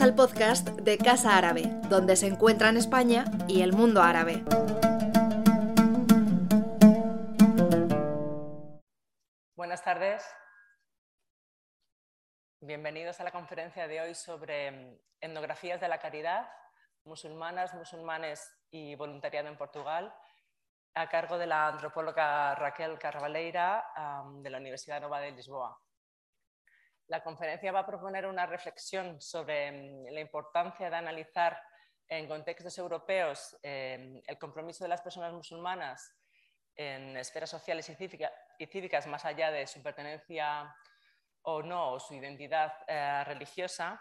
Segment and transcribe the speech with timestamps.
[0.00, 4.42] Al podcast de Casa Árabe, donde se encuentran España y el mundo árabe.
[9.54, 10.24] Buenas tardes.
[12.60, 16.48] Bienvenidos a la conferencia de hoy sobre mm, etnografías de la caridad,
[17.04, 20.12] musulmanas, musulmanes y voluntariado en Portugal,
[20.94, 23.84] a cargo de la antropóloga Raquel Carvaleira
[24.42, 25.83] de la Universidad Nova de Lisboa.
[27.08, 31.60] La conferencia va a proponer una reflexión sobre mm, la importancia de analizar
[32.08, 36.14] en contextos europeos em, el compromiso de las personas musulmanas
[36.76, 40.74] en esferas sociales y, cívicas más allá de su pertenencia
[41.42, 44.00] o no, o su identidad eh, religiosa.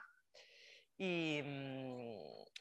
[0.98, 2.18] Mm,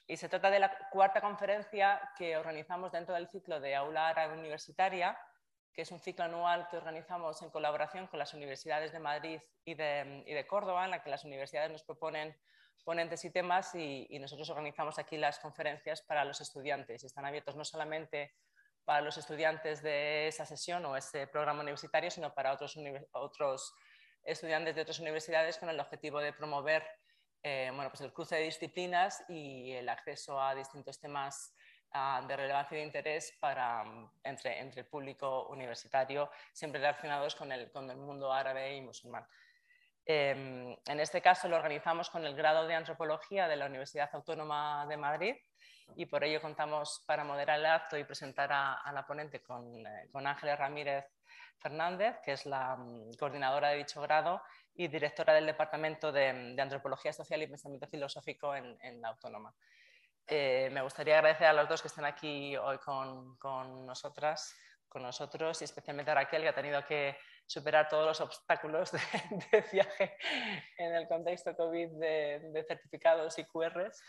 [0.06, 4.38] y, se trata de la cuarta conferencia que organizamos dentro del ciclo de Aula Árabe
[4.38, 5.19] Universitaria,
[5.75, 9.75] que es un ciclo anual que organizamos en colaboración con las universidades de Madrid y
[9.75, 12.37] de, Córdoba, en la que las universidades nos proponen
[12.84, 17.05] ponentes y temas y, nosotros organizamos aquí las conferencias para los estudiantes.
[17.05, 18.34] Están abiertos no solamente
[18.84, 22.77] para los estudiantes de esa sesión o ese programa universitario, sino para otros,
[23.12, 23.75] otros
[24.25, 26.84] estudiantes de otras universidades con el objetivo de promover
[27.45, 31.53] eh, bueno, pues el cruce de disciplinas y el acceso a distintos temas
[31.95, 37.35] Ah, de relevancia y de interés para, mm, entre, entre, el público universitario, siempre relacionados
[37.35, 39.27] con el, con el mundo árabe y musulmán.
[40.07, 44.87] Em, en este caso lo organizamos con el grado de antropología de la Universidad Autónoma
[44.89, 45.37] de Madrid
[45.95, 50.09] y por ello contamos para moderar el acto y presentar a, la ponente con, eh,
[50.11, 51.05] con, Ángeles Ramírez
[51.59, 54.43] Fernández, que es la mm, coordinadora de dicho grado
[54.75, 59.55] y directora del Departamento de, de Antropología Social y Pensamiento Filosófico en, en la Autónoma.
[60.27, 64.55] Eh, me gustaría agradecer a los dos que están aquí hoy con, con, nosotras,
[64.89, 69.01] con nosotros y especialmente a Raquel que ha tenido que superar todos los obstáculos de,
[69.73, 70.17] viaje
[70.79, 74.02] en el contexto COVID de, certificados y QRs.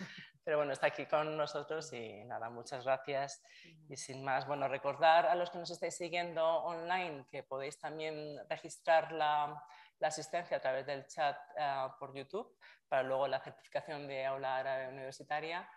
[0.43, 3.43] Pero bueno, está aquí con nosotros y nada, muchas gracias.
[3.89, 8.39] Y sin más, bueno, recordar a los que nos estáis siguiendo online que podéis también
[8.49, 9.61] registrar la,
[9.99, 12.55] la asistencia a través del chat eh, por YouTube
[12.87, 15.67] para luego la certificación de aula árabe universitaria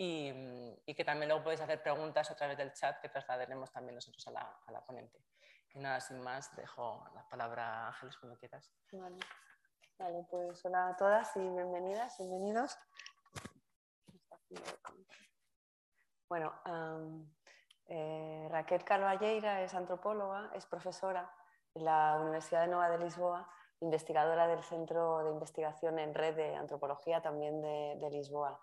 [0.00, 4.26] y, que también luego podéis hacer preguntas a través del chat que trasladaremos también nosotros
[4.28, 5.20] a la, a la ponente.
[5.74, 8.72] Y nada, sin más, dejo la palabra a Ángeles cuando quieras.
[8.92, 9.18] Vale.
[9.98, 12.78] vale, pues hola a todas y bienvenidas, bienvenidos.
[16.28, 16.52] Bueno,
[17.86, 21.30] eh, Raquel Carvalleira es antropóloga, es profesora
[21.74, 26.54] en la Universidad de Nova de Lisboa, investigadora del Centro de Investigación en Red de
[26.54, 28.60] Antropología también de, de Lisboa.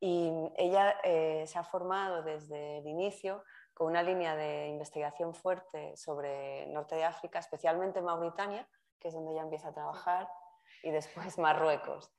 [0.00, 3.44] Y ella eh, se ha formado desde el inicio
[3.74, 8.66] con una línea de investigación fuerte sobre Norte de África, especialmente Mauritania,
[8.98, 10.28] que es donde ella empieza a trabajar,
[10.82, 12.12] y después Marruecos.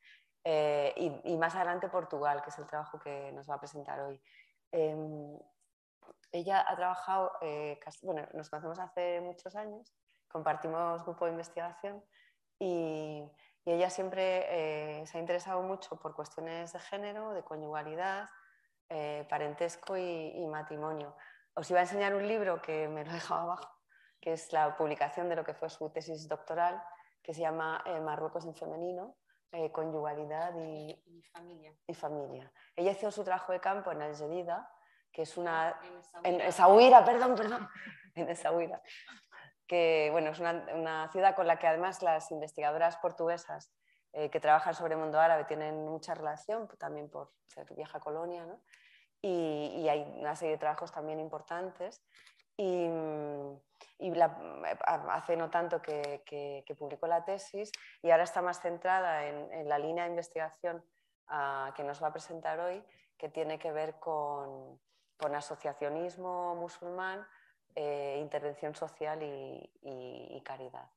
[0.44, 4.20] Eh, y, más adelante Portugal, que es el trabajo que nos va a presentar hoy.
[4.72, 5.38] Em,
[6.32, 9.94] ella ha trabajado, eh, bueno, nos conocemos hace muchos años,
[10.28, 12.04] compartimos grupo de investigación
[12.58, 13.24] y
[13.66, 18.28] y ella siempre eh, se ha interesado mucho por cuestiones de género, de conyugalidad,
[18.90, 21.16] eh, parentesco y, matrimonio.
[21.54, 23.70] Os iba a enseñar un libro que me lo he dejado abajo,
[24.20, 26.82] que es la publicación de lo que fue su tesis doctoral,
[27.22, 29.16] que se llama eh, Marruecos en femenino,
[29.74, 31.76] conyugalidad y, familia.
[31.86, 32.52] y, familia.
[32.74, 34.68] Ella hizo su trabajo de campo en Algerida,
[35.12, 35.78] que es una...
[36.24, 37.70] En Essaouira, perdón, perdón.
[38.16, 38.82] En Essaouira,
[40.12, 43.72] bueno, es una, ciudad con la que además las investigadoras portuguesas
[44.14, 48.46] eh, que trabajan sobre el mundo árabe tienen mucha relación, también por ser vieja colonia,
[48.46, 48.60] ¿no?
[49.22, 52.04] y, hay una serie de trabajos también importantes.
[52.58, 52.90] Y,
[55.08, 57.72] hace no tanto que, publicó la tesis
[58.02, 60.84] y ahora está más centrada en, la línea de investigación
[61.28, 62.84] ah, que nos va a presentar hoy,
[63.18, 64.80] que tiene que ver con
[65.34, 67.26] asociacionismo musulmán
[67.76, 70.90] eh, intervención social y, caridad.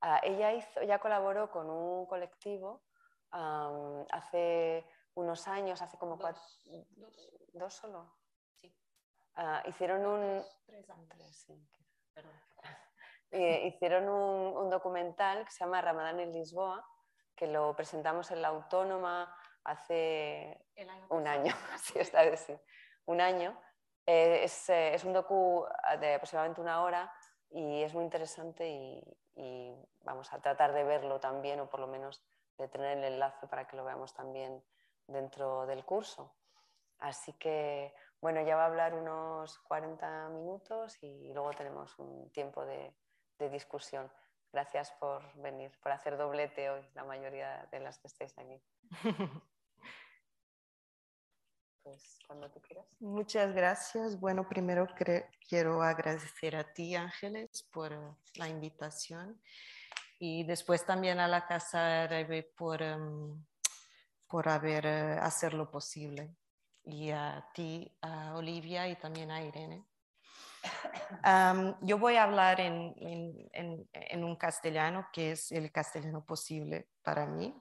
[0.00, 2.82] Ah, ella, hizo, colaboró con un colectivo
[3.30, 6.42] hace unos años, hace como cuatro...
[7.52, 8.14] Dos, solo?
[8.60, 8.74] Sí.
[9.34, 10.42] Ah, hicieron un...
[13.30, 16.82] Eh, hicieron un, documental que se llama Ramadán en Lisboa,
[17.36, 20.64] que lo presentamos en la Autónoma hace
[21.10, 22.58] un año, sí, vez sí,
[23.04, 23.60] un año,
[24.10, 25.66] eh, eh, es, un docu
[26.00, 27.12] de aproximadamente una hora
[27.50, 29.04] y es muy interesante y,
[30.00, 32.24] vamos a tratar de verlo también o por lo menos
[32.56, 34.64] de tener el enlace para que lo veamos también
[35.06, 36.34] dentro del curso.
[36.98, 42.64] Así que, bueno, ya va a hablar unos 40 minutos y luego tenemos un tiempo
[42.64, 42.96] de,
[43.38, 44.10] de discusión.
[44.50, 48.60] Gracias por venir, por hacer doblete hoy, la mayoría de las que estáis aquí.
[51.88, 52.84] pues cuando tú quieras.
[53.00, 54.20] Muchas gracias.
[54.20, 54.86] Bueno, primero
[55.48, 59.40] quiero agradecer a ti, Ángeles, por la invitación
[60.18, 63.42] y después también a la Casa Árabe por, em,
[64.26, 66.36] por haber uh, hacerlo posible
[66.84, 69.86] y a ti, a Olivia y también a Irene.
[71.80, 77.54] yo voy a hablar en, un castellano que es el castellano posible para mí.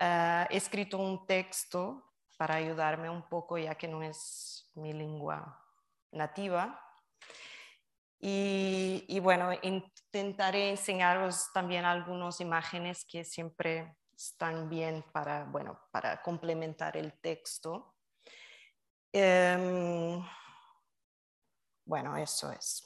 [0.00, 2.07] Uh, he escrito un texto
[2.38, 5.60] para ayudarme un poco ya que no es mi lengua
[6.12, 6.80] nativa.
[8.20, 16.96] Y, bueno, intentaré enseñaros también algunas imágenes que siempre están bien para, bueno, para complementar
[16.96, 17.94] el texto.
[19.12, 20.24] Em,
[21.84, 22.84] bueno, eso es.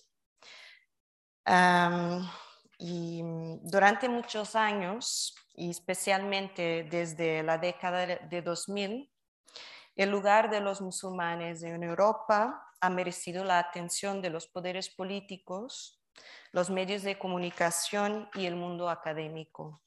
[2.79, 3.23] y
[3.63, 9.12] durante muchos años, y especialmente desde la década de 2000,
[9.95, 16.03] el lugar de los musulmanes en Europa ha merecido la atención de los poderes políticos,
[16.51, 19.83] los medios de comunicación y el mundo académico.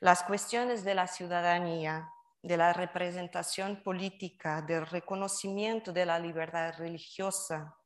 [0.00, 2.10] Las cuestiones de la ciudadanía,
[2.42, 7.76] de la representación política, del reconocimiento de la libertad religiosa,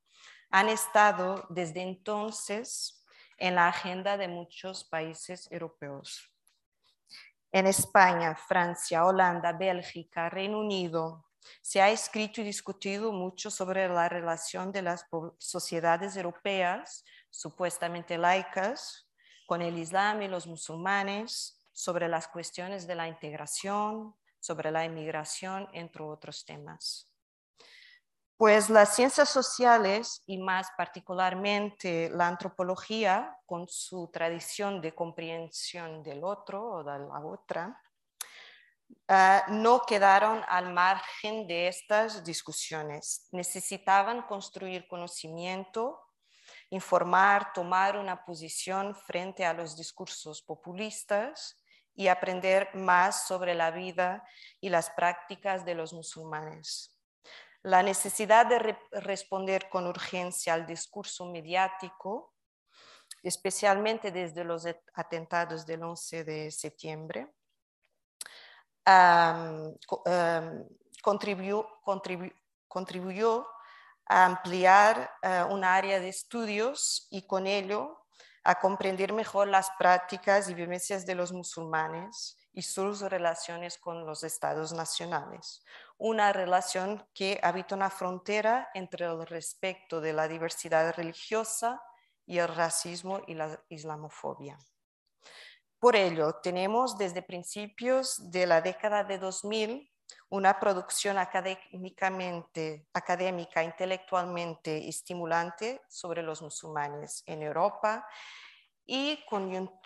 [0.51, 3.05] han estado desde entonces
[3.37, 6.33] en la agenda de muchos países europeos.
[7.53, 11.28] En España, Francia, Holanda, Bélgica, Reino Unido,
[11.61, 15.07] se ha escrito y discutido mucho sobre la relación de las
[15.39, 19.09] sociedades europeas, supuestamente laicas,
[19.47, 25.69] con el Islam y los musulmanes, sobre las cuestiones de la integración, sobre la inmigración,
[25.73, 27.09] entre otros temas.
[28.37, 36.23] Pues las ciencias sociales y más particularmente la antropología, con su tradición de comprensión del
[36.23, 37.81] otro o de la otra,
[39.11, 43.27] Ah, no quedaron al margen de estas discusiones.
[43.33, 45.99] Necesitaban construir conocimiento,
[46.71, 51.57] informar, tomar una posición frente a los discursos populistas
[51.95, 54.25] y aprender más sobre la vida
[54.61, 56.95] y las prácticas de los musulmanes.
[57.63, 62.35] La necesidad de responder con urgencia al discurso mediático,
[63.23, 64.65] especialmente desde los
[64.95, 67.35] atentados del 11 de septiembre,
[71.03, 71.67] contribuyó,
[74.11, 78.07] a ampliar uh, un área de estudios y con ello
[78.43, 84.25] a comprender mejor las prácticas y vivencias de los musulmanes y sus relaciones con los
[84.25, 85.63] estados nacionales.
[85.99, 91.83] Una relación que habita una frontera entre el respeto de la diversidad religiosa
[92.25, 94.59] y el racismo y la islamofobia.
[95.79, 99.89] Por ello, tenemos desde principios de la década de 2000
[100.31, 108.05] una producción académicamente, académica, intelectualmente estimulante sobre los musulmanes en Europa
[108.85, 109.25] y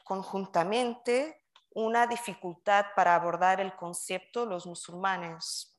[0.05, 1.43] conjuntamente
[1.75, 5.79] una dificultad para abordar el concepto los musulmanes.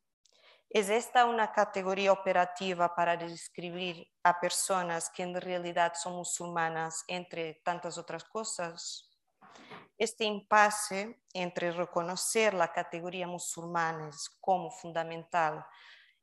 [0.69, 7.61] ¿Es esta una categoría operativa para describir a personas que en realidad son musulmanas, entre
[7.63, 9.12] tantas otras cosas?
[10.03, 15.65] Este impasse entre reconocer la categoría musulmanes como fundamental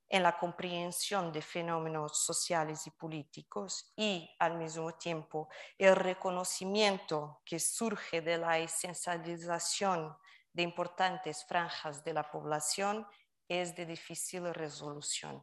[0.07, 7.59] en la comprensión de fenómenos sociales y políticos y al mismo tiempo el reconocimiento que
[7.59, 10.15] surge de la esencialización
[10.53, 13.07] de importantes franjas de la población
[13.49, 15.43] es de difícil resolución.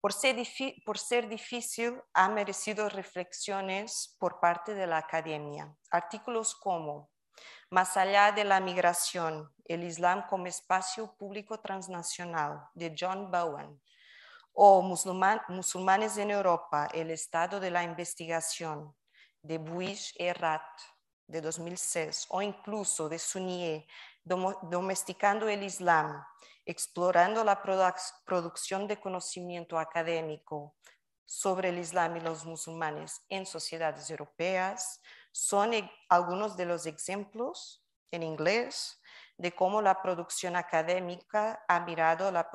[0.00, 5.76] Por ser, difícil, ha merecido reflexiones por parte de la academia.
[5.90, 7.10] Artículos como
[7.70, 13.80] Más allá de la migración, el Islam como espacio público transnacional, de John Bowen,
[14.52, 18.94] o Musulmanes en Europa, el estado de la investigación,
[19.42, 20.62] de Buish Errat,
[21.26, 23.86] de 2006, o incluso de Sunie,
[24.24, 26.22] Domesticando el Islam,
[26.70, 27.62] explorando la
[28.24, 30.76] producción de conocimiento académico
[31.26, 35.00] sobre el Islam y los musulmanes en sociedades europeas,
[35.32, 39.00] son e-, algunos de los ejemplos en inglés
[39.36, 42.48] de cómo la producción académica ha mirado la,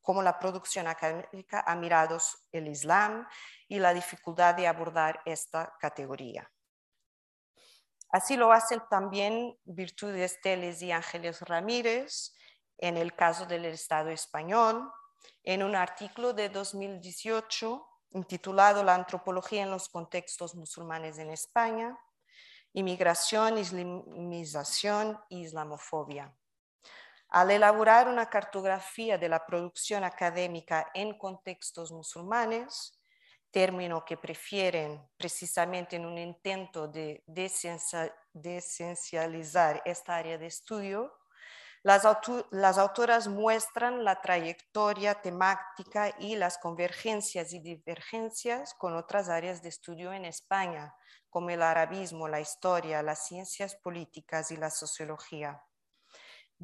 [0.00, 2.18] cómo la producción académica ha mirado
[2.52, 3.26] el Islam
[3.68, 6.50] y la dificultad de abordar esta categoría.
[8.14, 12.32] Así lo hacen también Virtudes Teles y Ángeles Ramírez
[12.78, 14.88] en el caso del Estado español,
[15.42, 21.98] en un artículo de 2018 intitulado La antropología en los contextos musulmanes en España,
[22.72, 26.32] Inmigración, Islamización e Islamofobia.
[27.30, 32.96] Al elaborar una cartografía de la producción académica en contextos musulmanes,
[33.54, 37.22] término que prefieren precisamente en un intento de
[38.32, 41.12] desencializar esta área de estudio,
[41.84, 49.68] las, autoras muestran la trayectoria temática y las convergencias y divergencias con otras áreas de
[49.68, 50.92] estudio en España,
[51.30, 55.62] como el arabismo, la historia, las ciencias políticas y la sociología.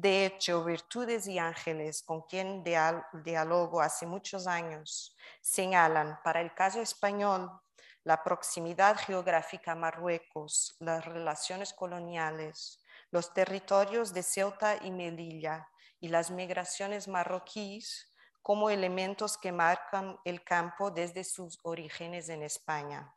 [0.01, 6.81] De hecho, Virtudes y Ángeles, con quien dialogo hace muchos años, señalan para el caso
[6.81, 7.51] español
[8.03, 16.07] la proximidad geográfica a Marruecos, las relaciones coloniales, los territorios de Ceuta y Melilla y
[16.07, 23.13] las migraciones marroquíes como elementos que marcan el campo desde sus orígenes en España.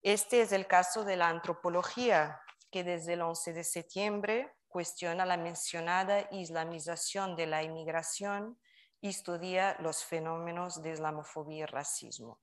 [0.00, 5.36] Este es el caso de la antropología, que desde el 11 de septiembre cuestiona la
[5.36, 8.58] mencionada islamización de la inmigración
[9.00, 12.40] y estudia los fenómenos de islamofobia y racismo.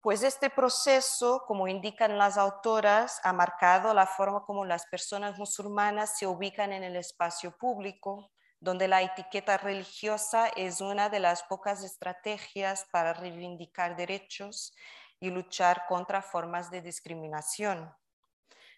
[0.00, 6.18] Pues este proceso, como indican las autoras, ha marcado la forma como las personas musulmanas
[6.18, 11.84] se ubican en el espacio público, donde la etiqueta religiosa es una de las pocas
[11.84, 14.74] estrategias para reivindicar derechos
[15.20, 17.94] y luchar contra formas de discriminación.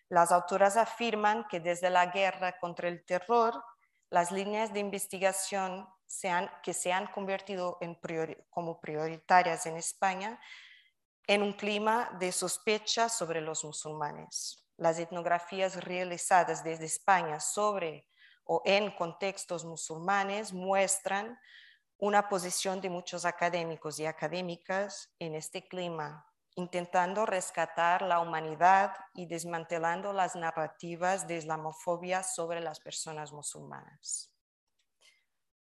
[0.08, 3.64] Las autoras afirman que desde la guerra contra el terror,
[4.10, 5.88] las líneas de investigación
[6.62, 7.78] que se han convertido
[8.50, 10.38] como prioritarias en España
[11.26, 14.64] en un clima de sospecha sobre los musulmanes.
[14.76, 18.08] Las etnografías realizadas desde España sobre
[18.44, 21.38] o en contextos musulmanes muestran
[21.96, 29.26] una posición de muchos académicos y académicas en este clima intentando rescatar la humanidad y
[29.26, 34.30] desmantelando las narrativas de islamofobia sobre las personas musulmanas.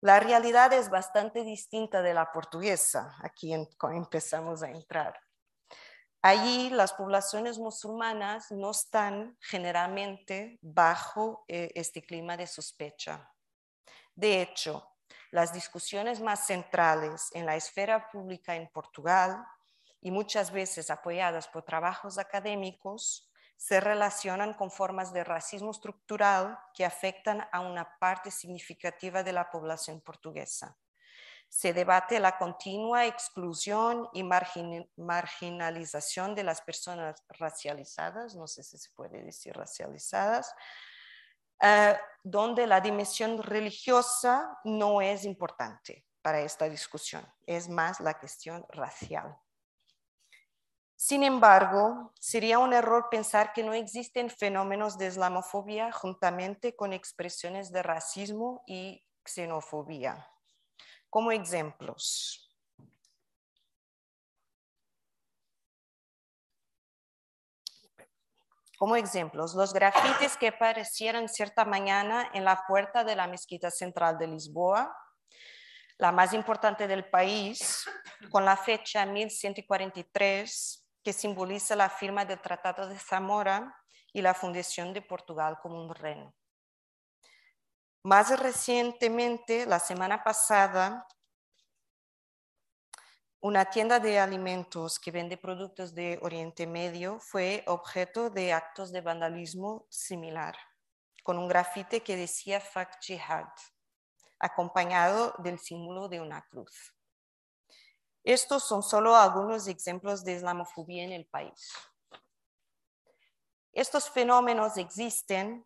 [0.01, 5.19] La realidad es bastante distinta de la portuguesa, aquí empezamos a entrar.
[6.21, 13.31] Allí las poblaciones musulmanas no están generalmente bajo eh, este clima de sospecha.
[14.15, 14.87] De hecho,
[15.31, 19.45] las discusiones más centrales en la esfera pública en Portugal
[20.05, 26.85] y muchas veces apoyadas por trabajos académicos, se relacionan con formas de racismo estructural que
[26.85, 30.77] afectan a una parte significativa de la población portuguesa.
[31.49, 34.21] Se debate la continua exclusión y
[34.95, 40.53] marginalización de las personas racializadas, no sé si se puede decir racializadas,
[41.63, 48.63] eh, donde la dimensión religiosa no es importante para esta discusión, es más la cuestión
[48.69, 49.35] racial.
[51.07, 57.71] Sin embargo, sería un error pensar que no existen fenómenos de islamofobia juntamente con expresiones
[57.71, 60.27] de racismo y xenofobia.
[61.11, 62.41] Como ejemplos,
[68.79, 74.17] Como ejemplos, los grafitis que aparecieron cierta mañana en la puerta de la mezquita central
[74.17, 74.91] de Lisboa
[75.97, 77.85] la más importante del país,
[78.29, 83.79] con la fecha 1143, que simboliza la firma del Tratado de Zamora
[84.11, 86.33] y la fundación de Portugal como un reino.
[88.01, 91.07] Más recientemente, la semana pasada,
[93.39, 99.01] una tienda de alimentos que vende productos de Oriente Medio fue objeto de actos de
[99.01, 100.57] vandalismo similar,
[101.21, 103.49] con un grafite que decía Fak Jihad,
[104.39, 106.94] acompañado del símbolo de una cruz.
[108.25, 111.71] Estos son solo algunos ejemplos de islamofobia en el país.
[113.71, 115.63] Estos fenómenos existen,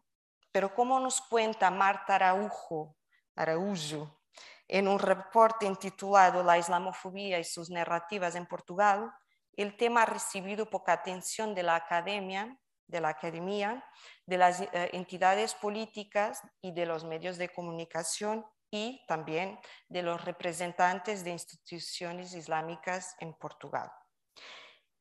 [0.52, 2.98] pero como nos cuenta Marta Araujo,
[3.34, 4.20] Araújo
[4.68, 9.10] en un reporte intitulado La islamofobia y sus narrativas en Portugal,
[9.54, 13.86] el tema ha recibido poca atención de la academia, de la academia,
[14.26, 20.24] de las eh, entidades políticas y de los medios de comunicación y también de los
[20.26, 23.92] representantes de instituciones islámicas en Portugal.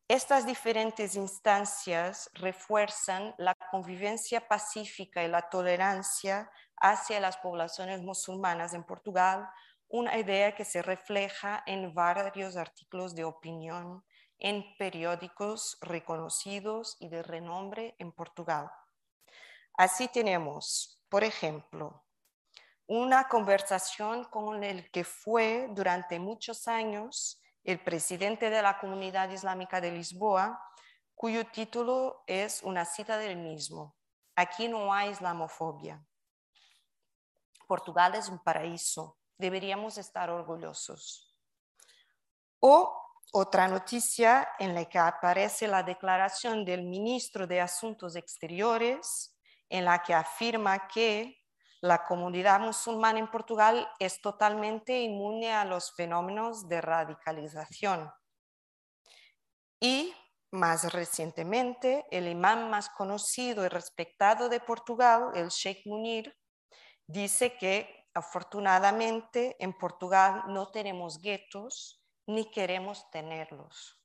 [0.08, 8.84] Estas diferentes instancias refuerzan la convivencia pacífica y la tolerancia hacia las poblaciones musulmanas en
[8.84, 9.46] Portugal,
[9.88, 14.02] una idea que se refleja en varios artículos de opinión
[14.38, 18.70] en periódicos reconocidos y de renombre en Portugal.
[19.76, 22.04] Así tenemos, por ejemplo,
[22.88, 29.78] una conversación con el que fue durante muchos años el presidente de la Comunidad Islámica
[29.78, 30.58] de Lisboa,
[31.14, 33.94] cuyo título es una cita del mismo.
[34.34, 36.02] Aquí no hay islamofobia.
[37.66, 41.36] Portugal es un paraíso, deberíamos estar orgullosos.
[42.58, 42.98] O
[43.32, 49.36] otra noticia en la que aparece la declaración del ministro de Asuntos Exteriores,
[49.68, 51.37] en la que afirma que
[51.80, 58.12] la comunidad musulmana en Portugal es totalmente inmune a los fenómenos de radicalización.
[59.80, 60.12] Y
[60.50, 66.36] más recientemente, el imán más conocido y respetado de Portugal, el Sheikh Munir,
[67.06, 74.00] dice que afortunadamente en Portugal no tenemos guetos ni queremos tenerlos.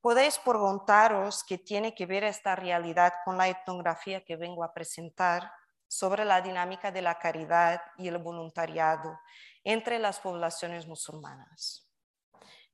[0.00, 5.50] Podéis preguntaros qué tiene que ver esta realidad con la etnografía que vengo a presentar
[5.94, 9.20] sobre la dinámica de la caridad y el voluntariado
[9.62, 11.88] entre las poblaciones musulmanas.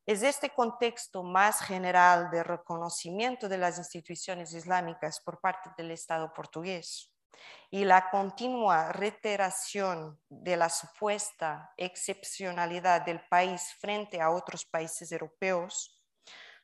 [0.06, 6.32] Es este contexto más general de reconocimiento de las instituciones islámicas por parte del Estado
[6.32, 7.14] portugués
[7.70, 16.02] y la continua reiteración de la supuesta excepcionalidad del país frente a otros países europeos,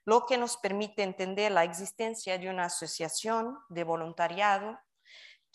[0.04, 4.78] lo que nos permite entender la existencia de una asociación de voluntariado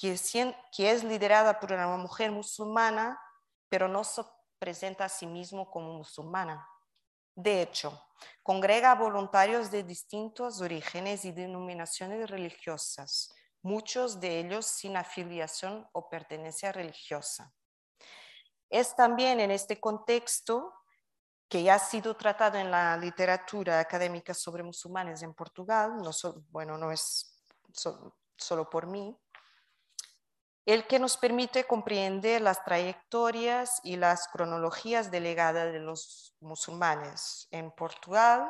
[0.01, 3.21] que, es liderada por una mujer musulmana,
[3.69, 4.23] pero no se
[4.57, 6.67] presenta a sí mismo como musulmana.
[7.35, 8.03] De hecho,
[8.41, 13.31] congrega voluntarios de distintos orígenes y denominaciones religiosas,
[13.61, 17.53] muchos de ellos sin afiliación o pertenencia religiosa.
[18.69, 20.73] Es también en este contexto
[21.47, 26.11] que ya ha sido tratado en la literatura académica sobre musulmanes en Portugal, no
[26.49, 27.43] bueno, no es
[28.37, 29.15] solo por mí,
[30.65, 37.71] el que nos permite comprender las trayectorias y las cronologías delegadas de los musulmanes en
[37.71, 38.47] Portugal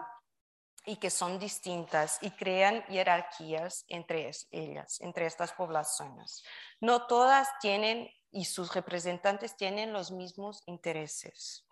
[0.85, 6.43] y que son distintas y crean jerarquías entre ellas, entre estas poblaciones.
[6.79, 11.65] No todas tienen y sus representantes tienen los mismos intereses.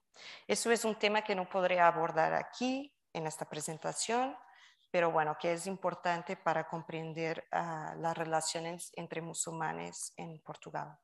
[0.47, 4.37] Eso es un tema que no podré abordar aquí en esta presentación,
[4.91, 10.97] pero bueno, que es importante para comprender ah, las relaciones entre musulmanes en Portugal.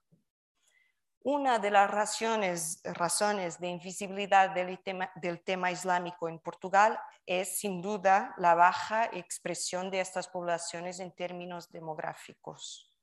[1.27, 7.57] Una de las razones, razones de invisibilidad del tema, del tema islámico en Portugal es
[7.57, 12.95] sin duda la baja expresión de estas poblaciones en términos demográficos.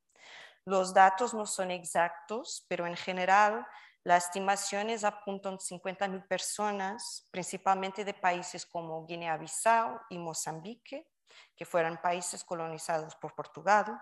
[0.64, 3.66] Los datos no son exactos, pero en general
[4.04, 11.08] las estimaciones apuntan 50.000 personas, principalmente de países como Guinea-Bissau y Mozambique,
[11.56, 14.00] que fueron países colonizados por Portugal,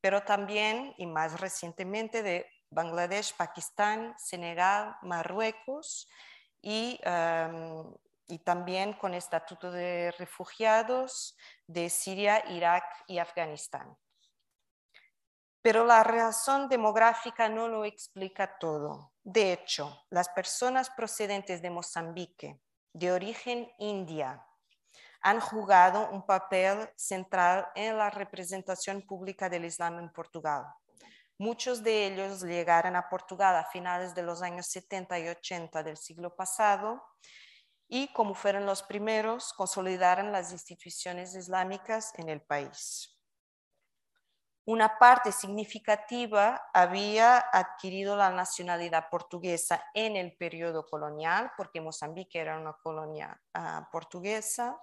[0.00, 6.08] pero también y más recientemente de Bangladesh, Pakistán, Senegal, Marruecos
[6.62, 7.94] y, em,
[8.26, 13.96] y también con estatuto de refugiados de Siria, Irak y Afganistán.
[15.60, 19.13] Pero la razón demográfica no lo explica todo.
[19.24, 22.60] De hecho, las personas procedentes de Mozambique,
[22.92, 24.46] de origen india,
[25.22, 30.66] han jugado un papel central en la representación pública del Islam en Portugal.
[31.38, 35.96] Muchos de ellos llegaron a Portugal a finales de los años 70 y 80 del
[35.96, 37.02] siglo pasado
[37.88, 43.13] y como fueron los primeros, consolidaron las instituciones islámicas en el país
[44.66, 52.58] una parte significativa había adquirido la nacionalidad portuguesa en el periodo colonial, porque Mozambique era
[52.58, 54.78] una colonia ah, portuguesa.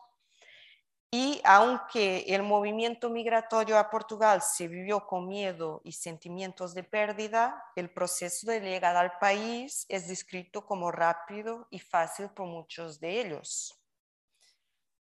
[1.13, 7.61] Y aunque el movimiento migratorio a Portugal se vivió con miedo y sentimientos de pérdida,
[7.75, 13.19] el proceso de llegada al país es descrito como rápido y fácil por muchos de
[13.19, 13.77] ellos.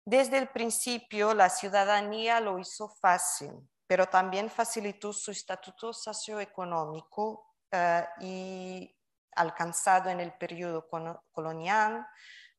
[0.03, 8.05] Desde el principio, la ciudadanía lo hizo fácil pero también facilitó su estatuto socioeconómico eh,
[8.21, 8.95] y
[9.35, 10.87] alcanzado en el periodo
[11.31, 12.07] colonial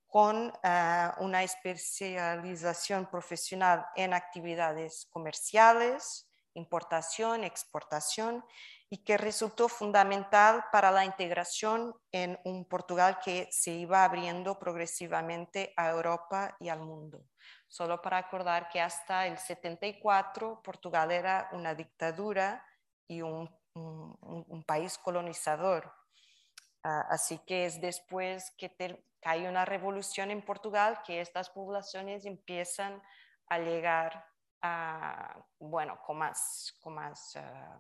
[0.07, 8.45] con eh, una especialización profesional en actividades comerciales, importación, exportación
[8.89, 15.73] y que resultó fundamental para la integración en un Portugal que se iba abriendo progresivamente
[15.77, 17.25] a Europa y al mundo.
[17.69, 22.65] Solo para acordar que hasta el 74 Portugal era una dictadura
[23.09, 23.51] y un,
[24.67, 25.93] país colonizador.
[26.83, 33.03] Ah, así que es después que, hay una revolución en Portugal que estas poblaciones empiezan
[33.49, 34.25] a llegar
[34.63, 37.79] a, bueno, con más, con más, ah,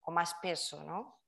[0.00, 1.19] con más peso, ¿no?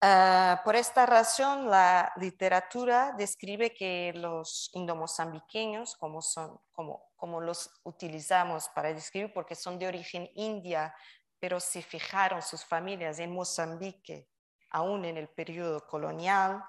[0.00, 8.68] Ah, por esta razón, la literatura describe que los indomozambiqueños, como, son, como, los utilizamos
[8.68, 10.94] para describir, porque son de origen india,
[11.40, 14.28] pero se fijaron sus familias en Mozambique,
[14.70, 16.62] aún en el periodo colonial,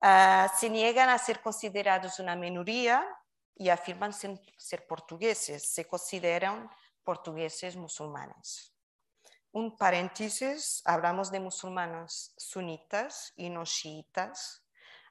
[0.00, 3.06] ah, se niegan a ser considerados una minoría
[3.54, 6.68] y afirman ser portugueses, se consideran
[7.04, 8.71] portugueses musulmanes.
[9.52, 14.64] Un paréntesis, hablamos de musulmanes sunitas y no chiitas,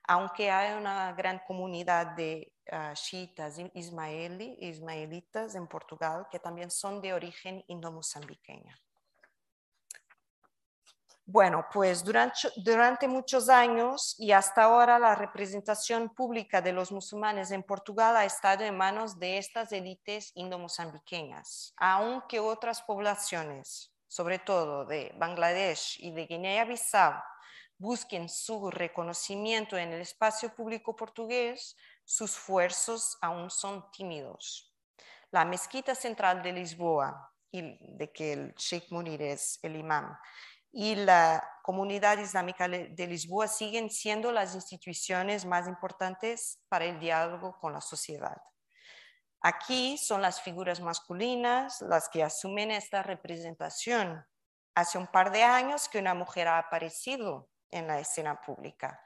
[0.07, 7.13] aunque hay una gran comunidad de uh, chiitas ismaelitas en Portugal que también son de
[7.13, 8.75] origen indo-mozambiqueño.
[11.23, 17.51] Bueno, pues durante, durante, muchos años y hasta ahora la representación pública de los musulmanes
[17.51, 24.83] en Portugal ha estado en manos de estas élites indomozambiqueñas, aunque otras poblaciones, sobre todo
[24.83, 27.13] de Bangladesh y de Guinea-Bissau,
[27.77, 34.75] busquen su reconocimiento en el espacio público portugués, sus esfuerzos aún son tímidos.
[35.31, 40.17] La mezquita central de Lisboa, y de que el Sheikh Munir es el imán,
[40.73, 47.57] y la comunidad islámica de Lisboa siguen siendo las instituciones más importantes para el diálogo
[47.61, 48.35] con la sociedad.
[49.41, 54.23] Aquí son las figuras masculinas las que asumen esta representación.
[54.75, 59.01] Hace un par de años que una mujer ha aparecido en la escena pública.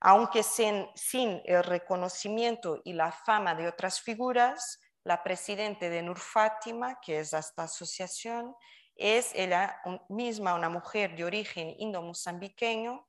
[0.00, 7.00] Aunque sin, el reconocimiento y la fama de otras figuras, la presidenta de Nur Fátima,
[7.00, 8.54] que es esta asociación,
[8.94, 13.04] es ella misma una mujer de origen indo-mozambiqueño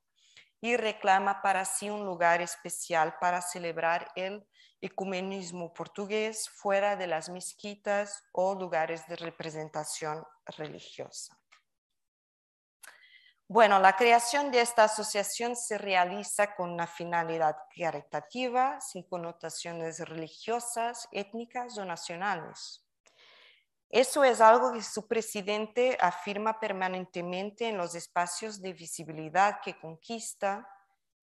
[0.62, 4.47] y reclama para sí un lugar especial para celebrar el
[4.84, 10.26] ecumenismo portugués fuera de las mezquitas o lugares de representación
[10.58, 11.39] religiosa.
[13.48, 21.08] Bueno, la creación de esta asociación se realiza con una finalidad caritativa, sin connotaciones religiosas,
[21.13, 22.86] étnicas o nacionales.
[23.89, 30.67] Eso es algo que su presidente afirma permanentemente en los espacios de visibilidad que conquista,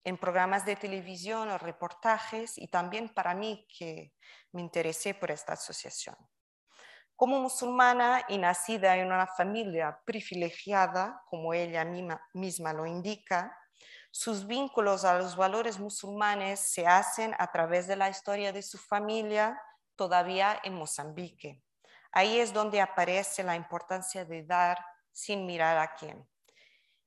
[0.03, 4.13] en programas de televisión o reportajes y también para mí que
[4.51, 6.15] me interesé por esta asociación.
[7.15, 11.85] Como musulmana y nacida en una familia privilegiada, como ella
[12.33, 13.55] misma lo indica,
[14.09, 18.77] sus vínculos a los valores musulmanes se hacen a través de la historia de su
[18.77, 19.61] familia
[19.95, 21.61] todavía en Mozambique
[22.11, 24.77] Ahí es donde aparece la importancia de dar
[25.13, 26.27] sin mirar a quién.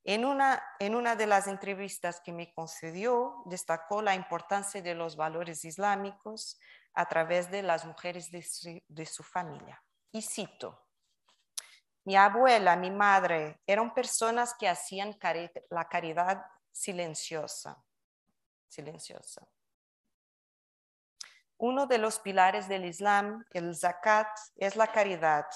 [0.05, 5.17] En una, en una de las entrevistas que me concedió, destacó la importancia de los
[5.17, 6.61] valores islámicos
[6.93, 9.83] a través de las mujeres de su, de su familia.
[10.13, 10.85] Y cito,
[12.05, 15.17] mi abuela, mi madre, eran personas que hacían
[15.71, 17.83] la caridad silenciosa,
[18.69, 19.49] silenciosa.
[21.57, 25.47] Uno de los pilares del Islam, el zakat, es la caridad,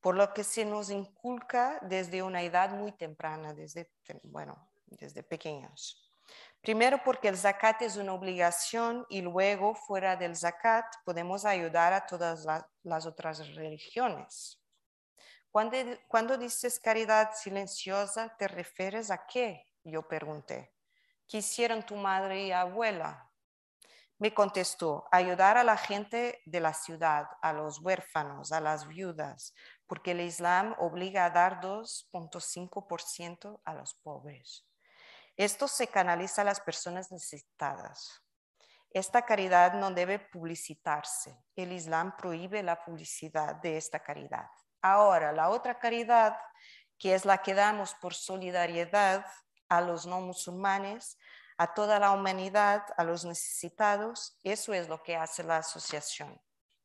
[0.00, 3.90] por lo que se nos inculca desde una edad muy temprana, desde,
[4.22, 6.10] bueno, desde pequeños.
[6.60, 12.06] Primero porque el zakat es una obligación y luego fuera del zakat podemos ayudar a
[12.06, 12.46] todas
[12.82, 14.62] las otras religiones.
[15.50, 19.66] Cuando, cuando dices caridad silenciosa, ¿te refieres a qué?
[19.82, 20.72] Yo pregunté.
[21.26, 23.30] ¿Qué hicieron tu madre y abuela?
[24.18, 29.54] Me contestó, ayudar a la gente de la ciudad, a los huérfanos, a las viudas,
[29.90, 34.64] porque el Islam obliga a dar 2.5% a los pobres.
[35.36, 38.22] Esto se canaliza a las personas necesitadas.
[38.92, 41.36] Esta caridad no debe publicitarse.
[41.56, 44.46] El Islam prohíbe la publicidad de esta caridad.
[44.80, 46.36] Ahora, la otra caridad,
[46.96, 49.26] que es la que damos por solidaridad
[49.68, 51.18] a los no musulmanes,
[51.58, 54.38] a toda la humanidad, a los necesitados.
[54.44, 56.40] Eso es lo que hace la asociación.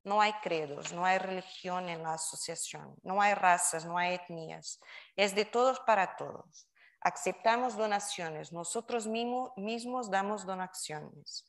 [0.06, 4.80] No hay credos, no hay religión en la asociación, no hay razas, no hay etnias.
[5.18, 6.70] Es de todos para todos.
[7.02, 11.46] Aceptamos donaciones, nosotros mismos damos donaciones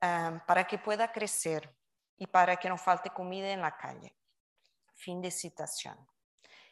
[0.00, 1.76] para que pueda crecer
[2.16, 4.16] y para que no falte comida en la calle.
[4.94, 5.98] Fin de citación.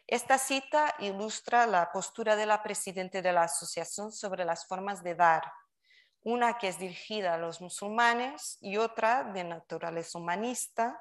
[0.07, 5.15] Esta cita ilustra la postura de la presidenta de la asociación sobre las formas de
[5.15, 5.53] dar,
[6.23, 11.01] una que es dirigida a los musulmanes y otra de naturaleza humanista,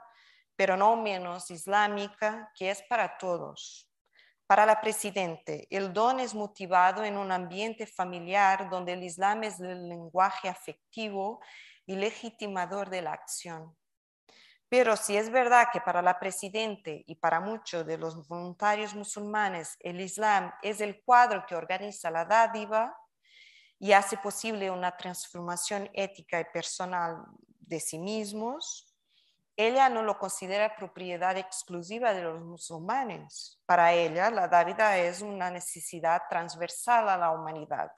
[0.56, 3.90] pero no menos islámica, que es para todos.
[4.48, 9.60] Para la presidenta, el don es motivado en un ambiente familiar donde el Islam es
[9.60, 11.42] el lenguaje afectivo
[11.86, 13.76] y legitimador de la acción.
[14.70, 19.78] Pero si es verdad que para la Presidente y para muchos de los voluntarios musulmanes
[19.80, 22.98] el Islam es el cuadro que organiza la dádiva
[23.80, 27.26] y hace posible una transformación ética y personal
[27.60, 28.88] de sí mismos,
[29.56, 33.60] ella no lo considera propiedad exclusiva de los musulmanes.
[33.66, 37.92] Para ella, la Dávida es una necesidad transversal a la humanidad,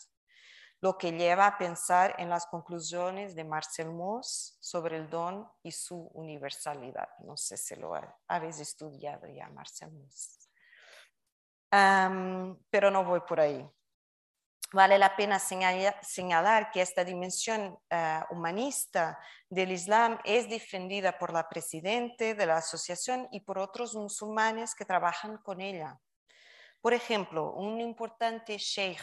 [0.82, 5.72] lo que lleva a pensar en las conclusiones de Marcel Mauss sobre el don y
[5.72, 7.10] su universalidad.
[7.20, 7.92] No sé si lo
[8.28, 10.50] habéis estudiado ya, Marcel Mauss.
[12.70, 13.70] pero no voy por ahí.
[14.72, 21.50] Vale la pena señalar que esta dimensión eh, humanista del Islam es defendida por la
[21.50, 26.00] presidenta de la asociación y por otros musulmanes que trabajan con ella.
[26.82, 29.02] Por ejemplo, un importante sheikh,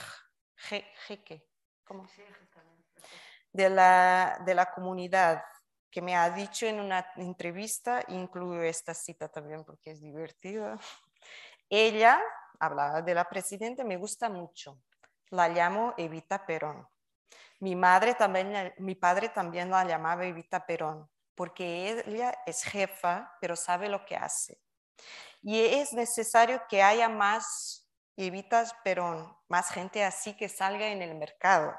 [3.53, 5.43] De, la, de la comunidad
[5.91, 10.79] que me ha dicho en una entrevista, incluyo esta cita también porque es divertida,
[11.69, 12.23] ella,
[12.61, 14.79] hablaba de la presidenta, me gusta mucho
[15.31, 16.89] la llamo Evita Perón.
[17.61, 23.57] Mi, madre también, mi padre también la llamaba Evita Perón, porque ella es jefa, pero
[23.57, 24.61] sabe lo que hace.
[25.43, 31.15] Y es necesario que haya más Evitas Perón, más gente así que salga en el
[31.15, 31.75] mercado.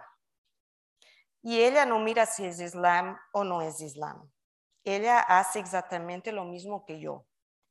[1.42, 4.32] Y ella no mira si es Islam o no es Islam.
[4.84, 7.26] Ella hace exactamente lo mismo que yo.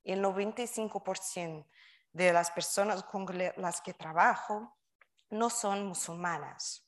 [0.04, 1.66] El 95%
[2.12, 4.75] de las personas con las que trabajo
[5.30, 6.86] no son musulmanas.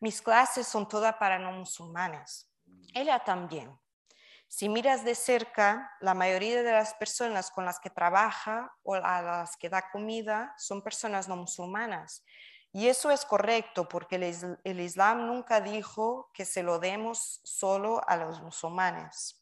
[0.00, 2.50] Mis clases son todas para no musulmanes.
[2.94, 3.78] Ella también.
[4.46, 9.22] Si miras de cerca, la mayoría de las personas con las que trabaja o a
[9.22, 12.24] las que da comida son personas no musulmanas.
[12.72, 14.16] Y eso es correcto porque
[14.64, 19.37] el, Islam nunca dijo que se lo demos solo a los musulmanes.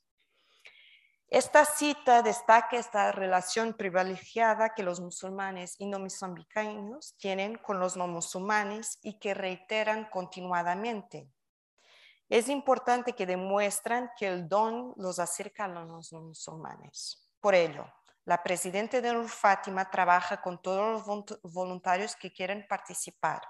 [1.28, 7.96] Esta cita destaca esta relación privilegiada que los musulmanes y no mozambicanos tienen con los
[7.96, 11.28] no musulmanes y que reiteran continuadamente.
[12.28, 17.28] Es importante que demuestran que el don los acerca a los no musulmanes.
[17.40, 17.86] Por ello,
[18.24, 23.42] la presidenta de Nur Fátima trabaja con todos los voluntarios que quieren participar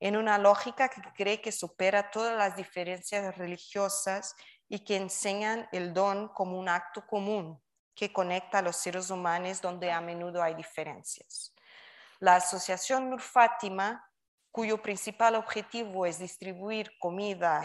[0.00, 4.36] en una lógica que cree que supera todas las diferencias religiosas
[4.68, 7.60] y que enseñan el don como un acto común
[7.94, 11.54] que conecta a los seres humanos donde a menudo hay diferencias.
[12.20, 14.08] La Asociación Nur Fátima,
[14.52, 17.62] cuyo principal objetivo es distribuir comida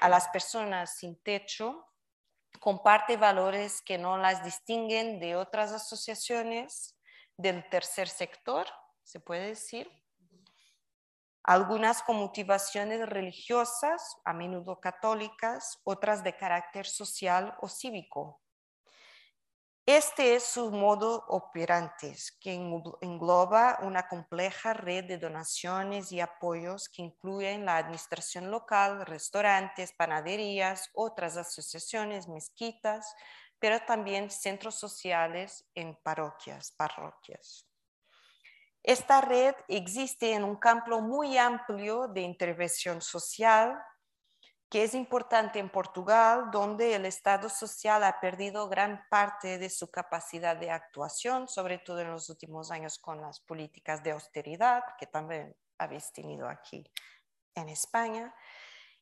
[0.00, 1.86] a las personas sin techo,
[2.58, 6.96] comparte valores que no las distinguen de otras asociaciones
[7.36, 8.66] del tercer sector,
[9.04, 9.90] se puede decir,
[11.46, 18.42] algunas con motivaciones religiosas, a menudo católicas, otras de carácter social o cívico.
[19.86, 22.54] Este es su modo operante, que
[23.00, 30.90] engloba una compleja red de donaciones y apoyos que incluyen la administración local, restaurantes, panaderías,
[30.92, 33.14] otras asociaciones, mezquitas,
[33.60, 37.65] pero también centros sociales en parroquias, parroquias.
[38.86, 43.76] Esta red existe en un campo muy amplio de intervención social
[44.68, 49.90] que es importante en Portugal, donde el Estado social ha perdido gran parte de su
[49.90, 55.08] capacidad de actuación, sobre todo en los últimos años con las políticas de austeridad, que
[55.08, 56.88] también habéis tenido aquí
[57.56, 58.32] en España.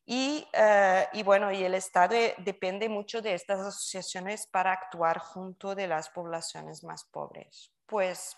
[0.07, 5.88] Y, eh, bueno, y el Estado depende mucho de estas asociaciones para actuar junto de
[5.88, 7.70] las poblaciones más pobres.
[7.85, 8.35] Pues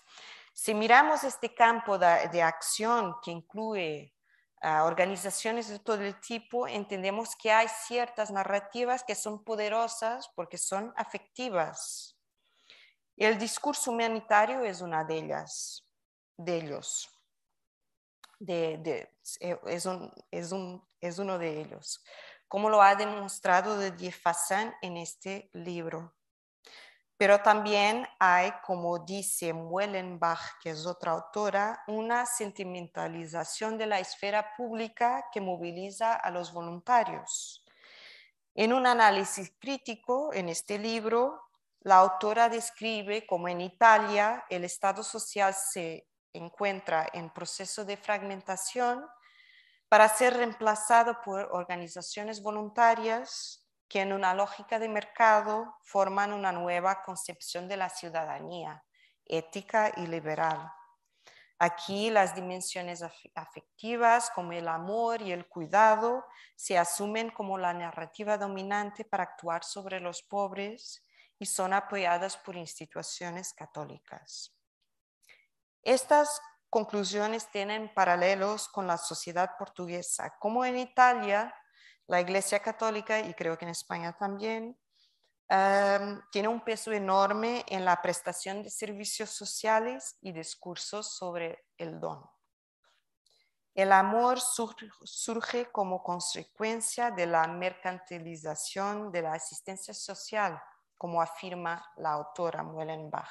[0.57, 4.15] si miramos este campo de, acción que incluye
[4.59, 10.57] a organizaciones de todo el tipo, entendemos que hay ciertas narrativas que son poderosas porque
[10.57, 12.17] son afectivas.
[13.15, 15.87] El discurso humanitario es una de ellas,
[16.35, 17.07] de ellos.
[18.39, 19.87] es,
[21.01, 22.03] es, uno de ellos,
[22.47, 24.11] como lo ha demostrado de Die
[24.81, 26.16] en este libro.
[27.17, 34.55] Pero también hay, como dice Muellenbach, que es otra autora, una sentimentalización de la esfera
[34.55, 37.65] pública que moviliza a los voluntarios.
[38.53, 41.41] En un análisis crítico en este libro,
[41.81, 49.05] la autora describe cómo en Italia el Estado social se encuentra en proceso de fragmentación
[49.89, 57.03] para ser reemplazado por organizaciones voluntarias que en una lógica de mercado forman una nueva
[57.03, 58.83] concepción de la ciudadanía,
[59.25, 60.71] ética y liberal.
[61.59, 68.37] Aquí las dimensiones afectivas como el amor y el cuidado se asumen como la narrativa
[68.37, 71.03] dominante para actuar sobre los pobres
[71.39, 74.55] y son apoyadas por instituciones católicas.
[75.81, 80.37] Estas conclusiones tienen paralelos con la sociedad portuguesa.
[80.39, 81.55] Como en Italia,
[82.07, 84.77] la Iglesia Católica, y creo que en España también,
[86.31, 92.21] tiene un peso enorme en la prestación de servicios sociales y discursos sobre el don.
[93.73, 100.59] El amor surge como consecuencia de la mercantilización de la asistencia social,
[100.97, 103.29] como afirma la autora Muellenbach.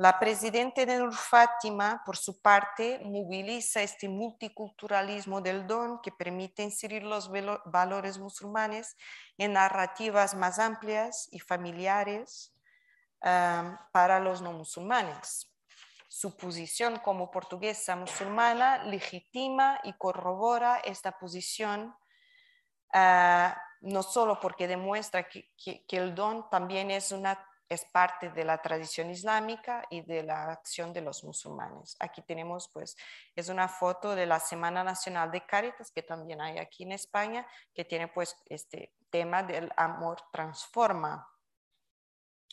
[0.00, 6.62] La presidenta de Nur Fátima, por su parte, moviliza este multiculturalismo del don que permite
[6.62, 7.28] inserir los
[7.64, 8.96] valores musulmanes
[9.38, 12.54] en narrativas más amplias y familiares
[13.18, 15.52] para los no musulmanes.
[16.06, 21.92] Su posición como portuguesa musulmana legitima y corrobora esta posición,
[22.94, 28.58] ah, no solo porque demuestra que, el don también es, una, es parte de la
[28.58, 31.96] tradición islámica y de la acción de los musulmanes.
[32.00, 32.96] Aquí tenemos, pues,
[33.36, 37.46] es una foto de la Semana Nacional de Cáritas, que también hay aquí en España,
[37.74, 41.28] que tiene, pues, este tema del amor transforma.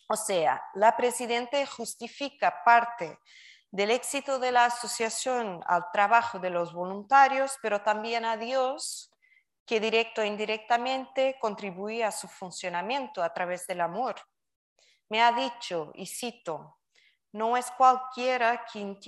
[0.10, 3.17] O sea, la presidenta justifica parte
[3.71, 9.12] del éxito de la asociación al trabajo de los voluntarios, pero también a Dios,
[9.65, 14.15] que directo e indirectamente contribuye a su funcionamiento a través del amor.
[15.09, 16.79] Me ha dicho, y cito,
[17.31, 18.99] no es cualquiera quien,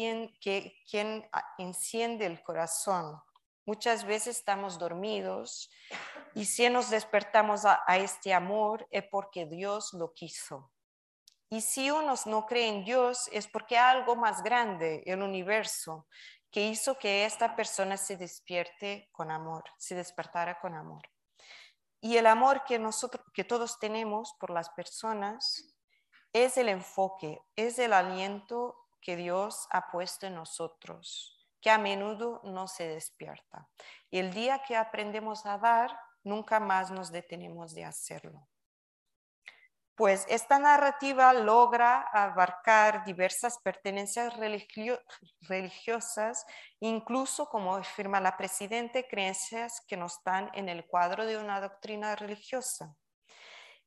[1.57, 3.21] enciende el corazón.
[3.65, 5.69] Muchas veces estamos dormidos
[6.33, 10.71] y si nos despertamos a este amor es porque Dios lo quiso.
[11.49, 16.07] Y si unos no creen en Dios es porque algo más grande, el universo,
[16.51, 21.03] que hizo que esta persona se despierte con amor, se despertara con amor.
[22.01, 25.73] Y el amor que nosotros, que todos tenemos por las personas,
[26.33, 32.41] es el enfoque, es el aliento que Dios ha puesto en nosotros, que a menudo
[32.43, 33.69] no se despierta.
[34.09, 38.47] Y el día que aprendemos a dar, nunca más nos detenemos de hacerlo
[39.97, 44.31] pues esta narrativa logra abarcar diversas pertenencias
[45.41, 46.45] religiosas,
[46.79, 52.15] incluso, como afirma la Presidenta, creencias que no están en el cuadro de una doctrina
[52.15, 52.95] religiosa.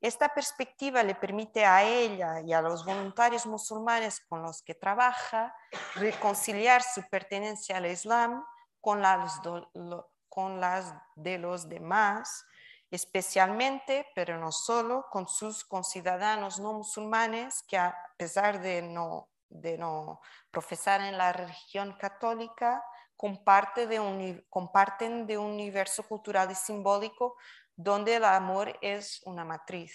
[0.01, 5.55] Esta perspectiva le permite a ella y a los voluntarios musulmanes con los que trabaja
[5.95, 8.43] reconciliar su pertenencia al Islam
[8.81, 9.41] con las,
[11.17, 12.47] de los demás
[12.91, 19.79] especialmente, pero no solo, con sus conciudadanos no musulmanes que a pesar de no, de
[19.79, 22.83] no profesar en la religión católica,
[23.17, 23.89] comparten
[25.27, 27.37] de un universo cultural y simbólico
[27.83, 29.95] donde el amor es una matriz.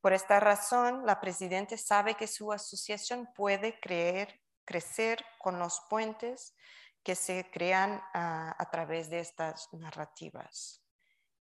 [0.00, 6.54] Por esta razón, la Presidenta sabe que su asociación puede creer, crecer con los puentes
[7.02, 10.84] que se crean a través de estas narrativas.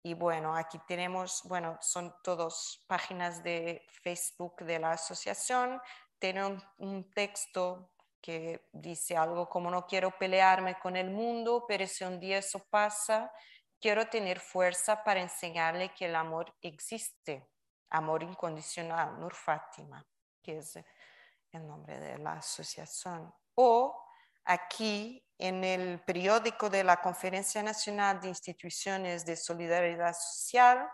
[0.03, 5.81] Y bueno, aquí tenemos, bueno, son todas páginas de Facebook de la asociación.
[6.19, 12.05] Tiene un, texto que dice algo como no quiero pelearme con el mundo, pero si
[12.05, 13.31] un día eso pasa,
[13.81, 17.49] quiero tener fuerza para enseñarle que el amor existe,
[17.91, 20.05] amor incondicional, Nur Fátima,
[20.43, 20.77] que es
[21.53, 23.33] el nombre de la asociación.
[23.55, 24.05] O
[24.45, 30.89] aquí en el periódico de la Conferencia Nacional de Instituciones de Solidaridad Social.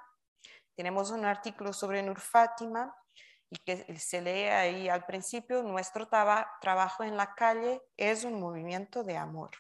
[0.77, 2.95] Tenemos un artículo sobre Nur Fátima
[3.49, 9.05] y que se lee ahí al principio, nuestro trabajo en la calle es un movimiento
[9.05, 9.51] de amor.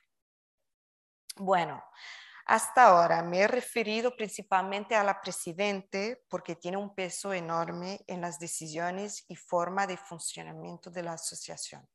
[1.37, 1.82] Bueno,
[2.46, 8.20] hasta ahora me he referido principalmente a la Presidente porque tiene un peso enorme en
[8.20, 11.88] las decisiones y forma de funcionamiento de la asociación.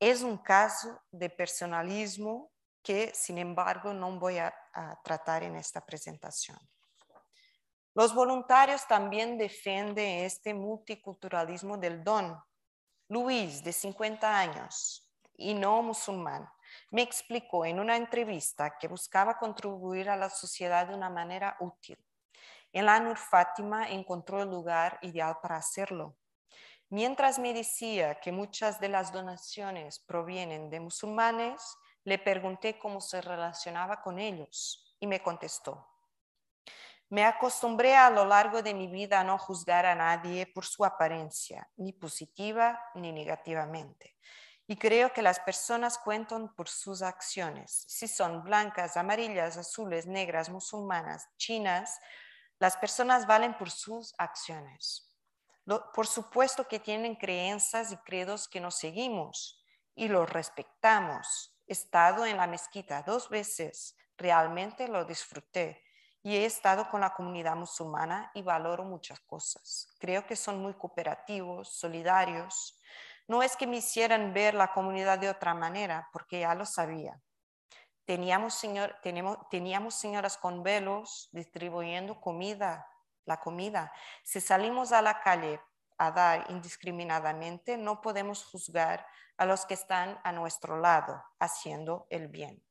[0.00, 2.50] Es un caso de personalismo
[2.82, 4.52] que, sin embargo, no voy a,
[5.04, 6.58] tratar en esta presentación.
[7.94, 12.42] Los voluntarios también defienden este multiculturalismo del don.
[13.08, 15.06] Luis, de 50 años
[15.36, 16.48] y no musulmán,
[16.90, 21.98] me explicó en una entrevista que buscaba contribuir a la sociedad de una manera útil.
[22.72, 26.16] En la Nur Fátima encontró el lugar ideal para hacerlo.
[26.88, 31.62] Mientras me decía que muchas de las donaciones provienen de musulmanes,
[32.04, 35.86] le pregunté cómo se relacionaba con ellos y me contestó.
[37.08, 40.82] Me acostumbré a lo largo de mi vida a no juzgar a nadie por su
[40.82, 44.16] apariencia, ni positiva ni negativamente.
[44.72, 47.84] Y creo que las personas cuentan por sus acciones.
[47.88, 51.98] Si son blancas, amarillas, azules, negras, musulmanas, chinas,
[52.58, 55.12] las personas valen por sus acciones
[55.94, 59.62] por supuesto que tienen creencias y credos que nos seguimos
[59.94, 61.56] y los respetamos.
[61.66, 65.82] He estado en la mezquita dos veces, realmente lo disfruté
[66.22, 69.88] y he estado con la comunidad musulmana y valoro muchas cosas.
[69.98, 72.78] Creo que son muy cooperativos, solidarios.
[73.28, 77.20] No es que me hicieran ver la comunidad de otra manera, porque ya lo sabía.
[78.04, 82.86] Teníamos, señor, teníamos señoras con velos distribuyendo comida,
[83.24, 83.92] la comida.
[84.24, 85.60] Si salimos a la calle
[85.98, 89.06] a dar indiscriminadamente, no podemos juzgar
[89.36, 92.62] a los que están a nuestro lado haciendo el bien.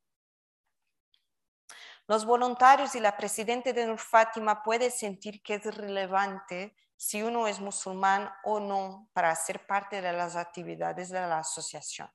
[2.08, 7.48] Los voluntarios y la presidenta de Nur Fátima pueden sentir que es relevante si uno
[7.48, 12.08] es musulmán o no para ser parte de las actividades de la asociación.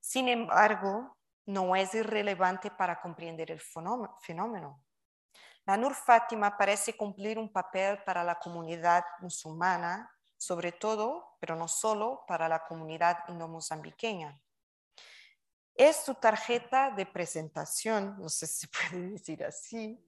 [0.00, 1.16] Sin embargo,
[1.46, 4.84] no es irrelevante para comprender el fenómeno.
[5.64, 11.68] La Nur Fátima parece cumplir un papel para la comunidad musulmana, sobre todo, pero no
[11.68, 14.42] solo, para la comunidad indo-mozambiqueña.
[15.72, 20.04] Es su tarjeta de presentación, no sé si se puede decir así,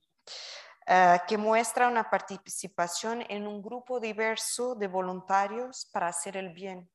[0.86, 6.88] eh, que muestra una participación en un grupo diverso de voluntarios para hacer el bien.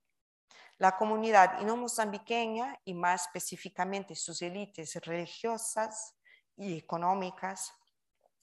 [0.77, 6.15] La comunidad no-mozambiqueña y más específicamente sus élites religiosas
[6.55, 7.73] y económicas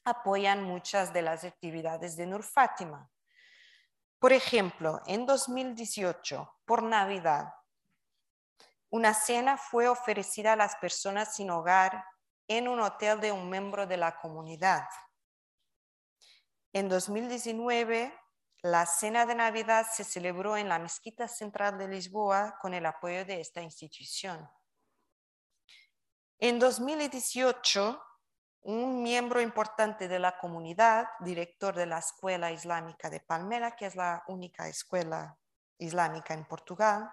[0.05, 3.11] apoyan muchas de las actividades de Nur Fátima.
[4.19, 7.55] Por ejemplo, en 2018, por Navidad,
[8.91, 12.05] una cena fue ofrecida a las personas sin hogar
[12.49, 14.85] en un hotel de un miembro de la comunidad.
[16.73, 18.13] En 2019,
[18.63, 23.25] la cena de Navidad se celebró en la Mezquita Central de Lisboa con el apoyo
[23.25, 24.49] de esta institución.
[26.39, 28.03] En 2018,
[28.63, 33.97] un miembro importante de la comunidad, director de la Escuela Islámica de Palmera, que es
[33.97, 35.39] la única escuela
[35.79, 37.11] islámica en Portugal,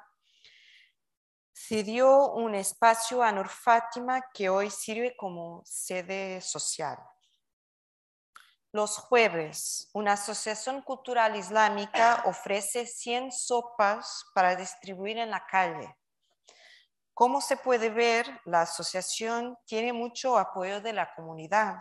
[1.54, 6.98] cedió un espacio a Nur Fátima que hoy sirve como sede social.
[8.76, 15.96] Los jueves, una asociación cultural islámica ofrece 100 sopas para distribuir en la calle.
[17.14, 21.78] Como se puede ver, la asociación tiene mucho apoyo de la comunidad.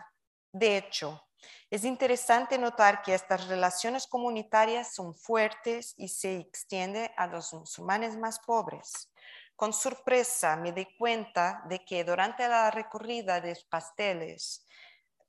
[0.53, 1.21] De hecho,
[1.69, 8.15] es interesante notar que estas relaciones comunitarias son fuertes y se extienden a los musulmanes
[8.15, 9.11] más pobres.
[9.57, 14.65] Con sorpresa me di cuenta de que durante la recorrida de pasteles,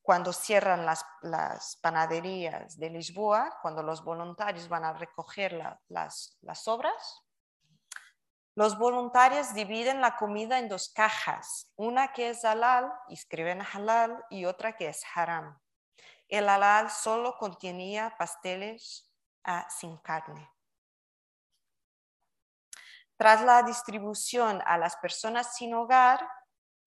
[0.06, 1.04] cuando cierran las,
[1.82, 5.52] panaderías de Lisboa, cuando los voluntarios van a recoger
[5.88, 7.24] las, las obras,
[8.54, 14.44] los voluntarios dividen la comida en dos cajas, una que es halal, escriben halal, y
[14.44, 15.58] otra que es haram.
[16.28, 20.48] El halal solo contenía pasteles ah, sin carne.
[23.16, 26.26] Tras la distribución a las personas sin hogar,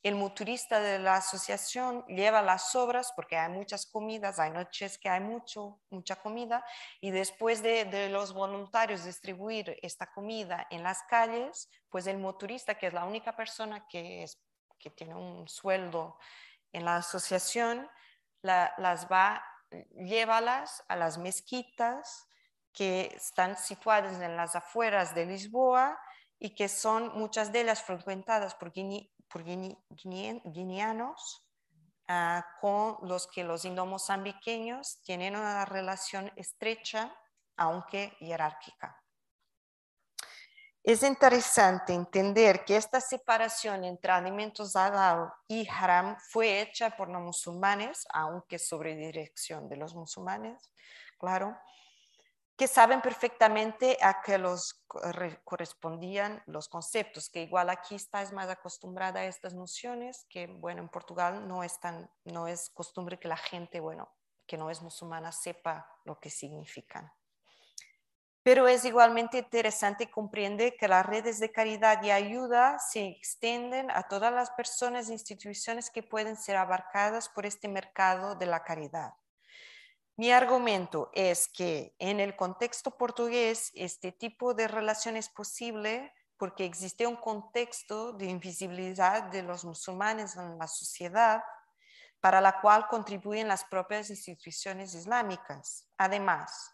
[0.01, 5.09] el motorista de la asociación lleva las sobras porque hay muchas comidas, hay noches que
[5.09, 6.63] hay mucho, mucha comida
[7.01, 12.87] y después de, los voluntarios distribuir esta comida en las calles, pues el motorista, que
[12.87, 14.25] es la única persona que,
[14.77, 16.17] que tiene un sueldo
[16.71, 17.89] en la asociación,
[18.41, 19.43] las va,
[19.95, 22.25] llévalas a las mezquitas
[22.71, 25.99] que están situadas en las afueras de Lisboa
[26.39, 28.71] y que son muchas de ellas frecuentadas por,
[29.29, 31.45] guineanos
[32.07, 37.15] ah, con los que los indomozambiqueños tienen una relación estrecha,
[37.55, 38.99] aunque jerárquica.
[40.81, 47.21] Es interesante entender que esta separación entre alimentos halal y haram fue hecha por los
[47.21, 50.71] musulmanes, aunque sobre dirección de los musulmanes,
[51.17, 51.55] claro,
[52.59, 54.83] que saben perfectamente a qué los
[55.45, 60.89] correspondían los conceptos, que igual aquí estás más acostumbrada a estas nociones, que bueno, en
[60.89, 64.11] Portugal no es, tan, no es costumbre que la gente, bueno,
[64.45, 67.09] que no es musulmana sepa lo que significan.
[68.43, 74.09] Pero es igualmente interesante comprender que las redes de caridad y ayuda se extienden a
[74.09, 79.13] todas las personas e instituciones que pueden ser abarcadas por este mercado de la caridad.
[80.19, 86.65] Mi argumento es que en el contexto portugués este tipo de relación es posible porque
[86.65, 91.41] existe un contexto de invisibilidad de los musulmanes en la sociedad
[92.19, 95.87] para la cual contribuyen las propias instituciones islámicas.
[95.97, 96.69] Además,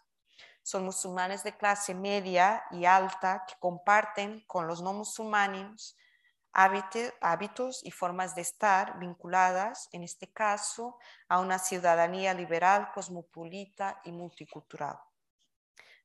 [0.64, 5.96] son musulmanes de clase media y alta que comparten con los no musulmanes
[6.56, 10.98] hábitos y formas de estar vinculadas, en este caso,
[11.28, 14.98] a una ciudadanía liberal, cosmopolita y multicultural.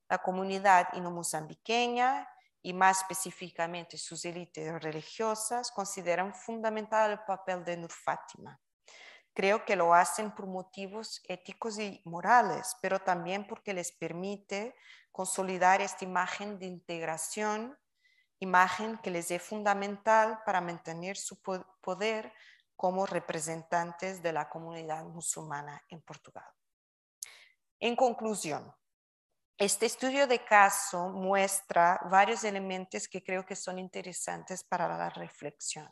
[0.09, 2.27] La comunidad ino-mozambiqueña
[2.61, 8.59] y más específicamente sus élites religiosas consideran fundamental el papel de Nur Fátima.
[9.33, 14.75] Creo que lo hacen por motivos éticos y morales, pero también porque les permite
[15.11, 17.77] consolidar esta imagen de integración,
[18.41, 22.33] imagen que les es fundamental para mantener su poder
[22.75, 26.51] como representantes de la comunidad musulmana en Portugal.
[27.79, 28.75] En conclusión,
[29.57, 35.89] este estudio de caso muestra varios elementos que creo que son interesantes para la reflexión.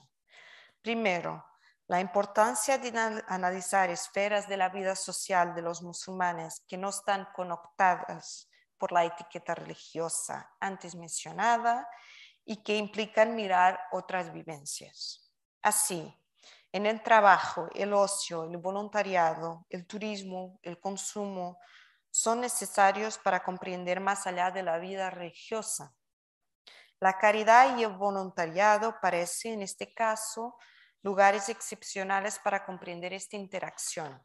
[0.81, 1.45] Primero,
[1.85, 2.91] la importancia de
[3.27, 9.05] analizar esferas de la vida social de los musulmanes que no están conectadas por la
[9.05, 11.87] etiqueta religiosa antes mencionada
[12.45, 15.31] y que implican mirar otras vivencias.
[15.61, 16.13] Así,
[16.71, 21.59] en el trabajo, el ocio, el voluntariado, el turismo, el consumo,
[22.11, 25.95] son necesarios para comprender más allá de la vida religiosa.
[26.99, 30.57] La caridad y el voluntariado parecen, en este caso,
[31.01, 34.21] lugares excepcionales para comprender esta interacción.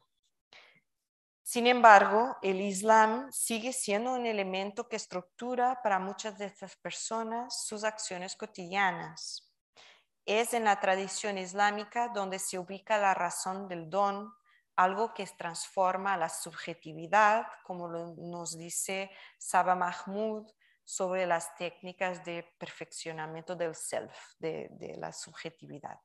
[1.47, 7.67] Sin embargo, el Islam sigue siendo un elemento que estructura para muchas de estas personas
[7.67, 9.53] sus acciones cotidianas.
[10.25, 14.33] Es en la tradición islámica donde se ubica la razón del don,
[14.75, 20.51] algo que transforma la subjetividad, como nos dice Saba Mahmoud
[20.83, 25.99] sobre las técnicas de perfeccionamiento del self, de la subjetividad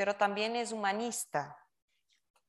[0.00, 1.58] pero también es humanista.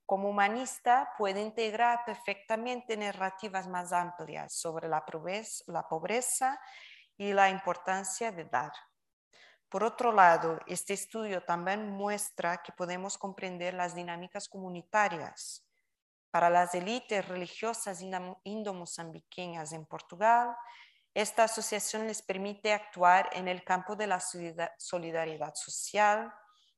[0.05, 6.59] Como humanista puede integrar perfectamente narrativas más amplias sobre la pobreza, la pobreza
[7.17, 8.71] y la importancia de dar.
[9.69, 15.65] Por otro lado, este estudio también muestra que podemos comprender las dinámicas comunitarias.
[16.29, 18.01] Para las élites religiosas
[18.43, 20.55] indomozambiqueñas en Portugal,
[21.13, 24.19] esta asociación les permite actuar en el campo de la
[24.77, 26.33] solidaridad social,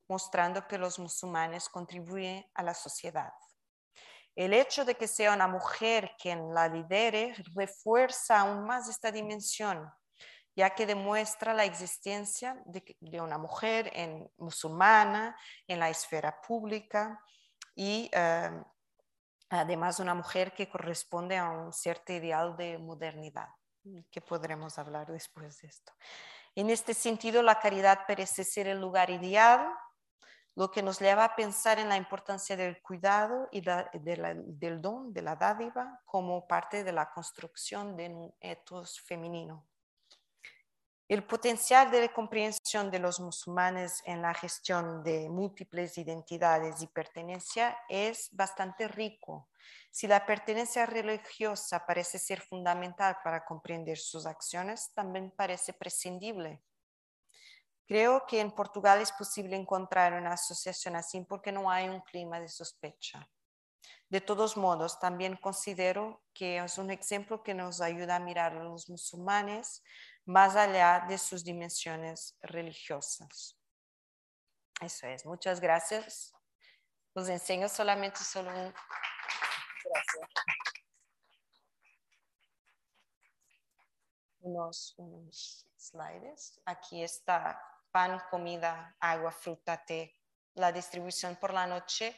[0.08, 3.32] mostrando que los musulmanes contribuyen a la sociedad.
[4.36, 9.91] El hecho de que sea una mujer quien la lidere refuerza aún más esta dimensión,
[10.56, 15.38] ya que demuestra la existencia de, una mujer en, musulmana
[15.68, 17.20] en la esfera pública
[17.76, 18.64] y eh,
[19.49, 23.49] además una mujer que corresponde a un cierto ideal de modernidad,
[24.12, 25.93] que podremos hablar después de esto.
[26.56, 29.68] En este sentido, la caridad parece ser el lugar ideal
[30.56, 35.22] lo que nos lleva a pensar en la importancia del cuidado y del don, de
[35.22, 39.66] la dádiva, como parte de la construcción de un etos femenino.
[41.08, 47.78] El potencial de comprensión de los musulmanes en la gestión de múltiples identidades y pertenencia
[47.89, 49.49] es bastante rico.
[49.91, 56.64] Si la pertenencia religiosa parece ser fundamental para comprender sus acciones, también parece prescindible
[57.86, 62.40] Creo que en Portugal es posible encontrar una asociación así porque no hay un clima
[62.40, 63.30] de sospecha.
[64.10, 68.64] De todos modos, también considero que es un ejemplo que nos ayuda a mirar a
[68.64, 69.84] los musulmanes
[70.26, 73.58] más allá de sus dimensiones religiosas.
[74.80, 75.26] Eso es.
[75.26, 76.34] Muchas gracias.
[77.14, 78.74] Os enseño solamente solo un...
[79.84, 80.30] Gracias.
[84.40, 86.62] Unos, unos slides.
[86.66, 87.60] Aquí está
[87.94, 90.20] pan, comida, agua, fruta, té,
[90.56, 92.18] la distribución por la noche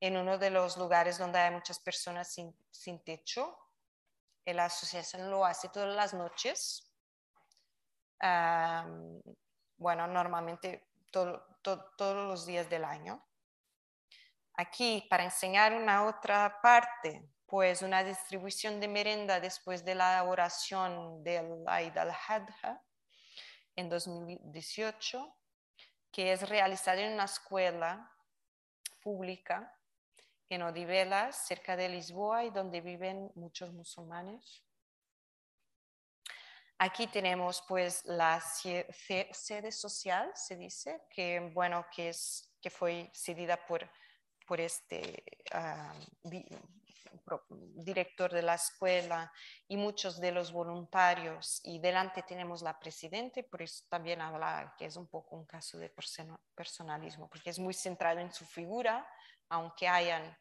[0.00, 2.32] en uno de los lugares donde hay muchas personas
[2.70, 3.58] sin, techo.
[4.44, 6.84] La asociación lo hace todas las noches.
[9.76, 13.24] bueno, normalmente todos los días del año.
[14.54, 21.22] Aquí, para enseñar una otra parte, pues una distribución de merenda después de la oración
[21.24, 22.82] del Eid al-Hadha,
[23.78, 25.36] en 2018,
[26.10, 28.12] que es realizada en una escuela
[29.00, 29.72] pública
[30.48, 34.64] en Odivelas, cerca de Lisboa, y donde viven muchos musulmanes.
[36.78, 43.64] Aquí tenemos pues la sede social, se dice, que bueno, que, es, que fue cedida
[43.64, 43.88] por,
[44.44, 45.22] por este
[45.52, 45.94] ah,
[47.74, 49.32] director de la escuela
[49.66, 54.86] y muchos de los voluntarios y delante tenemos la presidenta, por eso también habla que
[54.86, 55.92] es un poco un caso de
[56.54, 59.08] personalismo, porque es muy centrado en su figura,
[59.48, 60.36] aunque hayan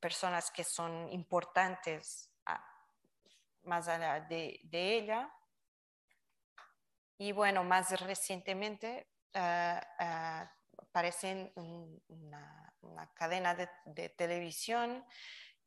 [0.00, 2.30] personas que son importantes
[3.64, 5.32] más allá de, ella.
[7.18, 10.46] Y bueno, más recientemente uh,
[10.94, 15.04] aparece una cadena de, televisión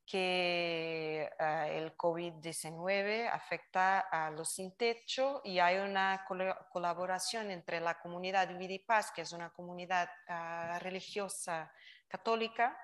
[0.05, 6.25] que ah, el COVID-19 afecta a los sin techo y hay una
[6.71, 11.73] colaboración entre la comunidad Vida y Paz, que es una comunidad ah, religiosa
[12.07, 12.79] Católica,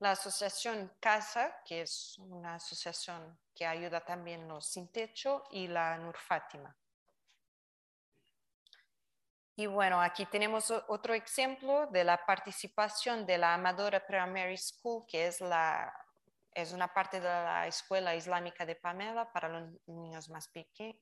[0.00, 5.96] la asociación CASA, que es una asociación que ayuda también los sin techo, y la
[5.98, 6.76] Nur Fátima.
[9.58, 15.28] Y bueno, aquí tenemos otro ejemplo de la participación de la Amadora Primary School, que
[15.28, 15.90] es, la,
[16.52, 20.50] es una parte de la escuela islámica de Pamela para los niños más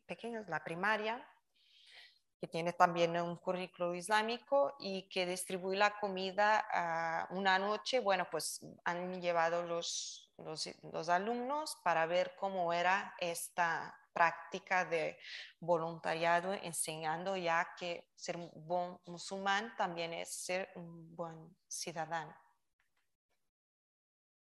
[0.06, 1.28] pequeños, la primaria,
[2.40, 7.98] que tiene también un currículo islámico y que distribuye la comida una noche.
[7.98, 15.18] Bueno, pues han llevado los, los alumnos para ver cómo era esta práctica de
[15.60, 22.34] voluntariado enseñando ya que ser un buen musulmán también es ser un buen ciudadano.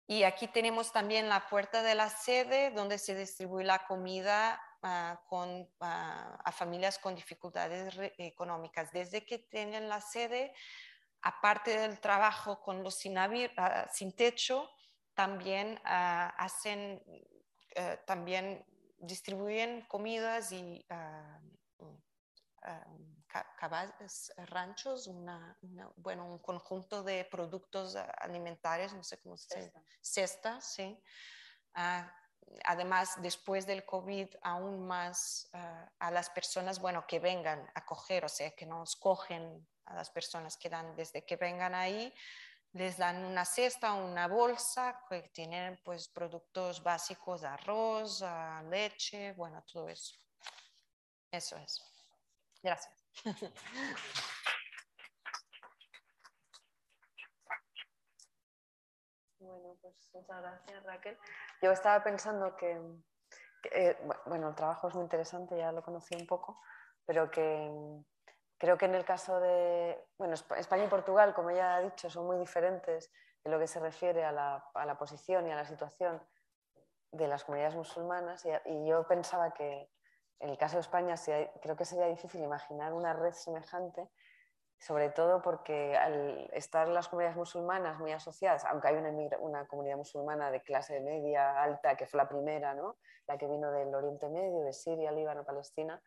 [0.06, 5.22] Y aquí tenemos también la puerta de la sede donde se distribuye la comida ah,
[5.28, 8.90] con, ah, a familias con dificultades económicas.
[8.90, 10.52] Desde que tienen la sede,
[11.22, 14.68] aparte del trabajo con los sin, ah, sin techo,
[15.14, 17.00] también hacen
[17.76, 18.64] eh, también
[19.00, 21.96] distribuyen comidas y uh,
[24.46, 25.56] ranchos, una,
[25.96, 31.02] bueno, un conjunto de productos alimentarios, no sé cómo se dice, cesta, sí.
[31.74, 32.12] Ah,
[32.64, 38.28] además, después del COVID, aún más a las personas, bueno, que vengan a coger, o
[38.28, 42.12] sea, que nos cogen a las personas que dan desde que vengan ahí,
[42.72, 48.24] les dan una cesta o una bolsa que tienen pues productos básicos, arroz,
[48.68, 50.16] leche, bueno, todo eso.
[51.30, 51.80] Eso es.
[52.62, 52.94] Gracias.
[59.40, 61.18] Bueno, pues muchas gracias Raquel.
[61.62, 62.78] Yo estaba pensando que,
[63.72, 63.96] eh,
[64.26, 66.60] bueno, el trabajo es muy interesante, ya lo conocí un poco,
[67.06, 67.70] pero que
[68.60, 72.26] Creo que en el caso de bueno, España y Portugal, como ya ha dicho, son
[72.26, 73.10] muy diferentes
[73.42, 76.22] en lo que se refiere a la, posición y a la situación
[77.10, 78.46] de las comunidades musulmanas.
[78.66, 79.90] Y, yo pensaba que
[80.40, 81.14] en el caso de España
[81.62, 84.10] creo que sería difícil imaginar una red semejante,
[84.78, 89.96] sobre todo porque al estar las comunidades musulmanas muy asociadas, aunque hay una, una comunidad
[89.96, 92.98] musulmana de clase media, alta, que fue la primera, ¿no?
[93.26, 96.02] la que vino del Oriente Medio, de Siria, Líbano, Palestina,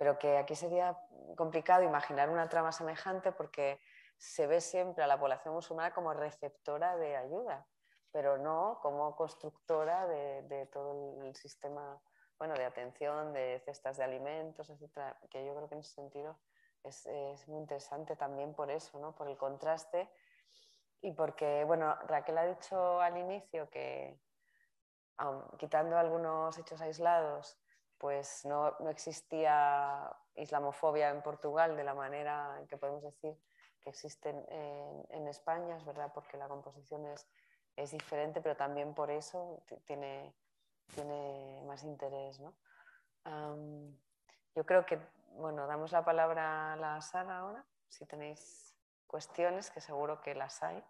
[0.00, 0.98] pero que aquí sería
[1.36, 3.78] complicado imaginar una trama semejante porque
[4.16, 7.66] se ve siempre a la población musulmana como receptora de ayuda,
[8.10, 12.00] pero no como constructora de, todo el sistema
[12.38, 16.40] bueno, de atención, de cestas de alimentos, etcétera, que yo creo que en ese sentido
[16.82, 17.06] es,
[17.46, 19.14] muy interesante también por eso, ¿no?
[19.14, 20.08] por el contraste
[21.02, 24.18] y porque, bueno, Raquel ha dicho al inicio que,
[25.58, 27.60] quitando algunos hechos aislados,
[28.00, 33.38] pues no, existía islamofobia en Portugal de la manera en que podemos decir
[33.82, 37.26] que existe en, España, es verdad, porque la composición es,
[37.92, 40.34] diferente, pero también por eso tiene,
[40.94, 42.38] tiene más interés.
[44.54, 44.98] yo creo que,
[45.32, 48.74] bueno, damos la palabra a la sala ahora, si tenéis
[49.06, 50.84] cuestiones, que seguro que las hay.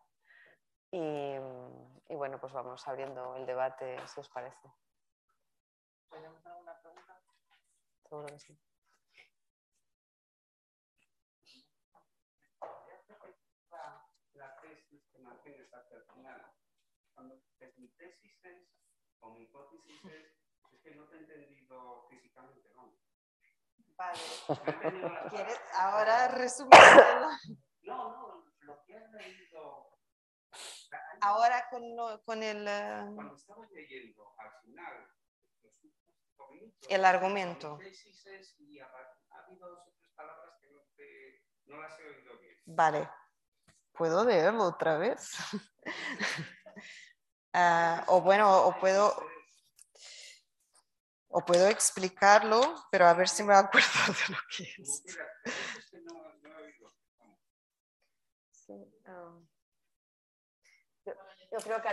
[0.90, 1.34] Y,
[2.08, 4.68] y bueno, pues vamos abriendo el debate, si os parece.
[8.10, 8.58] Seguro que sí.
[14.34, 16.52] La tesis que mantienes hasta el final.
[17.14, 18.68] Cuando es mi tesis es,
[19.20, 20.26] o mi hipótesis es,
[20.72, 22.98] es que no te he entendido físicamente, ¿no?
[23.94, 24.18] Vale.
[25.30, 27.28] ¿Quieres ahora resumirlo?
[27.82, 30.00] No, no, lo que has leído.
[31.20, 31.84] Ahora con,
[32.24, 32.64] con el.
[33.14, 35.19] Cuando estaba leyendo al final
[36.88, 37.78] el argumento.
[42.66, 43.08] Vale.
[43.92, 45.30] ¿Puedo leerlo otra vez?
[47.52, 49.12] Ah, o bueno, o puedo,
[51.30, 52.60] o puedo explicarlo,
[52.92, 55.02] pero a ver si me acuerdo de lo que es.
[58.68, 59.48] Um,
[61.04, 61.88] yo, creo que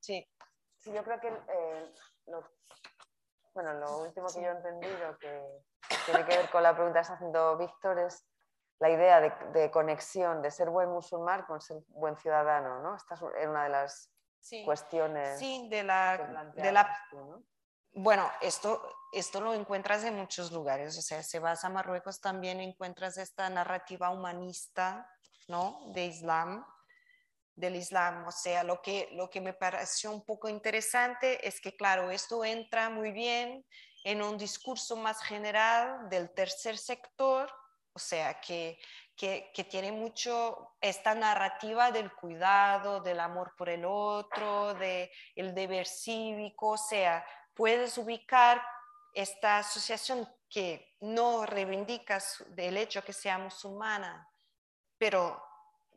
[0.00, 0.24] sí.
[0.78, 1.92] sí yo creo que eh,
[2.26, 2.48] lo,
[3.54, 5.42] bueno, lo último que yo he entendido que
[6.06, 8.24] tiene que ver con la pregunta que está haciendo Víctor es
[8.78, 12.96] la idea de, conexión, de ser buen musulmán con ser buen ciudadano, ¿no?
[12.96, 14.10] Esta es una de las
[14.64, 15.38] cuestiones.
[15.38, 16.50] Sí, de la...
[16.54, 16.88] De la
[17.92, 18.82] Bueno, esto,
[19.12, 23.50] esto lo encuentras en muchos lugares, o sea, si vas a Marruecos también encuentras esta
[23.50, 25.06] narrativa humanista,
[25.48, 25.80] ¿no?
[25.92, 26.64] De Islam,
[27.60, 28.26] del Islam.
[28.26, 32.44] O sea, lo que, lo que me pareció un poco interesante es que, claro, esto
[32.44, 33.64] entra muy bien
[34.04, 37.52] en un discurso más general del tercer sector,
[37.92, 38.78] o sea, que,
[39.14, 45.54] que, que, tiene mucho esta narrativa del cuidado, del amor por el otro, del el
[45.54, 48.62] deber cívico, o sea, puedes ubicar
[49.12, 52.18] esta asociación que no reivindica
[52.56, 54.28] el hecho que sea musulmana,
[54.98, 55.42] pero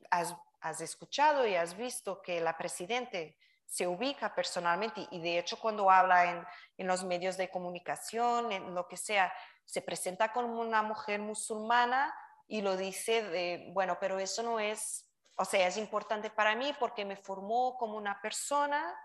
[0.10, 5.60] has, has escuchado y has visto que la presidente se ubica personalmente y de hecho
[5.60, 6.46] cuando habla en,
[6.78, 9.32] en, los medios de comunicación, en lo que sea,
[9.66, 12.14] se presenta como una mujer musulmana
[12.48, 16.74] y lo dice de, bueno, pero eso no es, o sea, es importante para mí
[16.80, 18.96] porque me formó como una persona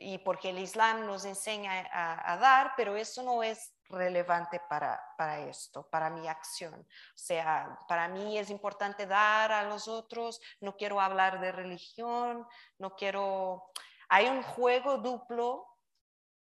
[0.00, 5.40] y porque el Islam nos enseña a, dar, pero eso no es relevante para, para,
[5.40, 6.74] esto, para mi acción.
[6.74, 12.46] O sea, para mí es importante dar a los otros, no quiero hablar de religión,
[12.78, 13.70] no quiero...
[14.08, 15.66] Hay un juego duplo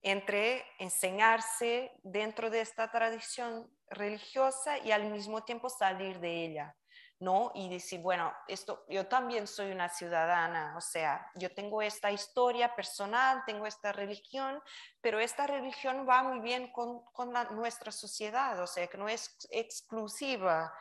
[0.01, 6.75] entre enseñarse dentro de esta tradición religiosa y al mismo tiempo salir de ella.
[7.19, 7.51] ¿No?
[7.55, 12.75] Y decir, bueno, esto, yo también soy una ciudadana, o sea, yo tengo esta historia
[12.75, 14.61] personal, tengo esta religión,
[15.01, 19.37] pero esta religión va muy bien con, con nuestra sociedad, o sea, que no es
[19.49, 20.73] exclusiva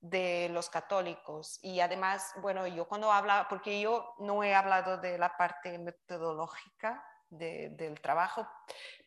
[0.00, 1.58] de los católicos.
[1.62, 7.04] Y además, bueno, yo cuando habla, porque yo no he hablado de la parte metodológica
[7.28, 8.48] de, del trabajo,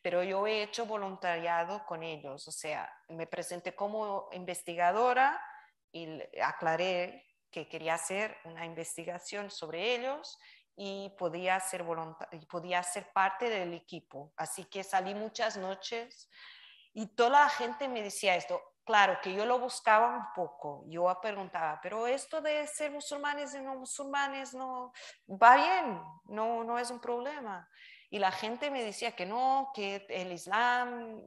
[0.01, 5.41] pero yo he hecho voluntariado con ellos, o sea, me presenté como investigadora
[5.91, 10.37] y aclaré que quería hacer una investigación sobre ellos
[10.75, 11.85] y podía ser,
[12.31, 14.31] y podía ser parte del equipo.
[14.37, 16.29] Así que salí muchas noches
[16.93, 18.61] y toda la gente me decía esto.
[18.85, 23.59] Claro que yo lo buscaba un poco, yo preguntaba, pero esto de ser musulmanes y
[23.59, 24.91] no musulmanes no
[25.27, 27.69] va bien, no, no es un problema.
[28.11, 31.21] Y la gente me decía que no, que el Islam,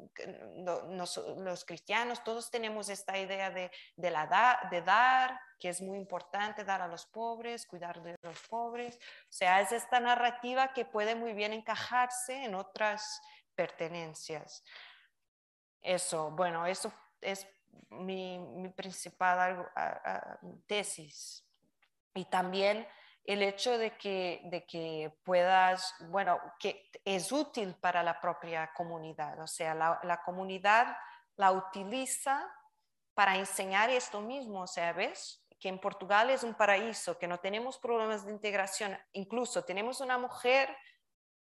[0.57, 6.65] los cristianos, todos tenemos esta idea de, de, la de dar, que es muy importante
[6.65, 8.97] dar a los pobres, cuidar de los pobres.
[8.97, 13.23] O sea, es esta narrativa que puede muy bien encajarse en otras
[13.55, 14.65] pertenencias.
[15.83, 17.47] Eso, bueno, eso es
[17.91, 19.71] mi, mi principal
[20.67, 21.47] tesis.
[22.15, 22.89] Y también
[23.25, 29.39] el hecho de que, de que puedas, bueno, que es útil para la propia comunidad,
[29.41, 30.97] o sea, la, comunidad
[31.37, 32.53] la utiliza
[33.15, 35.45] para enseñar esto mismo, o sea, ¿ves?
[35.61, 40.19] Que en Portugal es un paraíso, que no tenemos problemas de integración, incluso tenemos una
[40.19, 40.77] mujer,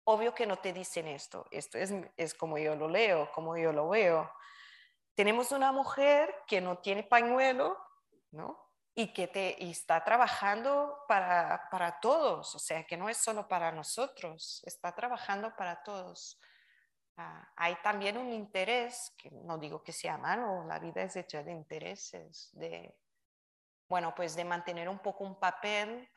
[0.03, 3.71] obvio que no te dicen esto, esto es, es como yo lo leo, como yo
[3.71, 4.31] lo veo.
[5.15, 7.77] Tenemos una mujer que no tiene pañuelo,
[8.29, 8.70] ¿no?
[8.93, 13.71] Y que te, está trabajando para, para, todos, o sea, que no es solo para
[13.71, 16.39] nosotros, está trabajando para todos.
[17.17, 21.43] Ah, hay también un interés, que no digo que sea malo, la vida es hecha
[21.43, 22.97] de intereses, de,
[23.87, 26.09] bueno, pues de mantener un poco un papel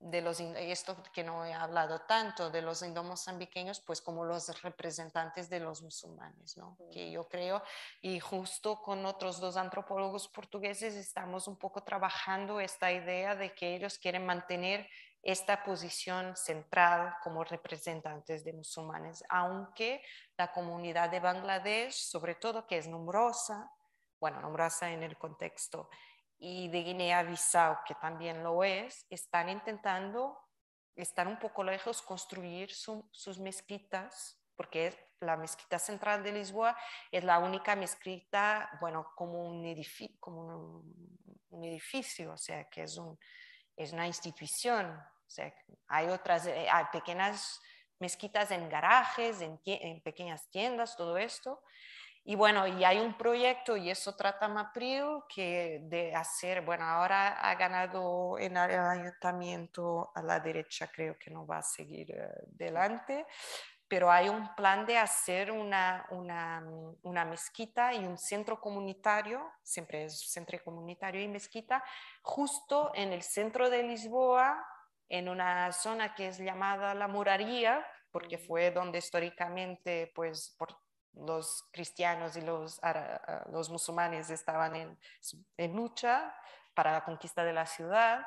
[0.00, 5.50] de los, esto que no he hablado tanto, de los indomozambiqueños, pues como los representantes
[5.50, 6.78] de los musulmanes, ¿no?
[6.90, 7.62] Que yo creo,
[8.00, 13.76] y justo con otros dos antropólogos portugueses estamos un poco trabajando esta idea de que
[13.76, 14.88] ellos quieren mantener
[15.22, 20.02] esta posición central como representantes de musulmanes, aunque
[20.38, 23.70] la comunidad de Bangladesh, sobre todo que es numerosa,
[24.18, 25.90] bueno, numerosa en el contexto
[26.40, 30.38] y de Guinea-Bissau, que también lo es, están intentando,
[30.96, 36.74] están un poco lejos, construir sus mezquitas, porque la mezquita central de Lisboa
[37.12, 40.82] es la única mezquita, bueno, como un edificio, como
[41.50, 43.18] un, edificio o sea, que es, un,
[43.76, 44.86] es una institución.
[44.90, 45.54] O sea,
[45.88, 47.60] hay otras, eh, hay pequeñas
[47.98, 51.62] mezquitas en garajes, en, en pequeñas tiendas, todo esto,
[52.24, 57.32] y bueno, y hay un proyecto, y eso trata Mapril, que de hacer, bueno, ahora
[57.40, 62.46] ha ganado en el ayuntamiento a la derecha, creo que no va a seguir uh,
[62.46, 63.26] delante,
[63.88, 66.62] pero hay un plan de hacer una, una,
[67.02, 71.82] una, mezquita y un centro comunitario, siempre es centro comunitario y mezquita,
[72.22, 74.64] justo en el centro de Lisboa,
[75.08, 80.76] en una zona que es llamada la Muraría, porque fue donde históricamente, pues, por
[81.14, 84.98] los cristianos y los, ah, los musulmanes estaban en,
[85.56, 86.34] en, lucha
[86.74, 88.24] para la conquista de la ciudad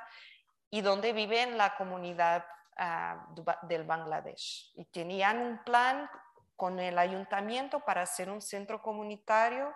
[0.69, 2.45] y donde vive la comunidad
[2.77, 4.71] uh, del Bangladesh.
[4.75, 6.09] Y tenían un plan
[6.55, 9.73] con el ayuntamiento para hacer un centro comunitario,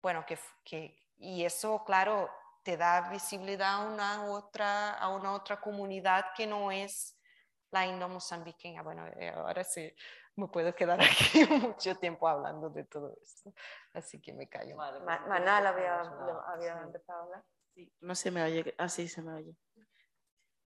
[0.00, 2.30] bueno, que, que, y eso, claro,
[2.62, 7.16] te da visibilidad a una otra, a una otra comunidad que no es
[7.70, 8.82] la indo-mozambiqueña.
[8.82, 9.92] Bueno, eh, ahora sí,
[10.38, 13.52] me puedo quedar aquí mucho tiempo hablando de todo esto,
[13.92, 14.76] así que me callo.
[14.76, 17.44] Manal había, había empezado a hablar.
[17.74, 18.74] Sí, no se me oye.
[18.78, 19.56] Así se me oye.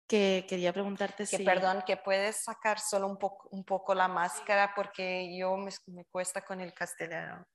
[0.06, 1.44] Que quería preguntarte que si...
[1.44, 6.04] perdón, que puedes sacar solo un poco, un poco la máscara porque yo me, me
[6.04, 7.46] cuesta con el castellano.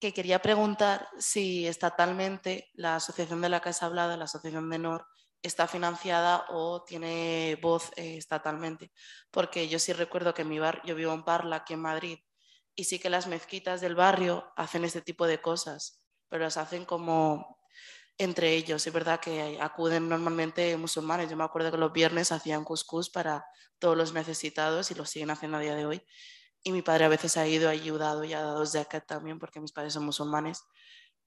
[0.00, 5.06] que quería preguntar si estatalmente la Asociación de la Casa Hablada, la Asociación de NOR,
[5.44, 8.90] está financiada o tiene voz eh, estatalmente.
[9.30, 12.18] Porque yo sí recuerdo que en mi barrio, yo vivo en Parla, aquí en Madrid,
[12.74, 16.84] y sí que las mezquitas del barrio hacen este tipo de cosas, pero las hacen
[16.84, 17.60] como
[18.18, 18.86] entre ellos.
[18.86, 21.30] Es verdad que acuden normalmente musulmanes.
[21.30, 23.44] Yo me acuerdo que los viernes hacían couscous para
[23.78, 26.02] todos los necesitados y lo siguen haciendo a día de hoy.
[26.62, 29.60] Y mi padre a veces ha ido, ha ayudado y ha dado zakat también, porque
[29.60, 30.64] mis padres son musulmanes.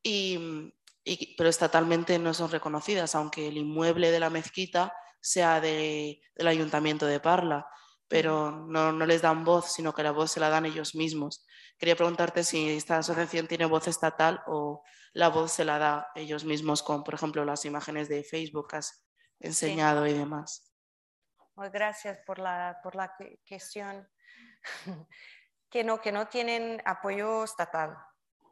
[0.02, 0.74] Y,
[1.14, 6.48] y- pero estatalmente no son reconocidas, aunque el inmueble de la mezquita sea de- del
[6.48, 7.68] ayuntamiento de Parla,
[8.08, 11.46] pero no, no les dan voz, sino que la voz se la dan ellos mismos.
[11.78, 14.84] Quería preguntarte si esta asociación tiene voz estatal o
[15.14, 18.78] la voz se la da ellos mismos con, por ejemplo, las imágenes de Facebook que
[18.78, 19.06] has
[19.40, 20.74] enseñado y demás.
[21.54, 23.14] Pues gracias por la, por la
[23.48, 24.08] cuestión.
[25.70, 27.98] que, no, que no tienen apoyo estatal.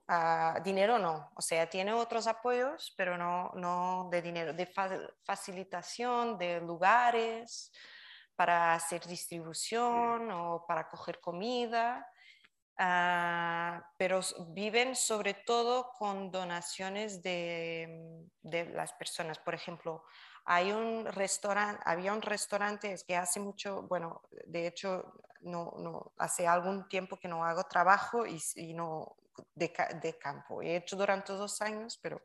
[0.07, 4.99] Ah, dinero no, o sea, tiene otros apoyos, pero no, no de dinero, de fa-
[5.23, 7.71] facilitación de lugares
[8.35, 12.07] para hacer distribución o para coger comida.
[12.77, 19.39] Ah, pero viven sobre todo con donaciones de, de las personas.
[19.39, 20.03] Por ejemplo,
[20.45, 26.13] hay un restaurante, había un restaurante es que hace mucho, bueno, de hecho, no, no,
[26.17, 29.15] hace algún tiempo que no hago trabajo y, y no
[29.55, 30.61] de, de campo.
[30.61, 32.21] He hecho durante dos años, pero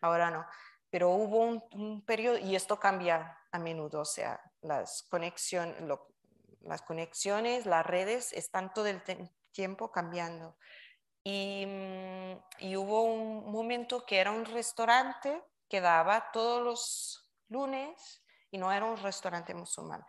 [0.00, 0.46] ahora no.
[0.90, 6.08] Pero hubo un, un periodo, y esto cambia a menudo, o sea, las, conexión, lo-
[6.60, 9.02] las conexiones, las redes están todo el
[9.52, 10.56] tiempo cambiando.
[11.24, 18.24] Y, mm, y hubo un momento que era un restaurante que daba todos los lunes
[18.50, 20.04] y no era un restaurante musulmán.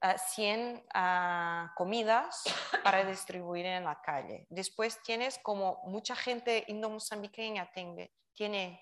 [0.00, 2.44] Ah, 100 ah, comidas
[2.84, 4.46] para distribuir en la calle.
[4.50, 8.80] Después tienes como mucha gente indo-mozambiqueña tiene, tiene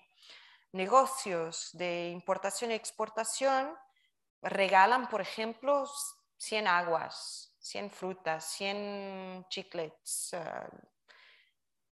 [0.71, 3.75] negocios de importación y exportación,
[4.41, 5.85] regalan, por ejemplo,
[6.37, 10.33] 100 aguas, 100 frutas, 100 chiclets.
[10.33, 10.69] ah,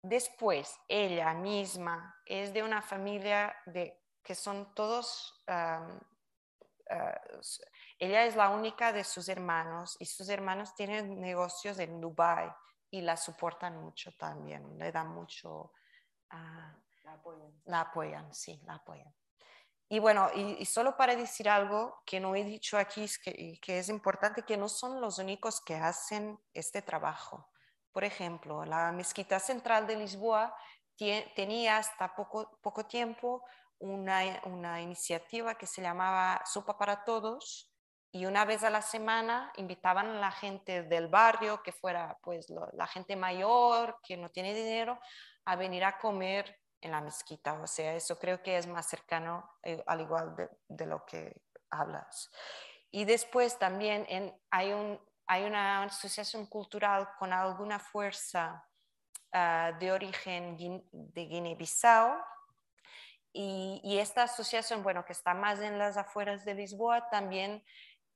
[0.08, 5.34] Después, ella misma es de una familia de, que son todos,
[7.40, 7.62] s-
[7.98, 12.50] ella es la única de sus hermanos y sus hermanos tienen negocios en Dubái
[12.90, 15.72] y la soportan mucho también, le dan mucho,
[16.30, 17.52] ah, La apoyan.
[17.64, 19.14] la apoyan, sí, la apoyan.
[19.88, 23.58] Y bueno, y, y solo para decir algo que no he dicho aquí, es que,
[23.62, 27.50] que es importante, que no son los únicos que hacen este trabajo.
[27.92, 30.54] Por ejemplo, la Mezquita Central de Lisboa
[31.36, 33.44] tenía hasta poco, poco tiempo
[33.78, 37.72] una, una iniciativa que se llamaba Sopa para Todos
[38.12, 42.46] y una vez a la semana invitaban a la gente del barrio, que fuera pues
[42.72, 44.98] la gente mayor, que no tiene dinero,
[45.44, 47.54] a venir a comer en la mezquita.
[47.60, 51.42] O sea, eso creo que es más cercano eh, al igual de, de lo que
[51.70, 52.30] hablas.
[52.90, 58.66] Y después también en- hay, un, hay una asociación cultural con alguna fuerza
[59.32, 60.56] ah, de origen
[60.92, 62.16] de Guinea-Bissau.
[63.38, 67.62] Y, y esta asociación, bueno, que está más en las afueras de Lisboa, también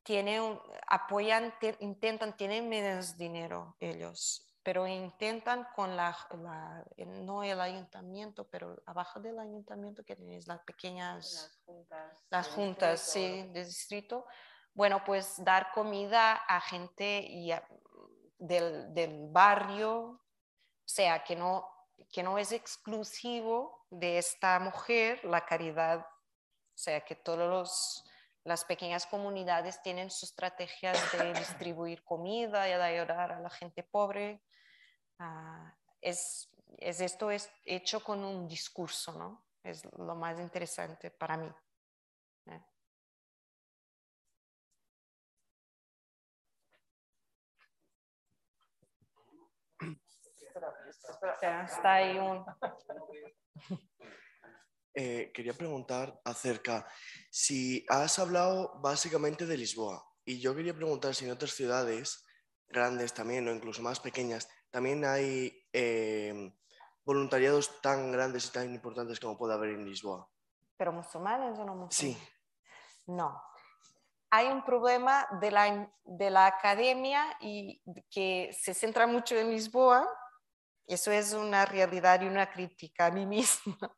[0.03, 7.43] tiene un- apoyan, te- intentan, tienen menos dinero ellos, pero intentan con la, la- no
[7.43, 12.13] el ayuntamiento, pero abajo del ayuntamiento que tenéis las pequeñas Las juntas.
[12.31, 13.45] las juntas distrito.
[13.47, 14.27] sí, de distrito,
[14.73, 17.69] bueno, pues dar comida a gente y a-
[18.39, 20.23] del, del barrio, o
[20.87, 21.67] sea, que no,
[22.13, 28.05] que no es exclusivo de esta mujer la caridad, o sea, que todas
[28.45, 33.83] las pequeñas comunidades tienen sus estrategias de distribuir comida y de ayudar a la gente
[33.83, 34.43] pobre.
[35.19, 39.45] Ah, es, es esto es hecho con un discurso, ¿no?
[39.63, 41.53] Es lo más interesante para mí.
[42.47, 42.61] ¿eh?
[50.91, 52.45] Espera, está ahí un...
[54.93, 56.85] Eh, quería preguntar acerca
[57.31, 62.27] si has hablado básicamente de Lisboa y yo quería preguntar si en otras ciudades
[62.67, 66.53] grandes también o incluso más pequeñas también hay eh,
[67.05, 70.29] voluntariados tan grandes y tan importantes como puede haber en Lisboa.
[70.77, 71.97] ¿Pero musulmanes o no musulmanes?
[71.97, 72.17] Sí,
[73.07, 73.43] No.
[74.33, 80.09] Hay un problema de la, de la academia y que se centra mucho en Lisboa.
[80.91, 83.79] Eso es una realidad y una crítica a mí misma.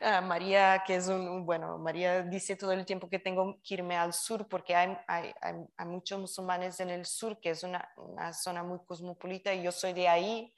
[0.00, 3.96] Ah, María, que es un, bueno, María dice todo el tiempo que tengo que irme
[3.96, 7.88] al sur porque hay, hay, hay, muchos musulmanes en el sur, que es una,
[8.32, 10.52] zona muy cosmopolita y yo soy de ahí.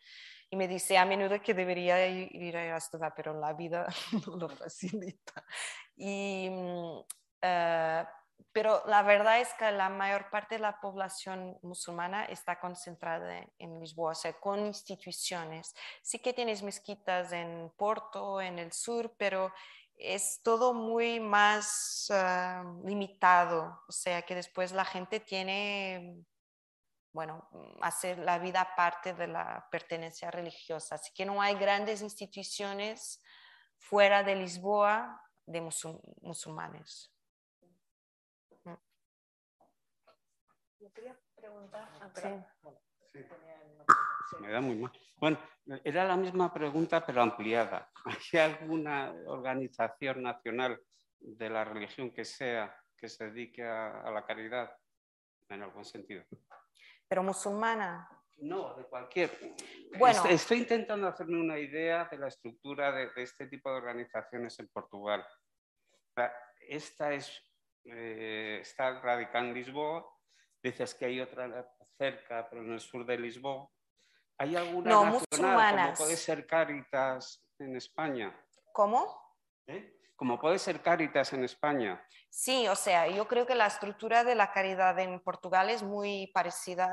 [0.48, 3.86] Y me dice a menudo que debería ir, a estudiar, pero la vida
[4.26, 5.44] no lo facilita.
[5.94, 7.04] Y, uh,
[8.52, 13.80] pero la verdad es que la mayor parte de la población musulmana está concentrada en
[13.80, 15.74] Lisboa, o sea, con instituciones.
[16.02, 19.52] Sí que tienes mezquitas en Porto, en el sur, pero
[19.96, 26.24] es todo muy más uh, limitado, o sea, que después la gente tiene,
[27.12, 27.48] bueno,
[27.80, 30.96] hacer la vida parte de la pertenencia religiosa.
[30.96, 33.22] Así que no hay grandes instituciones
[33.78, 37.13] fuera de Lisboa de musul musulmanes.
[40.92, 41.88] Quería preguntar.
[42.00, 43.22] Ah, sí.
[44.30, 44.92] Se me da muy mal.
[45.16, 45.38] Bueno,
[45.84, 47.90] era la misma pregunta, pero ampliada.
[48.04, 50.80] ¿Hay alguna organización nacional
[51.20, 54.76] de la religión que sea que se dedique a, la caridad
[55.48, 56.24] en algún sentido?
[57.06, 58.08] Pero musulmana.
[58.38, 59.30] No, de cualquier.
[59.96, 60.24] Bueno.
[60.26, 65.24] Estoy intentando hacerme una idea de la estructura de, este tipo de organizaciones en Portugal.
[66.60, 67.40] Esta es,
[67.84, 70.13] eh, está radicada en Lisboa
[70.64, 73.68] Dices que hay otra cerca, pero en el sur de Lisboa.
[74.38, 78.34] ¿Hay alguna no, nacional, como puede ser Caritas en España?
[78.72, 79.36] ¿Cómo?
[79.66, 80.00] ¿Eh?
[80.16, 82.02] Como puede ser Caritas en España.
[82.30, 86.28] Sí, o sea, yo creo que la estructura de la caridad en Portugal es muy
[86.28, 86.88] parecida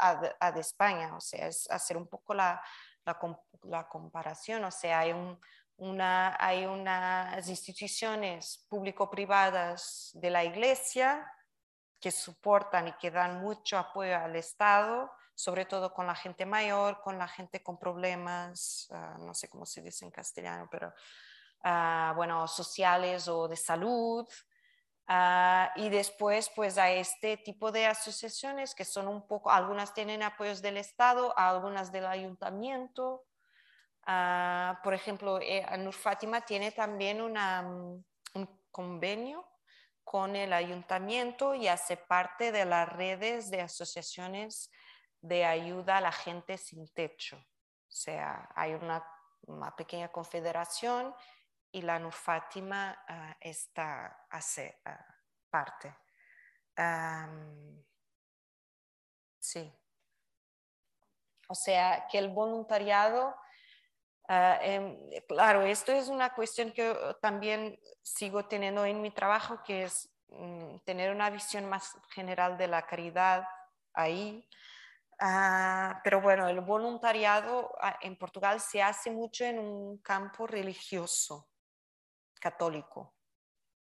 [0.00, 2.62] a, de España, o sea, es hacer un poco la,
[3.04, 5.38] la, comparación, o sea, hay, un,
[5.76, 11.30] una, hay unas instituciones público-privadas de la Iglesia
[12.00, 17.00] que soportan y que dan mucho apoyo al Estado, sobre todo con la gente mayor,
[17.00, 20.92] con la gente con problemas, ah, no sé cómo se dice en castellano, pero
[21.64, 24.26] uh, bueno, sociales o de salud.
[25.08, 30.22] Uh, y después, pues a este tipo de asociaciones que son un poco, algunas tienen
[30.22, 33.24] apoyos del Estado, algunas del ayuntamiento.
[34.82, 39.46] por ejemplo, eh, Nur Fátima tiene también una, mm, un convenio
[40.08, 44.70] con el ayuntamiento y hace parte de las redes de asociaciones
[45.20, 47.36] de ayuda a la gente sin techo.
[47.36, 49.04] O sea, hay una,
[49.76, 51.14] pequeña confederación
[51.70, 55.06] y la NUR Fátima ah, está, hace ah,
[55.50, 55.94] parte.
[59.38, 59.70] sí.
[61.48, 63.36] O sea, que el voluntariado
[64.28, 69.84] Ah, em, claro, esto es una cuestión que también sigo teniendo en mi trabajo, que
[69.84, 73.44] es mm, tener una visión más general de la caridad
[73.94, 74.46] ahí.
[75.20, 81.48] Ah, pero bueno, el voluntariado ah, en Portugal se hace mucho en un campo religioso,
[82.40, 83.14] católico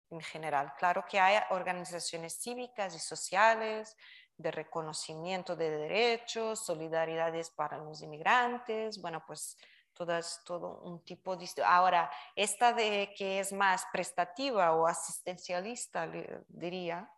[0.10, 0.74] en general.
[0.78, 3.98] Claro que hay organizaciones cívicas y sociales
[4.38, 9.58] de reconocimiento de derechos, solidaridades para los inmigrantes, bueno, pues
[9.98, 11.48] todas, todo un tipo de...
[11.66, 16.08] Ahora, esta de que es más prestativa o asistencialista,
[16.48, 17.12] diría,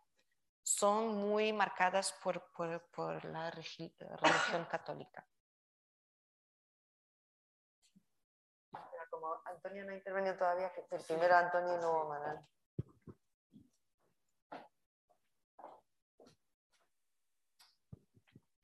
[0.62, 5.26] son muy marcadas por, por, por la religión católica.
[9.10, 12.38] Como Antonio no ha intervenido todavía, que primero Antonio y luego Manuel.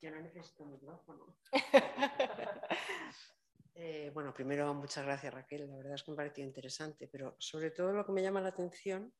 [0.01, 1.35] Yo no necesito micrófono.
[3.79, 7.69] Eh, bueno, primero muchas gracias Raquel, la verdad es que me pareció interesante, pero sobre
[7.69, 9.13] todo lo que me llama la atención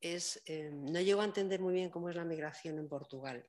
[0.00, 3.46] es, eh, no llego a entender muy bien cómo es la migración en Portugal.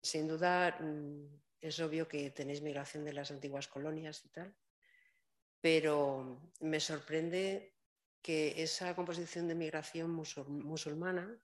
[0.00, 1.26] Sin duda mm,
[1.60, 4.56] es obvio que tenéis migración de las antiguas colonias y tal,
[5.60, 7.76] pero me sorprende
[8.22, 11.38] que esa composición de migración musulmana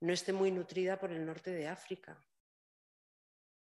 [0.00, 2.26] no esté muy nutrida por el norte de África.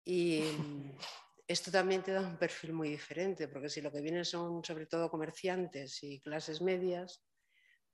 [0.03, 0.41] Y
[1.49, 4.85] esto también te da un perfil muy diferente, porque si lo que vienen son sobre
[4.85, 7.25] todo comerciantes y clases medias,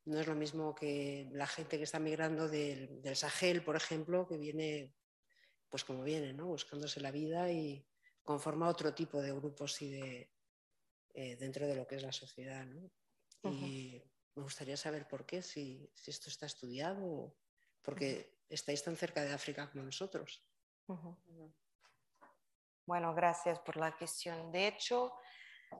[0.03, 4.37] no es lo mismo que la gente que está migrando del, Sahel, por ejemplo, que
[4.37, 4.93] viene,
[5.69, 6.47] pues como viene, ¿no?
[6.47, 7.87] buscándose la vida y
[8.23, 10.33] conforma otro tipo de grupos y de,
[11.13, 12.67] eh, dentro de lo que es la sociedad.
[13.41, 14.03] Y
[14.35, 17.37] me gustaría saber por qué, si, esto está estudiado,
[17.81, 20.43] porque estáis tan cerca de África como nosotros.
[22.85, 24.51] Bueno, gracias por la cuestión.
[24.51, 25.13] De hecho,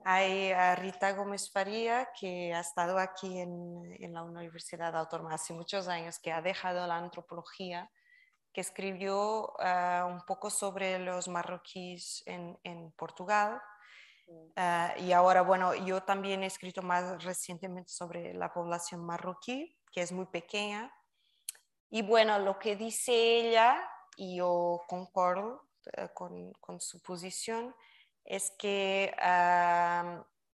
[0.04, 5.88] hay a Rita Gómez Faría, que ha estado aquí en, la Universidad Autónoma hace muchos
[5.88, 7.90] años, que ha dejado la antropología,
[8.52, 13.60] que escribió ah, un poco sobre los marroquíes en, Portugal
[14.56, 20.02] Ah, y ahora, bueno, yo también he escrito más recientemente sobre la población marroquí, que
[20.02, 20.92] es muy pequeña.
[21.90, 25.65] Y bueno, lo que dice ella, y yo concuerdo eh,
[26.14, 27.74] con, con, su posición,
[28.24, 29.14] es que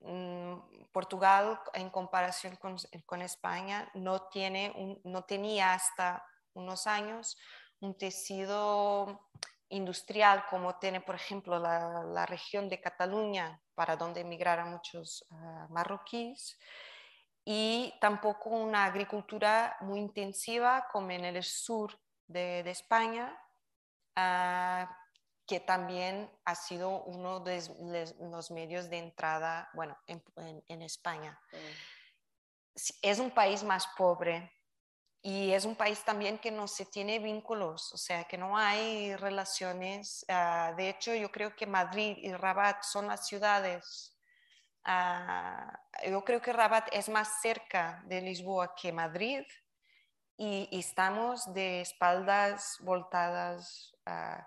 [0.01, 2.76] mm, Portugal, en comparación con,
[3.07, 6.24] con España, no, tiene un, no tenía hasta
[6.55, 7.37] unos años
[7.81, 9.29] un tejido
[9.70, 15.72] industrial como tiene, por ejemplo, la, la región de Cataluña, para donde emigraron muchos uh,
[15.72, 16.59] marroquíes,
[17.45, 23.39] y tampoco una agricultura muy intensiva como en el sur de, de España,
[24.16, 24.87] uh,
[25.49, 27.62] que también ha sido uno de
[28.20, 31.40] los medios de entrada, bueno, en, en, en España.
[31.51, 32.86] Mm.
[33.03, 34.53] Es un país más pobre,
[35.20, 39.16] y es un país también que no se tiene vínculos, o sea, que no hay
[39.16, 40.24] relaciones.
[40.28, 44.16] Uh, de hecho, yo creo que Madrid y Rabat son las ciudades.
[44.86, 49.44] Uh, yo creo que Rabat es más cerca de Lisboa que Madrid
[50.36, 53.92] y, y estamos de espaldas voltadas.
[54.07, 54.40] Uh,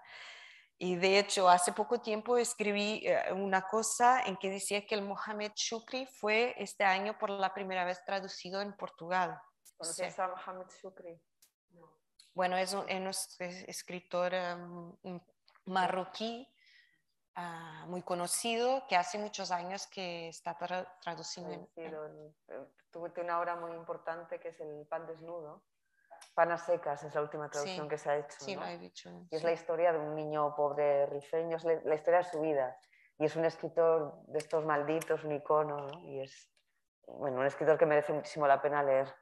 [0.84, 5.04] y de hecho, hace poco tiempo escribí eh, una cosa en que decía que el
[5.04, 9.40] Mohamed Shukri fue este año por la primera vez traducido en Portugal.
[9.78, 10.20] ¿Conoces sí.
[10.20, 11.22] a Mohamed Shukri?
[11.70, 11.88] No.
[12.34, 13.00] Bueno, es un, es
[13.40, 14.34] un escritor
[15.04, 15.20] um,
[15.66, 16.52] marroquí
[17.38, 21.70] uh, muy conocido que hace muchos años que está tra traduciendo.
[21.76, 22.36] Sí, en, en...
[22.90, 25.62] Tuve una obra muy importante que es El pan desnudo.
[26.34, 28.38] Panas secas es la última traducción sí, que se ha hecho.
[28.40, 28.62] Sí, ¿no?
[28.62, 29.10] lo he dicho.
[29.30, 32.42] Y es la historia de un niño pobre rifeño, es la, la historia de su
[32.42, 32.78] vida.
[33.18, 36.00] Y es un escritor de estos malditos, un icono, ¿no?
[36.00, 36.50] Y es,
[37.06, 39.14] bueno, un escritor que merece muchísimo la pena leer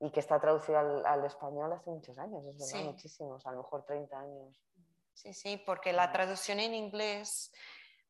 [0.00, 2.84] y que está traducido al, al, español hace muchos años, es verdad, sí.
[2.84, 4.62] muchísimos, a lo mejor 30 años.
[5.14, 7.50] Sí, sí, porque la traducción en inglés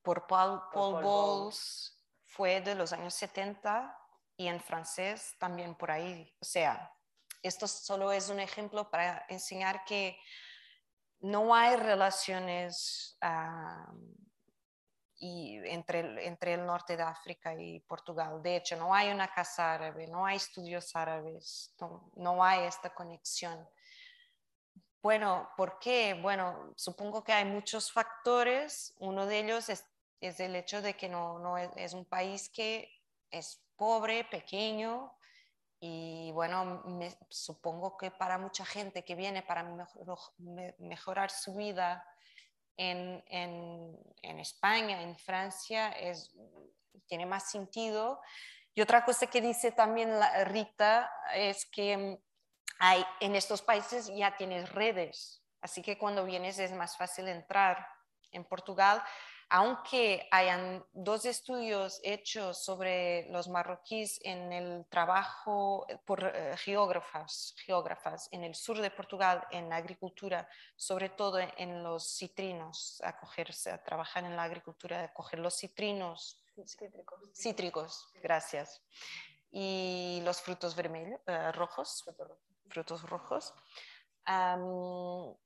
[0.02, 3.96] por Paul, Paul, Paul Bowles fue de los años 70
[4.36, 6.34] y en francés también por ahí.
[6.40, 6.92] O sea,
[7.46, 10.18] esto solo es un ejemplo para enseñar que
[11.20, 13.94] no hay relaciones uh,
[15.18, 18.42] y entre, entre el norte de África y Portugal.
[18.42, 22.92] De hecho, no hay una casa árabe, no hay estudios árabes, no, no hay esta
[22.92, 23.66] conexión.
[25.02, 26.14] Bueno, ¿por qué?
[26.20, 28.94] Bueno, supongo que hay muchos factores.
[28.98, 29.86] Uno de ellos es,
[30.20, 32.90] es el hecho de que no, no es, es, un país que
[33.30, 35.15] es pobre, pequeño,
[35.88, 40.18] y bueno, me, supongo que para mucha gente que viene para mejor,
[40.78, 42.04] mejorar su vida,
[42.76, 46.34] en, en, en, España, en Francia, es,
[47.06, 48.20] tiene más sentido.
[48.74, 52.20] Y otra cosa que dice también la, Rita es que
[52.78, 57.86] hay, en estos países ya tienes redes, así que cuando vienes es más fácil entrar.
[58.32, 59.02] En Portugal
[59.48, 68.28] aunque hayan dos estudios hechos sobre los marroquíes en el trabajo por uh, geógrafas, geógrafas
[68.32, 73.70] en el sur de Portugal en la agricultura, sobre todo en los citrinos, a, cogerse,
[73.70, 76.42] a trabajar en la agricultura, a coger los citrinos.
[76.64, 78.82] Cítricos, cítricos gracias,
[79.50, 82.04] y los frutos vermelhos, uh, rojos,
[82.68, 83.54] frutos rojos.
[84.26, 85.36] Um,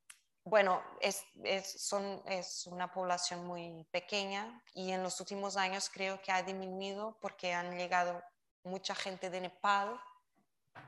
[0.44, 6.20] bueno, es, es, son, es, una población muy pequeña y en los últimos años creo
[6.22, 8.22] que ha disminuido porque han llegado
[8.64, 10.00] mucha gente de Nepal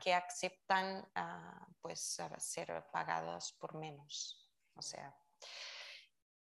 [0.01, 4.49] que aceptan uh, pues ser pagados por menos.
[4.75, 5.15] O sea,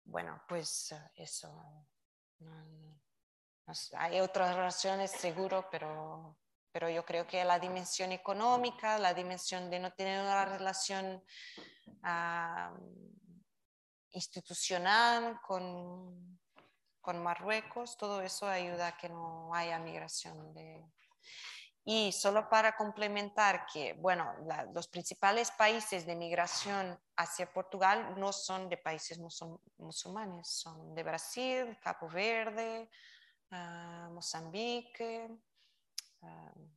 [0.04, 1.48] bueno, pues uh, eso.
[2.40, 2.98] No,
[3.96, 6.36] hay otras razones seguro, pero,
[6.72, 11.22] pero yo creo que la dimensión económica, la dimensión de no tener una relación
[12.02, 12.76] uh,
[14.10, 16.38] institucional con,
[17.00, 20.84] con, Marruecos, todo eso ayuda a que no haya migración de...
[21.84, 28.30] Y solo para complementar que, bueno, la, los principales países de migración hacia Portugal no
[28.30, 32.90] son de países musul musulmanes, son de Brasil, Capo Verde,
[33.52, 35.30] uh, Mozambique.
[36.20, 36.68] Uh,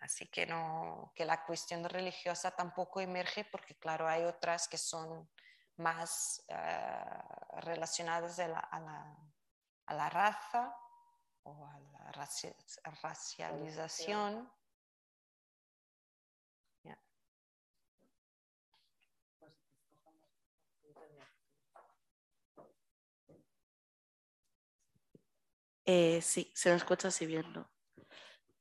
[0.00, 5.28] así que, no, que la cuestión religiosa tampoco emerge porque, claro, hay otras que son
[5.76, 9.16] más uh, relacionadas a la, a, la,
[9.86, 10.74] a la, raza
[11.42, 12.48] o a la raci
[13.02, 14.50] racialización.
[16.82, 16.98] Yeah.
[25.84, 27.75] Eh, sí, se nos escucha así bien, ¿no?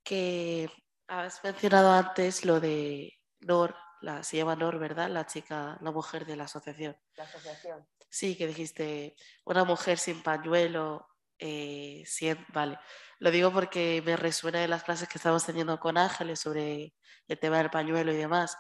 [0.05, 0.69] Que
[1.07, 5.09] has mencionado antes lo de Nor, la, se llama Nor, ¿verdad?
[5.09, 6.95] La chica, la mujer de la asociación.
[7.17, 7.87] La asociación.
[8.09, 9.15] Sí, que dijiste,
[9.45, 11.07] una mujer sin pañuelo
[11.39, 12.05] Eh,
[12.53, 12.79] vale.
[13.19, 16.95] Lo digo porque me resuena de las clases que estamos teniendo con Ángeles sobre
[17.27, 18.57] el tema del pañuelo y demás.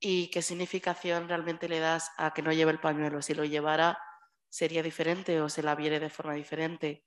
[0.00, 3.20] ¿Y qué significación realmente le das a que no lleve el pañuelo?
[3.22, 3.98] Si lo llevara,
[4.48, 7.04] ¿sería diferente o se la viere de forma diferente?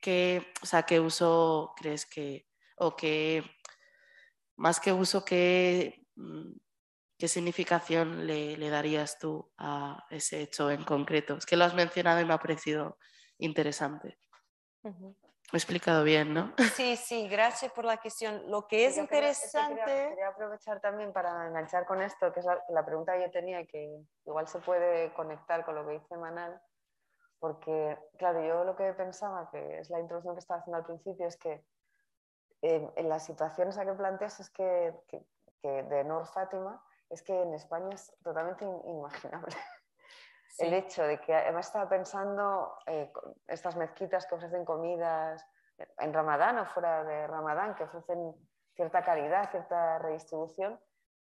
[0.00, 2.46] ¿Qué, o sea, ¿qué uso crees que,
[2.86, 3.42] o qué,
[4.56, 6.52] más que uso, qué, mm,
[7.18, 11.36] qué significación le, le darías tú a ese hecho en concreto?
[11.36, 12.98] Es que lo has mencionado y me ha parecido
[13.38, 14.18] interesante.
[14.82, 16.52] Me he explicado bien, ¿no?
[16.76, 18.50] Sí, sí, gracias por la cuestión.
[18.50, 19.84] Lo que es interesante...
[19.84, 24.02] Quería, aprovechar también para enganchar con esto, que es la, pregunta que yo tenía, que
[24.26, 26.60] igual se puede conectar con lo que dice Manal,
[27.38, 31.26] porque, claro, yo lo que pensaba, que es la introducción que estaba haciendo al principio,
[31.26, 31.64] es que
[32.64, 37.54] en las situaciones a que planteas es que, que, de Nor Fátima, es que en
[37.54, 39.54] España es totalmente inimaginable
[40.58, 43.12] el hecho de que además estaba pensando eh,
[43.46, 45.44] estas mezquitas que ofrecen comidas
[45.98, 48.34] en Ramadán o fuera de Ramadán, que ofrecen
[48.74, 50.80] cierta calidad, cierta redistribución,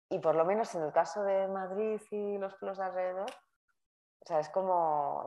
[0.08, 3.30] y por lo menos en el caso de Madrid y los pueblos de alrededor,
[4.20, 5.24] o sea, es como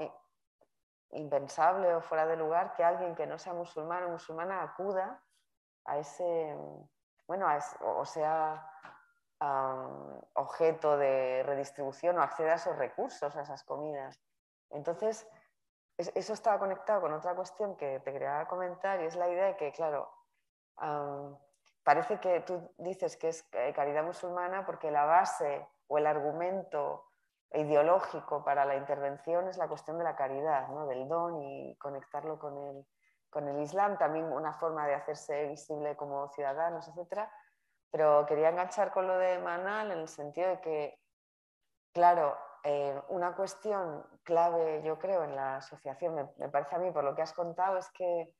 [1.11, 5.21] impensable o fuera de lugar que alguien que no sea musulmán o musulmana acuda
[5.85, 6.55] a ese,
[7.27, 7.47] bueno,
[7.81, 8.67] o sea,
[10.33, 14.19] objeto de redistribución o accede a esos recursos, a esas comidas.
[14.69, 15.27] Entonces,
[15.97, 19.57] eso estaba conectado con otra cuestión que te quería comentar y es la idea de
[19.57, 20.09] que, claro,
[21.83, 23.43] parece que tú dices que es
[23.75, 27.05] caridad musulmana porque la base o el argumento
[27.53, 30.87] ideológico para la intervención es la cuestión de la caridad, ¿no?
[30.87, 32.85] del don y conectarlo con el,
[33.31, 37.31] con el Islam, también una forma de hacerse visible como ciudadanos, etcétera
[37.91, 40.99] pero quería enganchar con lo de Manal en el sentido de que,
[41.93, 47.03] claro, eh, una cuestión clave, yo creo, en la asociación, me, parece a mí, por
[47.03, 48.33] lo que has contado, es que,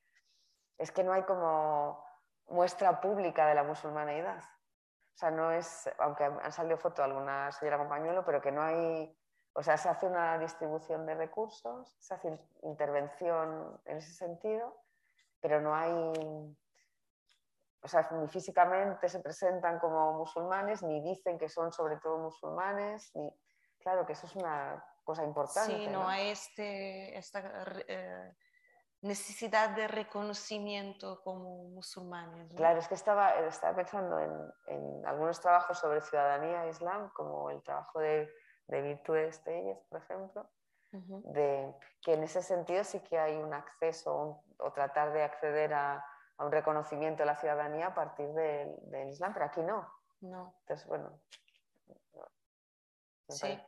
[0.77, 2.03] es que no hay como
[2.47, 4.39] muestra pública de la musulmanidad.
[4.39, 8.61] O sea, no es, aunque han salido fotos de alguna señora compañuelo, pero que no
[8.61, 9.13] hay,
[9.53, 14.81] o sea, se hace una distribución de recursos, se hace intervención en ese sentido,
[15.41, 15.91] pero no hay
[17.84, 23.11] o sea, ni físicamente se presentan como musulmanes, ni dicen que son sobre todo musulmanes,
[23.15, 23.31] ni...
[23.80, 25.76] Claro que eso es una cosa importante.
[25.76, 28.35] Sí, no, hay este, esta eh,
[29.01, 32.53] necesidad de reconocimiento como musulmanes.
[32.53, 34.31] Claro, es que estaba, estaba pensando en,
[34.68, 38.31] en, algunos trabajos sobre ciudadanía e islam, como el trabajo de,
[38.68, 40.47] de Virtudes Telles, por ejemplo,
[40.91, 46.05] de, que en ese sentido sí que hay un acceso o tratar de acceder a
[46.41, 49.88] a un reconocimiento de la ciudadanía a partir del, Islam, pero aquí no.
[50.22, 50.55] No.
[50.61, 51.22] Entonces, bueno,
[53.27, 53.59] me sí.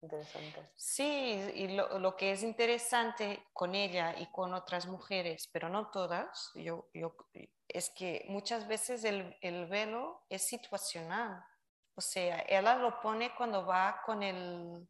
[0.00, 0.70] interesante.
[0.74, 6.50] Sí, y lo, que es interesante con ella y con otras mujeres, pero no todas,
[6.56, 7.14] yo, yo,
[7.68, 11.44] es que muchas veces el, el velo es situacional.
[11.94, 14.88] O sea, ella lo pone cuando va con el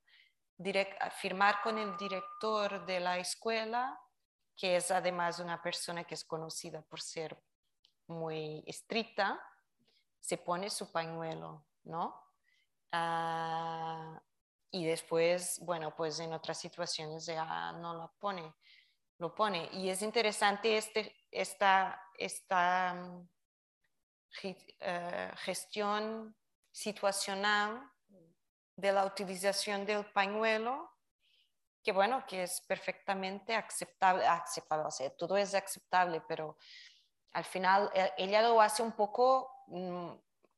[0.56, 3.98] direct, firmar con el director de la escuela
[4.56, 7.36] que es además una persona que es conocida por ser
[8.06, 9.40] muy estricta,
[10.20, 12.22] se pone su pañuelo, ¿no?
[12.92, 14.22] Ah,
[14.70, 18.54] y después, bueno, pues en otras situaciones ya no lo pone,
[19.18, 19.68] lo pone.
[19.72, 22.94] Y es interesante este, esta, esta
[24.42, 26.36] eh, gestión
[26.70, 27.90] situacional
[28.76, 30.92] de la utilización del pañuelo
[31.82, 36.56] que bueno, que es perfectamente aceptable, aceptable, o sea, todo es aceptable, pero
[37.32, 40.10] al final e, ella lo hace un poco, mm,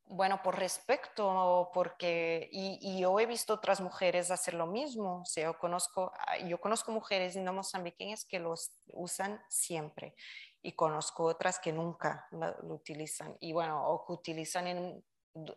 [0.06, 5.44] bueno, por respecto, porque, y, yo he visto otras mujeres hacer lo mismo, o sea,
[5.44, 10.14] yo conozco, ah, yo conozco mujeres no mozambiqueñas que los usan siempre,
[10.60, 15.04] y conozco otras que nunca lo, utilizan, y bueno, o que utilizan en,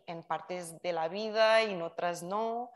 [0.06, 2.70] en partes de la vida y en otras no,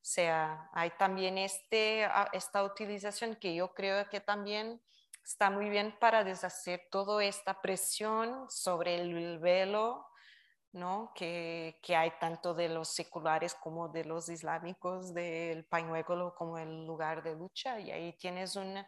[0.00, 4.80] o sea, hay también este, ah, esta utilización que yo creo que también
[5.24, 10.06] está muy bien para deshacer toda esta presión sobre el velo,
[10.72, 11.12] ¿no?
[11.14, 16.86] Que, que, hay tanto de los seculares como de los islámicos, del pañuelo como el
[16.86, 17.78] lugar de lucha.
[17.80, 18.86] Y ahí tienes una,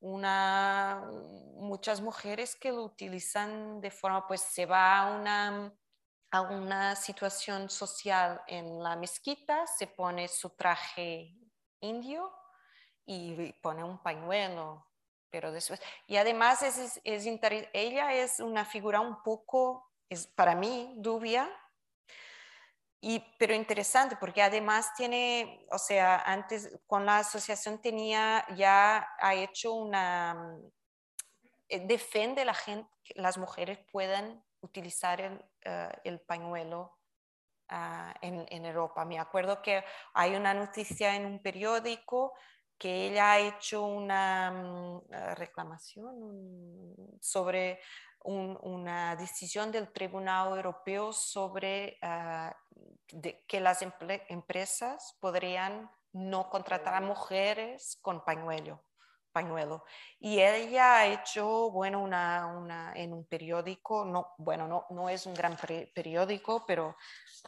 [0.00, 1.08] una,
[1.54, 5.72] muchas mujeres que lo utilizan de forma, pues se va a una
[6.30, 11.34] a una situación social en la mezquita, se pone su traje
[11.80, 12.32] indio
[13.06, 14.86] y pone un pañuelo,
[15.30, 17.26] pero después, y además es, es,
[17.72, 21.48] ella es una figura un poco, es, para mí, dubia,
[23.00, 29.34] y, pero interesante porque además tiene, o sea, antes con la asociación tenía, ya ha
[29.34, 30.58] hecho una,
[31.68, 35.44] eh, defiende la gente, que las mujeres puedan utilizar el,
[36.04, 36.98] el pañuelo
[37.68, 39.04] ah, en, en, Europa.
[39.04, 42.34] Me acuerdo que hay una noticia en un periódico
[42.78, 47.80] que ella ha hecho una mm, reclamación sobre
[48.24, 52.54] una decisión del Tribunal Europeo sobre ah,
[53.46, 58.82] que las empresas podrían no contratar a mujeres con pañuelo.
[59.32, 59.84] Pañuelo.
[60.18, 65.26] Y ella ha hecho, bueno, una, una, en un periódico, no, bueno, no, no es
[65.26, 65.56] un gran
[65.94, 66.96] periódico, pero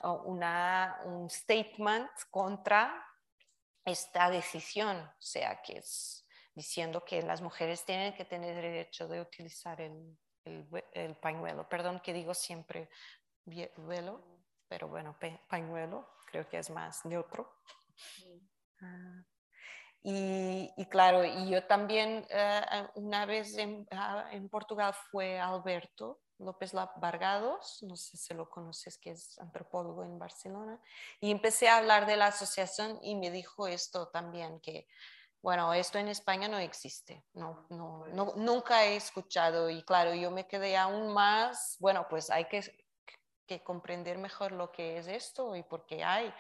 [0.03, 3.05] ah, una, un statement contra
[3.85, 9.21] esta decisión, o sea, que es diciendo que las mujeres tienen que tener derecho de
[9.21, 11.69] utilizar el, el, pañuelo.
[11.69, 12.91] Perdón que digo siempre
[13.45, 15.17] velo, pero bueno,
[15.49, 17.63] pañuelo creo que es más neutro.
[18.81, 19.25] Ah,
[20.03, 26.21] y, y, claro, y yo también eh, una vez en, ah, en, Portugal fue Alberto
[26.39, 30.81] López Vargados, no sé si lo conoces, que es antropólogo en Barcelona,
[31.21, 34.89] y empecé a hablar de la asociación y me dijo esto también, que
[35.43, 40.31] bueno, esto en España no existe, no, no, no, nunca he escuchado y claro, yo
[40.31, 42.63] me quedé aún más, bueno, pues hay que,
[43.47, 46.33] que comprender mejor lo que es esto y por qué hay,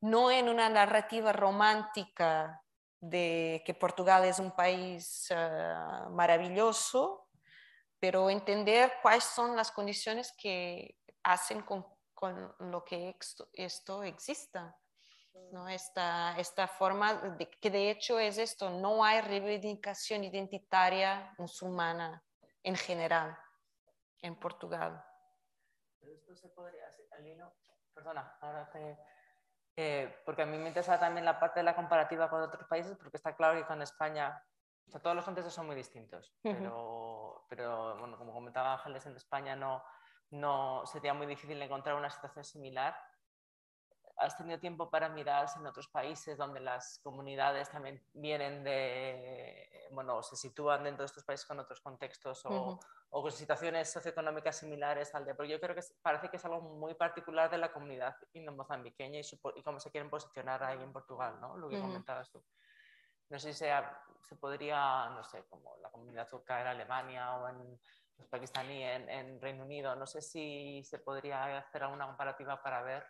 [0.00, 2.63] no en una narrativa romántica
[3.10, 5.74] de que Portugal es un país eh,
[6.10, 7.28] maravilloso,
[7.98, 14.76] pero entender cuáles son las condiciones que hacen con, con lo que esto, esto exista.
[15.52, 15.68] ¿no?
[15.68, 22.22] Esta, esta forma, que de hecho es esto, no hay reivindicación identitaria musulmana
[22.62, 23.36] en general
[24.22, 25.04] en Portugal.
[26.00, 27.52] Esto se podría hacer, Alino,
[27.92, 28.98] perdona, ahora te...
[29.76, 32.96] Eh, porque a mí me interesa también la parte de la comparativa con otros países,
[32.96, 34.40] porque está claro que con España,
[34.86, 39.16] o sea, todos los contextos son muy distintos, pero, pero bueno, como comentaba Ángeles, en
[39.16, 39.82] España no,
[40.30, 42.96] no sería muy difícil encontrar una situación similar
[44.16, 50.22] has tenido tiempo para mirar en otros países donde las comunidades también vienen de, bueno,
[50.22, 52.78] se sitúan dentro de estos países con otros contextos o,
[53.10, 56.60] o con situaciones socioeconómicas similares al de, pero yo creo que parece que es algo
[56.60, 58.16] muy particular de la comunidad
[58.52, 59.24] mozambiqueña y,
[59.56, 61.56] y cómo se quieren posicionar ahí en Portugal, ¿no?
[61.56, 62.42] Lo que comentabas tú.
[63.30, 67.48] No sé si sea, se podría, no sé, como la comunidad turca en Alemania o
[67.48, 67.80] en
[68.16, 72.82] los pakistaní en, en Reino Unido, no sé si se podría hacer alguna comparativa para
[72.82, 73.04] ver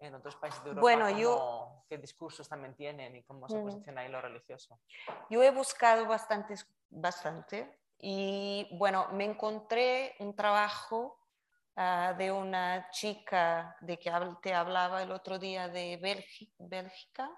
[0.00, 4.02] en otros países de Europa bueno, yo, qué discursos también tienen y cómo se posiciona
[4.02, 4.78] ahí lo religioso.
[5.28, 6.54] Yo he buscado bastante,
[6.88, 11.18] bastante y bueno, me encontré un trabajo
[11.76, 14.12] uh, de una chica de que
[14.42, 15.96] te hablaba el otro día de
[16.58, 17.30] Bélgica,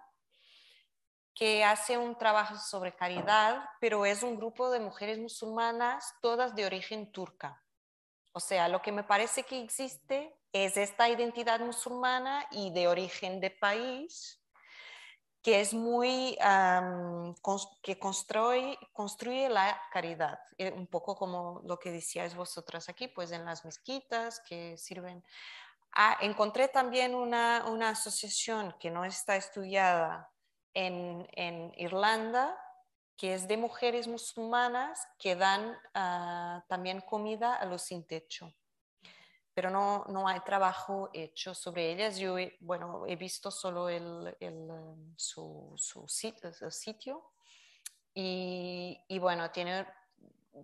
[1.35, 6.67] que hace un trabajo sobre caridad, pero es un grupo de mujeres musulmanas, todas de
[6.67, 7.65] origen turca.
[8.33, 13.41] O sea, lo que me parece que existe es esta identidad musulmana y de origen
[13.41, 14.41] de país
[15.43, 16.37] que es muy,
[17.83, 23.33] que construye, construye la caridad, eh, un poco como lo que decíais vosotras aquí, pues
[23.33, 25.25] en las mezquitas que sirven.
[25.93, 30.31] Ah, encontré también una, una, asociación que no está estudiada
[30.75, 32.57] en, en, Irlanda,
[33.17, 38.55] que es de mujeres musulmanas que dan ah, también comida a los sin techo
[39.61, 42.17] pero no, no hay trabajo hecho sobre ellas.
[42.17, 44.71] Yo, he, bueno, he visto solo el, el,
[45.17, 47.31] su, su, sitio,
[48.15, 49.87] y, y, bueno, tiene,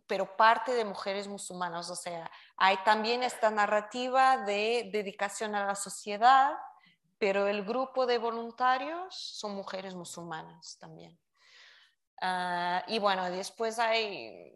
[0.06, 5.74] pero parte de mujeres musulmanas, o sea, hay también esta narrativa de dedicación a la
[5.74, 6.55] sociedad,
[7.18, 11.18] pero el grupo de voluntarios son mujeres musulmanas también.
[12.23, 14.55] Uh, y bueno, después hay,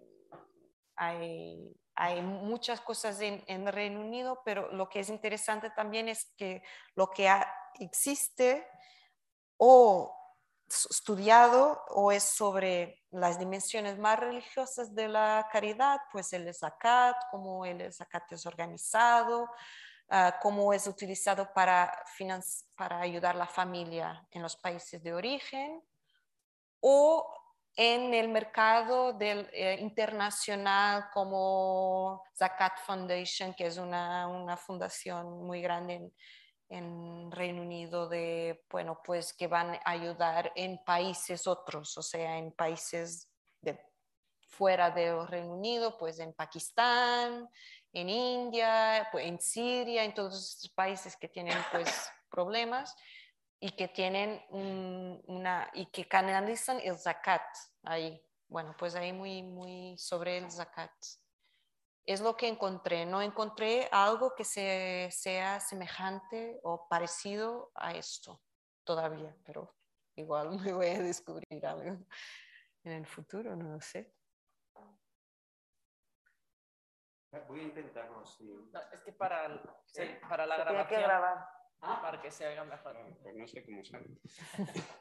[0.97, 6.33] hay hay muchas cosas en, en, Reino Unido, pero lo que es interesante también es
[6.37, 6.63] que
[6.95, 7.31] lo que
[7.79, 8.67] existe
[9.57, 10.17] o
[10.89, 17.67] estudiado o es sobre las dimensiones más religiosas de la caridad, pues el zakat, cómo
[17.67, 19.51] el zakat es organizado,
[20.11, 21.93] uh, cómo es utilizado para,
[22.77, 25.83] para ayudar a la familia en los países de origen,
[26.81, 27.40] o
[27.77, 35.63] en el mercado del, eh, internacional como Zakat Foundation, que es una, una fundación muy
[35.63, 36.13] grande en,
[36.69, 42.39] en, Reino Unido de, bueno, pues que van a ayudar en países otros, o sea,
[42.39, 43.29] en países
[43.61, 43.81] de,
[44.49, 47.49] fuera del Reino Unido, pues en Pakistán,
[47.93, 52.95] en India, pues en Siria, en todos estos países que tienen pues problemas
[53.61, 57.43] y que tienen una y que canalizan el zakat
[57.85, 60.91] ahí Bueno, pues ahí muy, muy sobre el zakat.
[62.07, 63.05] Es lo que encontré.
[63.07, 68.43] No encontré algo que sea semejante o parecido a esto
[68.83, 69.77] todavía, pero
[70.17, 71.99] igual me voy a descubrir algo
[72.83, 74.13] en el futuro, no lo sé.
[77.47, 78.51] Voy a intentarlo, sí.
[78.93, 79.63] es que para,
[80.29, 81.03] para la grabación...
[81.03, 81.60] grabar.
[81.83, 82.97] Ah, para que se oiga mejor.
[82.97, 84.07] Ah, pues no sé cómo sale.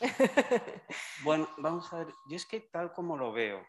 [1.24, 2.14] bueno, vamos a ver.
[2.28, 3.66] Yo es que tal como lo veo,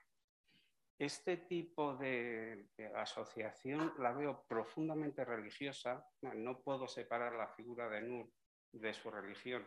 [0.98, 6.06] este tipo de, asociación la veo profundamente religiosa.
[6.22, 8.30] No puedo separar la figura de Nur
[8.72, 9.66] de su religión.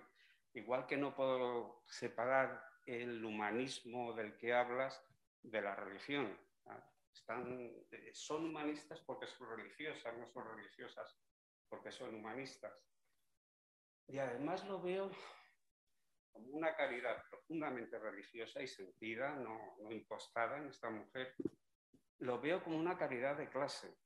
[0.55, 5.03] Igual que no puedo separar el humanismo del que hablas
[5.43, 6.39] de la religión.
[7.13, 7.73] Están,
[8.13, 11.17] son humanistas porque son religiosas, no son religiosas
[11.69, 12.73] porque son humanistas.
[14.07, 15.11] Y además lo veo
[16.33, 21.35] como una caridad profundamente religiosa y sentida, no, no impostada en esta mujer.
[22.19, 23.97] Lo veo como una caridad de clase.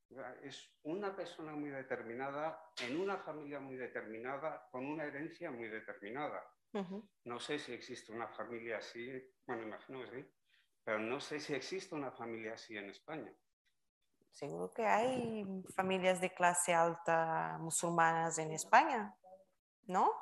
[0.42, 6.42] Es una persona muy determinada, en una familia muy determinada, con una herencia muy determinada.
[7.24, 9.10] No sé si existe una familia así,
[9.46, 10.34] bueno, imagino que sí,
[10.84, 13.32] pero no sé si existe una familia así en España.
[14.38, 15.44] Seguro que hay
[15.74, 19.12] familias de clase alta musulmanas en España,
[19.88, 20.14] ¿no?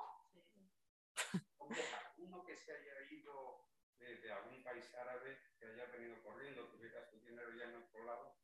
[2.17, 3.69] Uno que se haya ido
[3.99, 8.39] de, algún país árabe, que haya venido corriendo, tuviera su dinero ya en otro lado,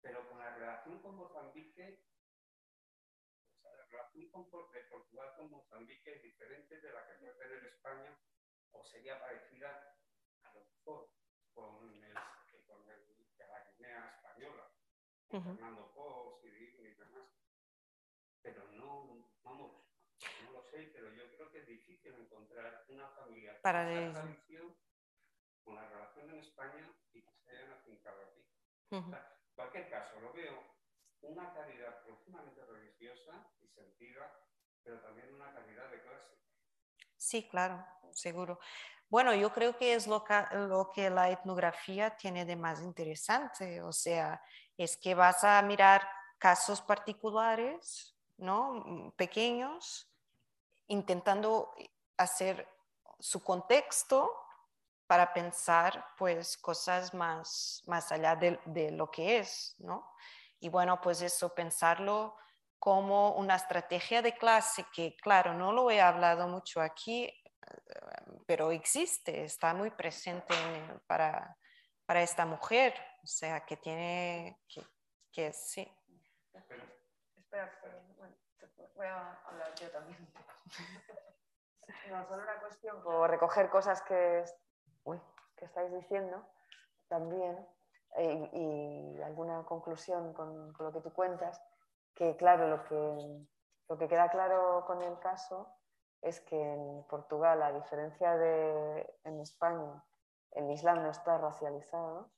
[0.00, 2.06] pero con la relación con Mozambique,
[3.50, 7.34] o sea, la relación con, de Portugal con Mozambique es diferente de la que puede
[7.34, 8.16] tener España,
[8.70, 9.98] o sería parecida
[10.44, 11.10] a lo mejor
[11.52, 12.14] con, el,
[12.64, 14.70] con el, la Guinea española
[15.42, 17.28] Fernando Pos y, demás.
[18.42, 19.72] Pero no, vamos,
[20.44, 24.76] no lo sé, pero yo creo que es difícil encontrar una familia para con tradición,
[25.64, 28.46] con la relación en España y que se hayan afincado aquí.
[28.90, 29.14] en
[29.54, 30.74] cualquier caso, lo veo
[31.22, 34.30] una calidad profundamente religiosa y sentida,
[34.82, 36.34] pero también una calidad de clase.
[37.16, 38.60] Sí, claro, seguro.
[39.08, 40.24] Bueno, yo creo que es lo
[40.68, 44.42] lo que la etnografía tiene de más interesante, o sea,
[44.76, 46.06] es que vas a mirar
[46.38, 49.12] casos particulares, ¿no?
[49.16, 50.10] Pequeños,
[50.88, 51.74] intentando
[52.16, 52.68] hacer
[53.18, 54.30] su contexto
[55.06, 60.12] para pensar pues cosas más, más allá de, de, lo que es, ¿no?
[60.60, 62.36] Y bueno, pues eso, pensarlo
[62.78, 67.32] como una estrategia de clase que, claro, no lo he hablado mucho aquí,
[68.46, 70.54] pero existe, está muy presente
[71.06, 71.56] para,
[72.06, 72.94] para esta mujer,
[73.24, 74.82] o sea, que tiene, que,
[75.32, 75.90] que sí.
[77.36, 77.72] Espera,
[78.94, 80.28] voy a hablar yo también
[82.10, 84.44] No, solo una cuestión por recoger cosas que,
[85.56, 86.46] que estáis diciendo
[87.08, 87.66] también
[88.16, 91.62] eh, y, alguna conclusión con, con, lo que tú cuentas,
[92.14, 93.46] que claro, lo que,
[93.88, 95.74] lo que queda claro con el caso
[96.20, 100.04] es que en Portugal, a diferencia de en España,
[100.52, 102.30] el Islam no está racializado,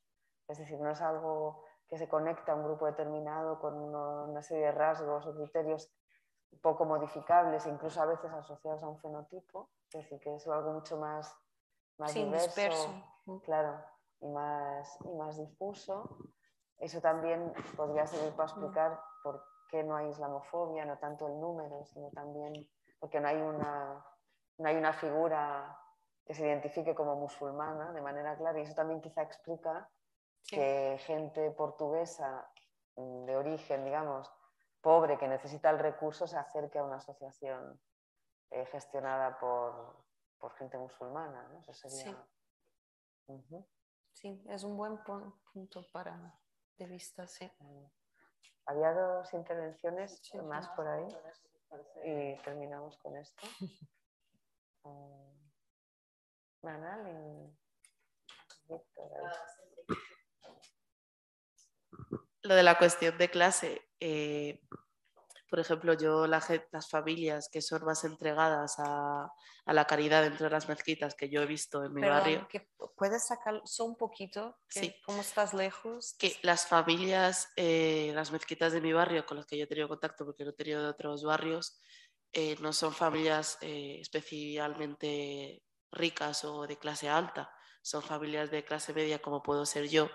[0.48, 4.66] es decir, no es algo que se conecta a un grupo determinado con una serie
[4.66, 5.92] de rasgos o criterios
[6.62, 10.96] poco modificables, incluso a veces asociados a un fenotipo, es decir, que es algo mucho
[10.96, 11.36] más,
[11.98, 13.04] más diverso,
[13.44, 13.80] claro,
[14.20, 16.18] y más, y más difuso.
[16.78, 21.84] Eso también podría servir para explicar por qué no hay islamofobia, no tanto el número,
[21.86, 22.68] sino también
[22.98, 24.04] porque no hay una,
[24.58, 25.78] no hay una figura
[26.24, 29.88] que se identifique como musulmana de manera clara y eso también quizá explica
[30.46, 32.50] que gente portuguesa
[32.96, 34.30] mm, de origen, digamos,
[34.80, 37.80] pobre, que necesita el recurso, se acerque a una asociación
[38.50, 40.04] eh, gestionada por,
[40.38, 41.42] por, gente musulmana.
[41.48, 41.60] ¿no?
[41.60, 42.26] Eso sería...
[43.26, 43.66] sí.
[44.12, 44.44] sí.
[44.48, 44.98] es un buen
[45.52, 46.38] punto para
[46.78, 47.50] de vista, sí.
[47.58, 47.84] Mm.
[48.66, 51.06] Había dos intervenciones más por ahí
[52.04, 53.46] y terminamos con esto.
[56.62, 57.56] Manal y
[58.68, 59.10] Víctor.
[62.46, 64.62] Lo de la cuestión de clase, eh,
[65.50, 69.32] por ejemplo, yo las familias que son más entregadas a,
[69.66, 72.46] la caridad dentro de las mezquitas que yo he visto en mi barrio.
[72.48, 74.56] Que ¿Puedes sacar un poquito?
[74.68, 74.94] sí.
[75.04, 76.14] ¿Cómo estás lejos?
[76.18, 79.88] Que las familias, eh, las mezquitas de mi barrio con las que yo he tenido
[79.88, 81.80] contacto, porque no he tenido de otros barrios,
[82.32, 87.50] eh, no son familias especialmente ricas o de clase alta,
[87.82, 90.08] son familias de clase media como puedo ser yo,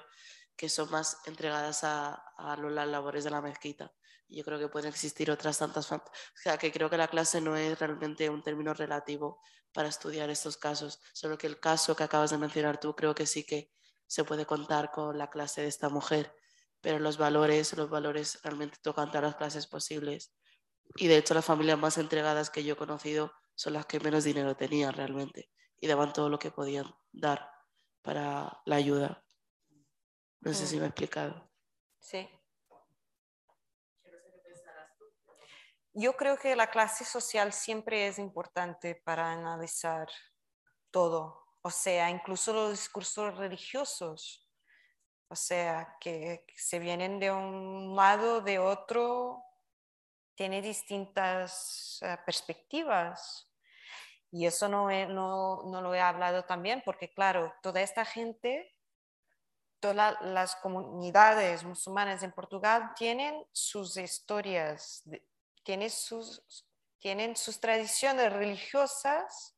[0.61, 3.91] que son más entregadas a, a las labores de la mezquita.
[4.29, 5.91] yo creo que pueden existir otras tantas.
[5.91, 6.03] O
[6.35, 9.41] sea, que creo que la clase no es realmente un término relativo
[9.73, 13.25] para estudiar estos casos, solo que el caso que acabas de mencionar tú creo que
[13.25, 13.71] sí que
[14.05, 16.31] se puede contar con la clase de esta mujer,
[16.79, 20.31] pero los valores, los valores realmente tocan todas las clases posibles.
[20.95, 24.25] Y de hecho las familias más entregadas que yo he conocido son las que menos
[24.25, 27.49] dinero tenían realmente y daban todo lo que podían dar
[28.03, 29.25] para la ayuda.
[30.41, 31.49] No sé si me he explicado.
[31.99, 32.29] Sí.
[35.93, 40.07] Yo creo que la clase social siempre es importante para analizar
[40.89, 44.49] todo, o sea, incluso los discursos religiosos,
[45.27, 49.43] o sea, que, se vienen de un lado, de otro,
[50.35, 53.47] tiene distintas eh, perspectivas.
[54.31, 58.75] Y eso no, no, no, lo he hablado también, porque claro, toda esta gente,
[59.81, 65.03] todas las comunidades musulmanas en Portugal tienen sus historias,
[65.63, 66.65] tienen sus,
[66.99, 69.57] tienen sus tradiciones religiosas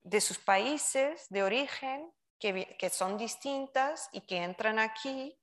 [0.00, 2.10] de sus países de origen
[2.40, 5.38] que, que, son distintas y que entran aquí.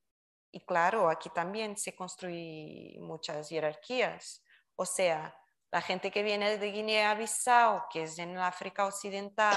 [0.51, 4.43] Y claro, aquí también se construyen muchas jerarquías.
[4.75, 5.35] O sea,
[5.71, 9.55] la gente que viene de Guinea-Bissau, que es en África Occidental,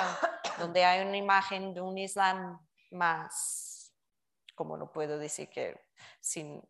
[0.58, 2.58] donde hay una imagen de un Islam
[2.90, 3.77] más,
[4.58, 5.80] como no puedo decir que
[6.18, 6.60] sin,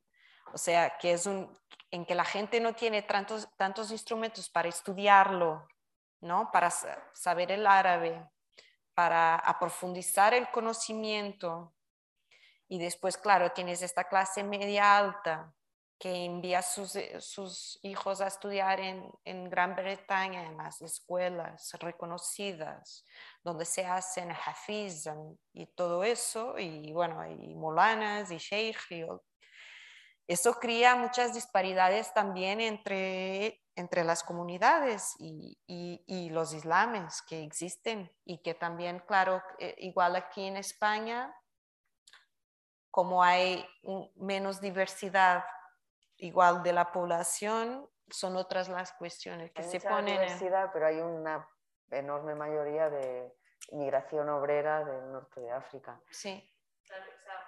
[0.52, 1.59] o sea, que es un,
[1.90, 5.66] en que la gente no tiene tantos, tantos instrumentos para estudiarlo,
[6.20, 6.51] ¿no?
[6.52, 6.70] Para
[7.15, 8.28] saber el árabe,
[8.93, 11.74] para aprofundizar el conocimiento.
[12.69, 15.55] Y después, claro, tienes esta clase media alta
[15.99, 23.05] que envía sus, eh, sus hijos a estudiar en, Gran Bretaña, en las escuelas reconocidas,
[23.43, 25.09] donde se hacen hafiz
[25.53, 28.79] y todo eso, y bueno, y molanas y sheikh.
[30.29, 37.43] eso crea muchas disparidades también entre, entre las comunidades y, y, y, los islames que
[37.43, 41.35] existen y que también, claro, eh, igual aquí en España,
[42.91, 43.66] como hay
[44.16, 45.45] menos diversidad
[46.19, 50.20] igual de la población, son otras las cuestiones que se ponen.
[50.20, 51.49] diversidad, pero hay una
[51.90, 53.35] enorme mayoría de
[53.70, 56.01] inmigración obrera del norte de África.
[56.11, 56.43] Sí.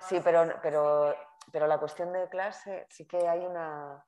[0.00, 1.14] Sí, pero, pero,
[1.52, 4.04] pero la cuestión de clase sí que hay una...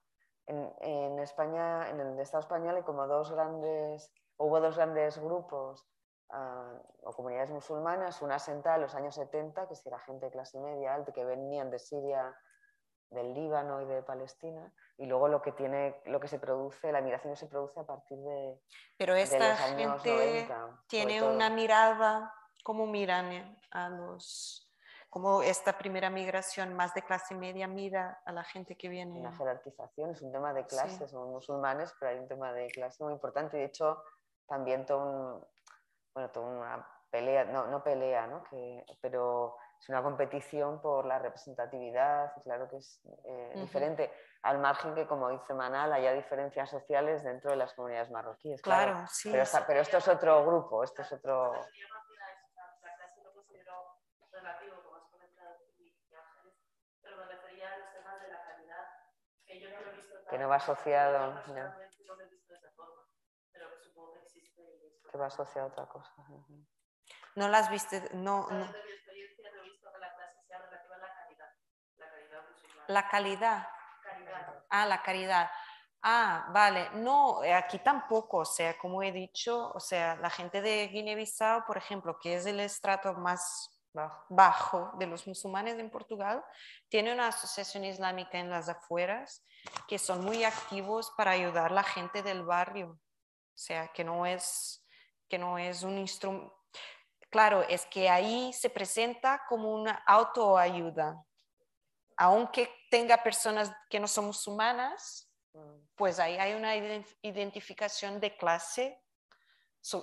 [0.46, 5.86] En, en España, en el Estado español hay como dos grandes, hubo dos grandes grupos
[6.30, 10.32] uh, o comunidades musulmanas, una asentada en los años 70, que si era gente de
[10.32, 12.34] clase media alta, que venían de Siria
[13.12, 17.00] del Líbano y de Palestina y luego lo que tiene lo que se produce la
[17.00, 18.60] migración se produce a partir de
[18.96, 20.48] pero esta gente
[20.86, 24.68] tiene una mirada cómo miran a los
[25.10, 29.36] como esta primera migración más de clase media mira a la gente que viene una
[29.36, 33.12] jerarquización es un tema de clases son musulmanes pero hay un tema de clase muy
[33.12, 33.56] importante.
[33.56, 34.02] De hecho
[34.46, 35.46] también todo un,
[36.14, 38.42] bueno toda una pelea no, no pelea ¿no?
[38.44, 44.94] Que, pero es una competición por la representatividad, claro que es eh, diferente, al margen
[44.94, 48.62] que, como dice Manal, haya diferencias sociales dentro de las comunidades marroquíes.
[48.62, 49.32] Claro, sí.
[49.32, 51.52] Pero, pero, esto es otro grupo, esto es otro...
[60.30, 61.34] Que no va asociado.
[61.34, 61.74] No.
[65.10, 66.10] Que va asociado a otra cosa.
[67.34, 68.66] No las viste, no, no.
[72.92, 73.66] La calidad.
[74.68, 75.50] Ah, la caridad.
[76.02, 76.90] Ah, vale.
[76.94, 78.38] No, eh, aquí tampoco.
[78.38, 82.44] O sea, como he dicho, o sea, la gente de Guinea-Bissau, por ejemplo, que es
[82.44, 83.70] el estrato más
[84.28, 86.44] bajo de los musulmanes en Portugal,
[86.90, 89.42] tiene una asociación islámica en las afueras
[89.88, 92.90] que son muy activos para ayudar a la gente del barrio.
[92.90, 94.84] O sea, que no es,
[95.28, 96.54] que no es un instrumento.
[97.30, 101.24] Claro, es que ahí se presenta como una autoayuda
[102.16, 105.28] aunque tenga personas que no son musulmanas,
[105.96, 106.74] pues ahí hay una
[107.22, 108.98] identificación de clase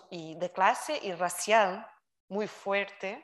[0.10, 1.88] y de clase y racial
[2.27, 3.23] muy fuerte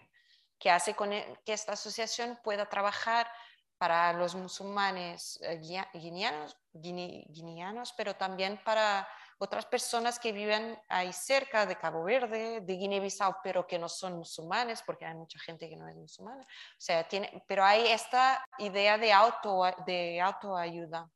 [0.58, 3.30] que hace e, que esta asociación pueda trabajar
[3.78, 5.60] para los musulmanes eh,
[5.94, 9.08] guineanos, guineanos pero también para
[9.38, 14.18] otras personas que viven ahí cerca de Cabo Verde, de Guinea-Bissau, pero que no son
[14.18, 16.42] musulmanes, porque hay mucha gente que no es musulmana.
[16.42, 21.10] O sea, tiene, pero hay esta idea de, auto, de autoayuda,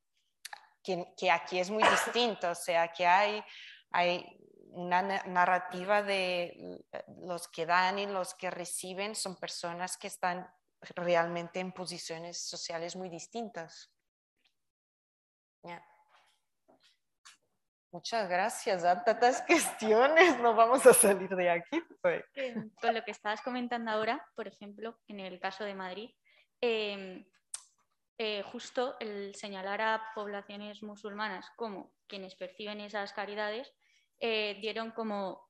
[0.84, 3.44] que, que aquí es muy distinta, o sea, que hay,
[3.92, 4.38] hay
[4.72, 6.84] una narrativa de
[7.22, 10.48] los que dan y los que reciben son personas que están
[10.82, 13.92] realmente en posiciones sociales muy distintas.
[17.92, 18.84] Muchas gracias.
[18.84, 21.82] A tantas cuestiones, no vamos a salir de aquí.
[22.02, 22.24] Pues.
[22.82, 26.12] Con lo que estabas comentando ahora, por ejemplo, en el caso de Madrid,
[26.62, 27.26] em,
[28.18, 33.74] eh, justo el señalar a poblaciones musulmanas como quienes perciben esas caridades,
[34.20, 35.50] eh, dieron como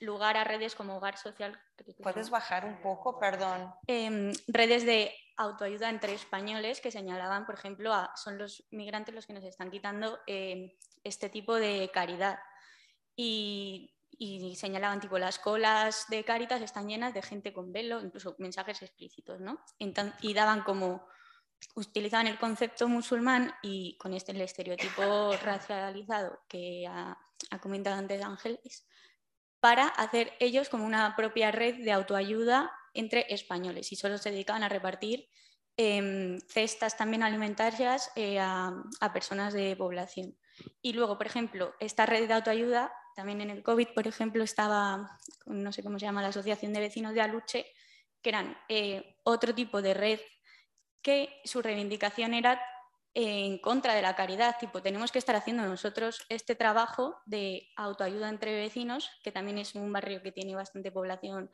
[0.00, 1.60] lugar a redes como Hogar Social.
[2.02, 3.72] ¿Puedes bajar un poco, perdón?
[3.86, 9.26] Em, redes de autoayuda entre españoles que señalaban, por ejemplo, a, son los migrantes los
[9.26, 10.70] que nos están quitando em,
[11.04, 12.38] este tipo de caridad.
[13.16, 13.94] Y,
[14.56, 19.40] señalaban, tipo, las colas de Caritas están llenas de gente con velo, incluso mensajes explícitos,
[19.40, 19.60] ¿no?
[20.20, 21.06] y daban como,
[21.76, 27.16] utilizaban el concepto musulmán y con este el estereotipo racializado que ha,
[27.50, 28.86] ha comentado antes Ángeles,
[29.60, 34.62] para hacer ellos como una propia red de autoayuda entre españoles y solo se dedicaban
[34.62, 35.28] a repartir
[35.76, 38.72] em, cestas también alimentarias eh, a,
[39.12, 40.36] personas de población.
[40.82, 45.18] Y luego, por ejemplo, esta red de autoayuda, también en el COVID, por ejemplo, estaba,
[45.46, 47.66] no sé cómo se llama, la Asociación de Vecinos de Aluche,
[48.22, 50.20] que eran eh, otro tipo de red
[51.02, 52.60] que su reivindicación era
[53.20, 58.28] en contra de la caridad, tipo, tenemos que estar haciendo nosotros este trabajo de autoayuda
[58.28, 61.50] entre vecinos, que también es un barrio que tiene bastante población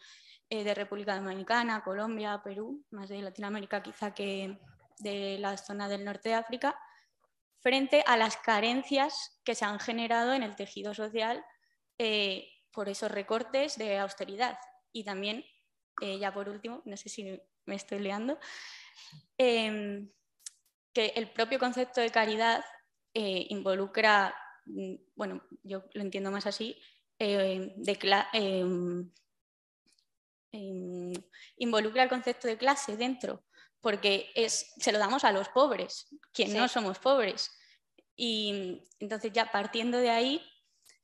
[0.50, 4.58] eh, de República Dominicana, Colombia, Perú, más de Latinoamérica quizá que
[4.98, 6.78] de la zona del norte de África,
[7.60, 11.46] frente a las carencias que se han generado en el tejido social
[11.96, 14.58] eh, por esos recortes de austeridad.
[14.92, 15.46] Y también,
[16.02, 18.38] eh, ya por último, no sé si me estoy liando,
[19.38, 20.10] em,
[20.94, 22.64] que el propio concepto de caridad
[23.12, 24.34] eh, involucra,
[24.66, 26.80] mm, bueno, yo lo entiendo más así,
[27.18, 27.74] eh,
[28.32, 29.10] em,
[30.52, 31.12] em,
[31.56, 33.44] involucra el concepto de clase dentro,
[33.80, 37.50] porque es, se lo damos a los pobres, quien no somos pobres.
[38.16, 40.42] Y entonces ya partiendo de ahí,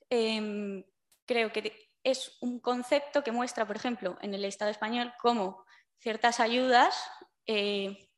[0.09, 0.85] em,
[1.27, 5.65] creo que es un concepto que muestra, por ejemplo, en el Estado español cómo
[5.99, 6.97] ciertas ayudas
[7.47, 8.10] eh,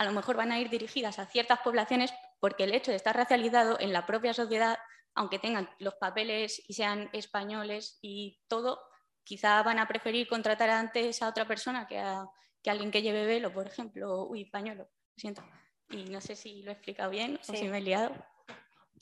[0.00, 3.14] a lo mejor van a ir dirigidas a ciertas poblaciones porque el hecho de estar
[3.14, 4.78] racializado en la propia sociedad,
[5.14, 8.80] aunque tengan los papeles y sean españoles y todo,
[9.24, 12.26] quizá van a preferir contratar antes a otra persona que a,
[12.64, 15.44] alguien que lleve velo, por ejemplo, uy, pañuelo, lo siento.
[15.90, 18.14] Y no sé si lo he explicado bien o si me he liado.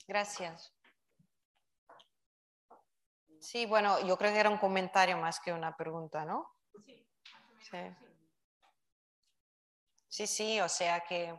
[0.05, 0.75] Gracias.
[3.39, 6.45] Sí, bueno, yo creo que era un comentario más que una pregunta, ¿no?
[6.83, 7.07] Sí.
[7.61, 8.08] sí.
[10.19, 11.33] Sí, sí, o sea que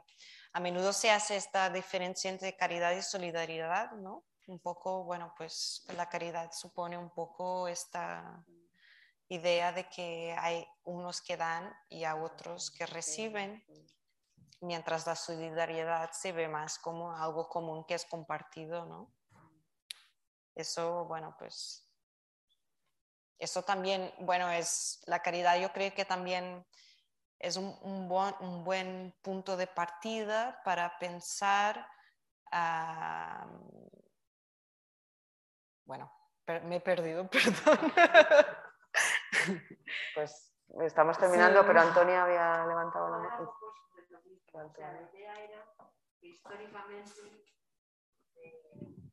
[0.55, 4.25] a menudo se hace esta diferencia entre caridad y solidaridad, ¿no?
[4.47, 8.43] Un poco, bueno, pues la caridad supone un poco esta
[9.29, 13.63] idea de que hay unos que dan y a otros que reciben,
[14.63, 19.13] mientras la solidaridad se ve más como algo común que es compartido, ¿no?
[20.55, 21.87] Eso, bueno, pues,
[23.39, 26.65] eso también, bueno, es la caridad, yo creo que también
[27.41, 31.87] es un, buen, punto de partida para pensar,
[35.85, 36.13] bueno,
[36.65, 37.93] me he perdido, perdón.
[40.15, 43.55] Pues estamos terminando, pero Antonia había levantado la mano.
[44.53, 45.67] la idea era
[46.21, 47.11] que históricamente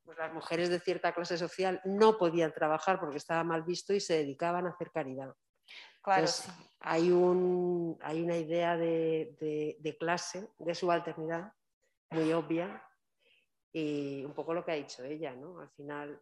[0.04, 4.00] pues las mujeres de cierta clase social no podían trabajar porque estaba mal visto y
[4.00, 5.36] se dedicaban a hacer caridad.
[6.08, 6.32] Claro,
[6.80, 11.54] hay, un, hay, una idea de, clase, de subalternidad,
[12.12, 12.82] muy obvia,
[13.74, 15.60] y un poco lo que ha dicho ella, ¿no?
[15.60, 16.22] Al final,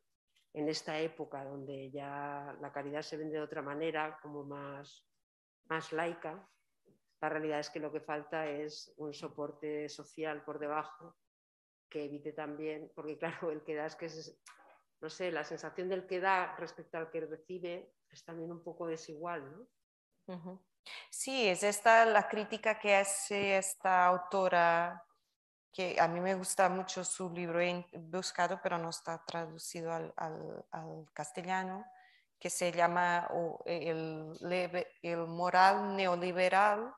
[0.53, 5.05] en esta época donde ya la caridad se vende de otra manera, como más,
[5.65, 6.49] más laica,
[7.21, 11.15] la realidad es que lo que falta es un soporte social por debajo
[11.87, 14.35] que evite también, porque claro, el que da es que es,
[14.99, 18.87] no sé, la sensación del que da respecto al que recibe es también un poco
[18.87, 19.67] desigual,
[20.27, 20.61] ¿no?
[21.09, 25.03] Sí, es esta la crítica que hace esta autora,
[25.71, 30.13] que a mí me gusta mucho su libro, he buscado, pero no está traducido al,
[31.13, 31.85] castellano,
[32.39, 33.27] que se llama
[33.65, 36.93] el, moral neoliberal,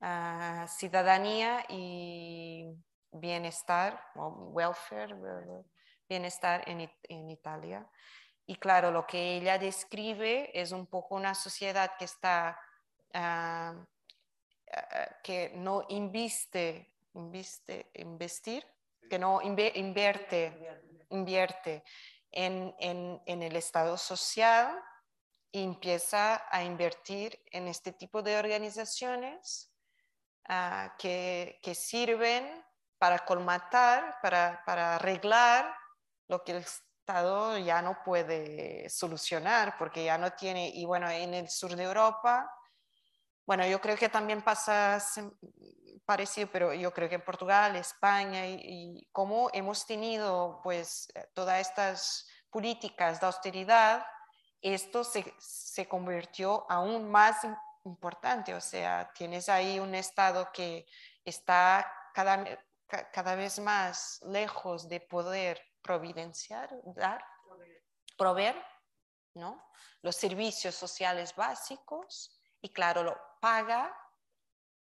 [0.00, 2.74] ah, ciudadanía y
[3.12, 5.14] bienestar, o welfare,
[6.08, 7.86] bienestar en, en Italia.
[8.46, 12.58] Y claro, lo que ella describe es un poco una sociedad que está,
[13.12, 13.74] ah,
[14.72, 18.64] ah, que no inviste, inviste, investir,
[19.10, 21.82] que no invierte, invierte
[22.30, 24.80] en, en, el Estado social
[25.50, 29.72] y empieza a invertir en este tipo de organizaciones
[30.48, 32.64] ah, que, que, sirven
[32.98, 35.76] para colmatar, para, para arreglar
[36.28, 36.62] lo que
[37.06, 41.84] Estado ya no puede solucionar porque ya no tiene, y bueno, en el sur de
[41.84, 42.50] Europa,
[43.46, 45.00] bueno, yo creo que también pasa
[46.04, 52.26] parecido, pero yo creo que en Portugal, España, y, como hemos tenido pues todas estas
[52.50, 54.04] políticas de austeridad,
[54.60, 57.36] esto se, se convirtió aún más
[57.84, 60.86] importante, o sea, tienes ahí un Estado que
[61.24, 62.44] está cada,
[62.88, 67.24] cada vez más lejos de poder providenciar, dar,
[68.18, 68.56] proveer,
[69.34, 69.70] ¿no?
[70.02, 73.96] Los servicios sociales básicos y claro, lo paga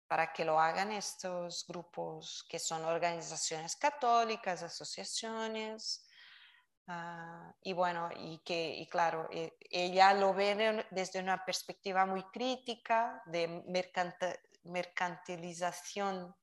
[0.07, 6.05] para que lo hagan estos grupos que son organizaciones católicas, asociaciones,
[6.87, 12.21] ah, y bueno, y que, y claro, e, ella lo ve desde una perspectiva muy
[12.25, 13.63] crítica de
[14.65, 16.35] mercantilización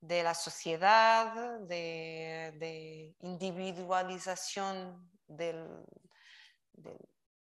[0.00, 5.84] de la sociedad, de, individualización del,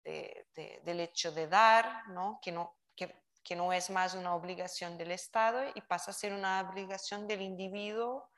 [0.03, 2.39] del, hecho de dar, ¿no?
[2.41, 6.61] Que, no, que, no es más una obligación del Estado y pasa a ser una
[6.61, 8.29] obligación del individuo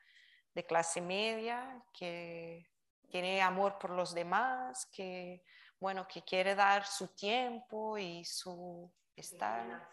[0.54, 2.66] de clase media que
[3.08, 5.44] tiene amor por los demás, que,
[5.78, 9.88] bueno, que quiere dar su tiempo y su estar,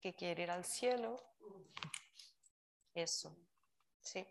[0.00, 1.16] que quiere ir al cielo.
[2.94, 3.36] Eso,
[4.00, 4.26] sí.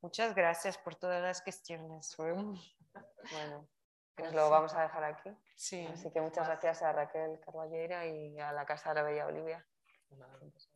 [0.00, 2.16] Muchas gracias por todas las cuestiones.
[2.16, 3.68] Bueno,
[4.14, 5.30] pues lo vamos a dejar aquí.
[5.54, 5.86] Sí.
[5.86, 9.66] Así que muchas gracias a Raquel Carballera y a la Casa de la Bella Olivia.
[10.10, 10.26] No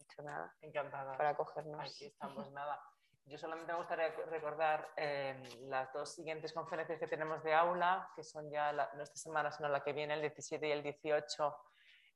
[0.01, 0.55] hecho nada.
[0.61, 1.17] Encantada.
[1.17, 1.81] Para acogernos.
[1.81, 2.81] Aquí estamos, nada.
[3.27, 8.23] Yo solamente me gustaría recordar eh, las dos siguientes conferencias que tenemos de aula, que
[8.23, 11.57] son ya no esta semana, sino la que viene, el 17 y el 18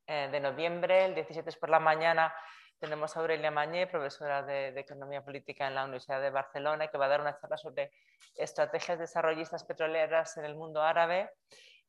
[0.06, 1.06] eh, de noviembre.
[1.06, 2.32] El 17 es por la mañana
[2.80, 7.04] tenemos a Aurelia Mañé, profesora de, Economía Política en la Universidad de Barcelona, que va
[7.04, 7.92] a dar una charla sobre
[8.34, 11.30] estrategias desarrollistas petroleras en el mundo árabe,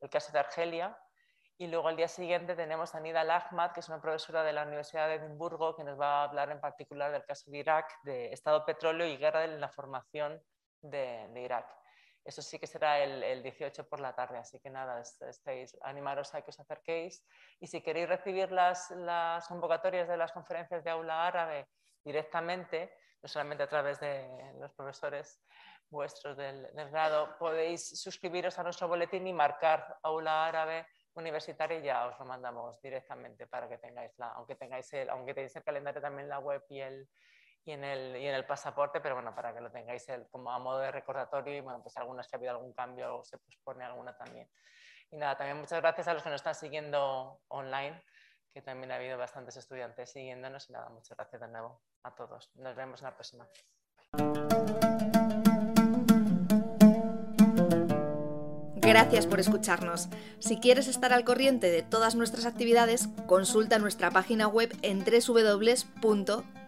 [0.02, 0.98] el caso de Argelia.
[1.58, 4.64] Y luego el día siguiente tenemos a Nida Ahmad, que es una profesora de la
[4.64, 8.34] Universidad de Edimburgo, que nos va a hablar en particular del caso de Irak, de
[8.34, 10.42] Estado petróleo y guerra en la formación
[10.82, 11.81] de Irak.
[12.24, 16.42] Eso sí que será el, 18 por la tarde, así que nada, estáis, animaros a
[16.42, 17.26] que os acerquéis.
[17.60, 21.68] Y si queréis recibir las, las convocatorias de las conferencias de aula árabe
[22.04, 24.30] directamente, no solamente a través de
[24.60, 25.42] los profesores
[25.90, 32.08] vuestros del, grado, podéis suscribiros a nuestro boletín y marcar aula árabe universitaria y ya
[32.08, 36.02] os lo mandamos directamente para que tengáis la, aunque tengáis el, aunque tengáis el calendario
[36.02, 37.10] también la web y el,
[37.64, 40.60] y en, el, y en el pasaporte, pero bueno, para que lo tengáis como a
[40.60, 43.84] modo de recordatorio y bueno, pues algunas si ha habido algún cambio o se pospone
[43.84, 44.50] alguna también.
[45.12, 48.02] Y nada, también muchas gracias a los que nos están siguiendo online,
[48.54, 52.50] que también ha habido bastantes estudiantes siguiéndonos y nada, muchas gracias de nuevo a todos.
[52.56, 53.48] Nos vemos en la próxima.
[58.82, 60.10] Gracias por escucharnos.
[60.40, 65.06] Si quieres estar al corriente de todas nuestras actividades, consulta nuestra página web en